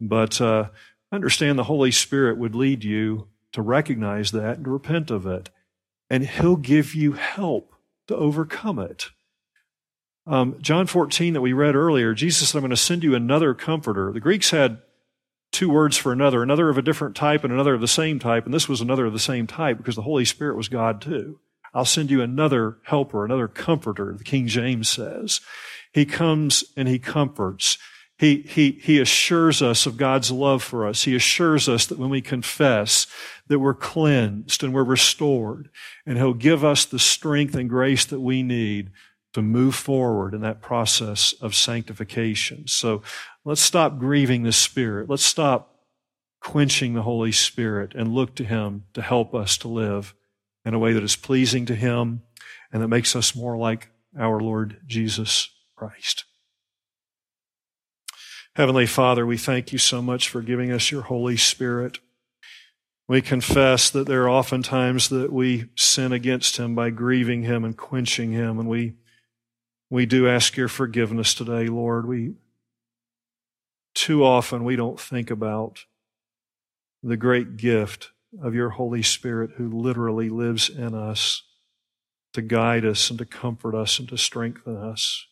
But 0.00 0.40
uh, 0.40 0.68
understand 1.10 1.58
the 1.58 1.64
Holy 1.64 1.90
Spirit 1.90 2.38
would 2.38 2.54
lead 2.54 2.84
you 2.84 3.28
to 3.52 3.62
recognize 3.62 4.30
that 4.32 4.56
and 4.56 4.64
to 4.64 4.70
repent 4.70 5.10
of 5.10 5.26
it. 5.26 5.50
And 6.10 6.26
He'll 6.26 6.56
give 6.56 6.94
you 6.94 7.12
help 7.12 7.74
to 8.06 8.16
overcome 8.16 8.78
it. 8.78 9.10
Um, 10.26 10.58
John 10.60 10.86
14 10.86 11.32
that 11.34 11.40
we 11.40 11.54
read 11.54 11.74
earlier, 11.74 12.12
Jesus 12.12 12.50
said, 12.50 12.58
I'm 12.58 12.62
going 12.62 12.70
to 12.70 12.76
send 12.76 13.02
you 13.02 13.14
another 13.14 13.54
comforter. 13.54 14.12
The 14.12 14.20
Greeks 14.20 14.50
had 14.50 14.82
two 15.52 15.70
words 15.70 15.96
for 15.96 16.12
another, 16.12 16.42
another 16.42 16.68
of 16.68 16.78
a 16.78 16.82
different 16.82 17.16
type 17.16 17.44
and 17.44 17.52
another 17.52 17.74
of 17.74 17.80
the 17.80 17.88
same 17.88 18.18
type, 18.18 18.44
and 18.44 18.54
this 18.54 18.68
was 18.68 18.80
another 18.80 19.06
of 19.06 19.12
the 19.12 19.18
same 19.18 19.46
type 19.46 19.78
because 19.78 19.96
the 19.96 20.02
Holy 20.02 20.24
Spirit 20.24 20.56
was 20.56 20.68
God 20.68 21.00
too. 21.00 21.40
I'll 21.74 21.84
send 21.84 22.10
you 22.10 22.22
another 22.22 22.78
helper, 22.84 23.24
another 23.24 23.48
comforter, 23.48 24.14
the 24.16 24.24
King 24.24 24.46
James 24.46 24.88
says. 24.88 25.40
He 25.92 26.06
comes 26.06 26.64
and 26.76 26.88
he 26.88 26.98
comforts. 26.98 27.78
He, 28.18 28.42
he, 28.42 28.72
he 28.82 28.98
assures 28.98 29.62
us 29.62 29.86
of 29.86 29.96
God's 29.96 30.30
love 30.30 30.62
for 30.62 30.86
us. 30.86 31.04
He 31.04 31.14
assures 31.14 31.68
us 31.68 31.86
that 31.86 31.98
when 31.98 32.10
we 32.10 32.20
confess 32.20 33.06
that 33.46 33.60
we're 33.60 33.74
cleansed 33.74 34.64
and 34.64 34.74
we're 34.74 34.82
restored, 34.82 35.70
and 36.04 36.18
he'll 36.18 36.34
give 36.34 36.64
us 36.64 36.84
the 36.84 36.98
strength 36.98 37.54
and 37.54 37.70
grace 37.70 38.04
that 38.06 38.20
we 38.20 38.42
need 38.42 38.90
to 39.34 39.42
move 39.42 39.74
forward 39.74 40.34
in 40.34 40.40
that 40.40 40.62
process 40.62 41.34
of 41.40 41.54
sanctification. 41.54 42.66
So 42.66 43.02
let's 43.44 43.60
stop 43.60 43.98
grieving 43.98 44.42
the 44.42 44.52
Spirit. 44.52 45.10
Let's 45.10 45.24
stop 45.24 45.76
quenching 46.40 46.94
the 46.94 47.02
Holy 47.02 47.32
Spirit 47.32 47.94
and 47.94 48.14
look 48.14 48.34
to 48.36 48.44
Him 48.44 48.84
to 48.94 49.02
help 49.02 49.34
us 49.34 49.58
to 49.58 49.68
live 49.68 50.14
in 50.64 50.74
a 50.74 50.78
way 50.78 50.92
that 50.92 51.02
is 51.02 51.16
pleasing 51.16 51.66
to 51.66 51.74
Him 51.74 52.22
and 52.72 52.82
that 52.82 52.88
makes 52.88 53.14
us 53.14 53.34
more 53.34 53.56
like 53.56 53.90
our 54.18 54.40
Lord 54.40 54.80
Jesus 54.86 55.50
Christ. 55.76 56.24
Heavenly 58.56 58.86
Father, 58.86 59.24
we 59.24 59.36
thank 59.36 59.72
you 59.72 59.78
so 59.78 60.02
much 60.02 60.28
for 60.28 60.42
giving 60.42 60.72
us 60.72 60.90
your 60.90 61.02
Holy 61.02 61.36
Spirit. 61.36 61.98
We 63.06 63.22
confess 63.22 63.88
that 63.90 64.06
there 64.06 64.24
are 64.24 64.28
often 64.28 64.62
times 64.62 65.08
that 65.10 65.32
we 65.32 65.66
sin 65.76 66.12
against 66.12 66.56
Him 66.56 66.74
by 66.74 66.90
grieving 66.90 67.42
Him 67.44 67.64
and 67.64 67.76
quenching 67.76 68.32
Him, 68.32 68.58
and 68.58 68.68
we 68.68 68.94
we 69.90 70.06
do 70.06 70.28
ask 70.28 70.56
your 70.56 70.68
forgiveness 70.68 71.34
today, 71.34 71.66
Lord. 71.66 72.06
We 72.06 72.34
too 73.94 74.24
often 74.24 74.64
we 74.64 74.76
don't 74.76 75.00
think 75.00 75.30
about 75.30 75.84
the 77.02 77.16
great 77.16 77.56
gift 77.56 78.10
of 78.42 78.54
your 78.54 78.70
Holy 78.70 79.02
Spirit 79.02 79.52
who 79.56 79.70
literally 79.70 80.28
lives 80.28 80.68
in 80.68 80.94
us 80.94 81.42
to 82.34 82.42
guide 82.42 82.84
us 82.84 83.08
and 83.08 83.18
to 83.18 83.24
comfort 83.24 83.74
us 83.74 83.98
and 83.98 84.08
to 84.08 84.18
strengthen 84.18 84.76
us. 84.76 85.26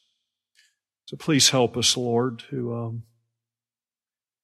So 1.04 1.16
please 1.16 1.50
help 1.50 1.76
us, 1.76 1.96
Lord, 1.96 2.42
to, 2.50 2.74
um, 2.74 3.02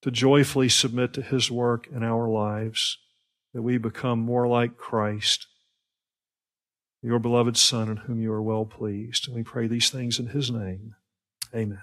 to 0.03 0.11
joyfully 0.11 0.69
submit 0.69 1.13
to 1.15 1.23
His 1.23 1.51
work 1.51 1.89
in 1.89 2.03
our 2.03 2.29
lives, 2.29 2.99
that 3.55 3.63
we 3.63 3.79
become 3.79 4.21
more 4.21 4.47
like 4.47 4.77
Christ 4.77 5.47
your 7.03 7.19
beloved 7.19 7.57
Son, 7.57 7.89
in 7.89 7.97
whom 7.99 8.21
you 8.21 8.33
are 8.33 8.43
well 8.43 8.65
pleased. 8.65 9.27
And 9.27 9.37
we 9.37 9.43
pray 9.43 9.67
these 9.67 9.91
things 9.91 10.19
in 10.19 10.29
his 10.29 10.51
name. 10.51 10.95
Amen. 11.55 11.83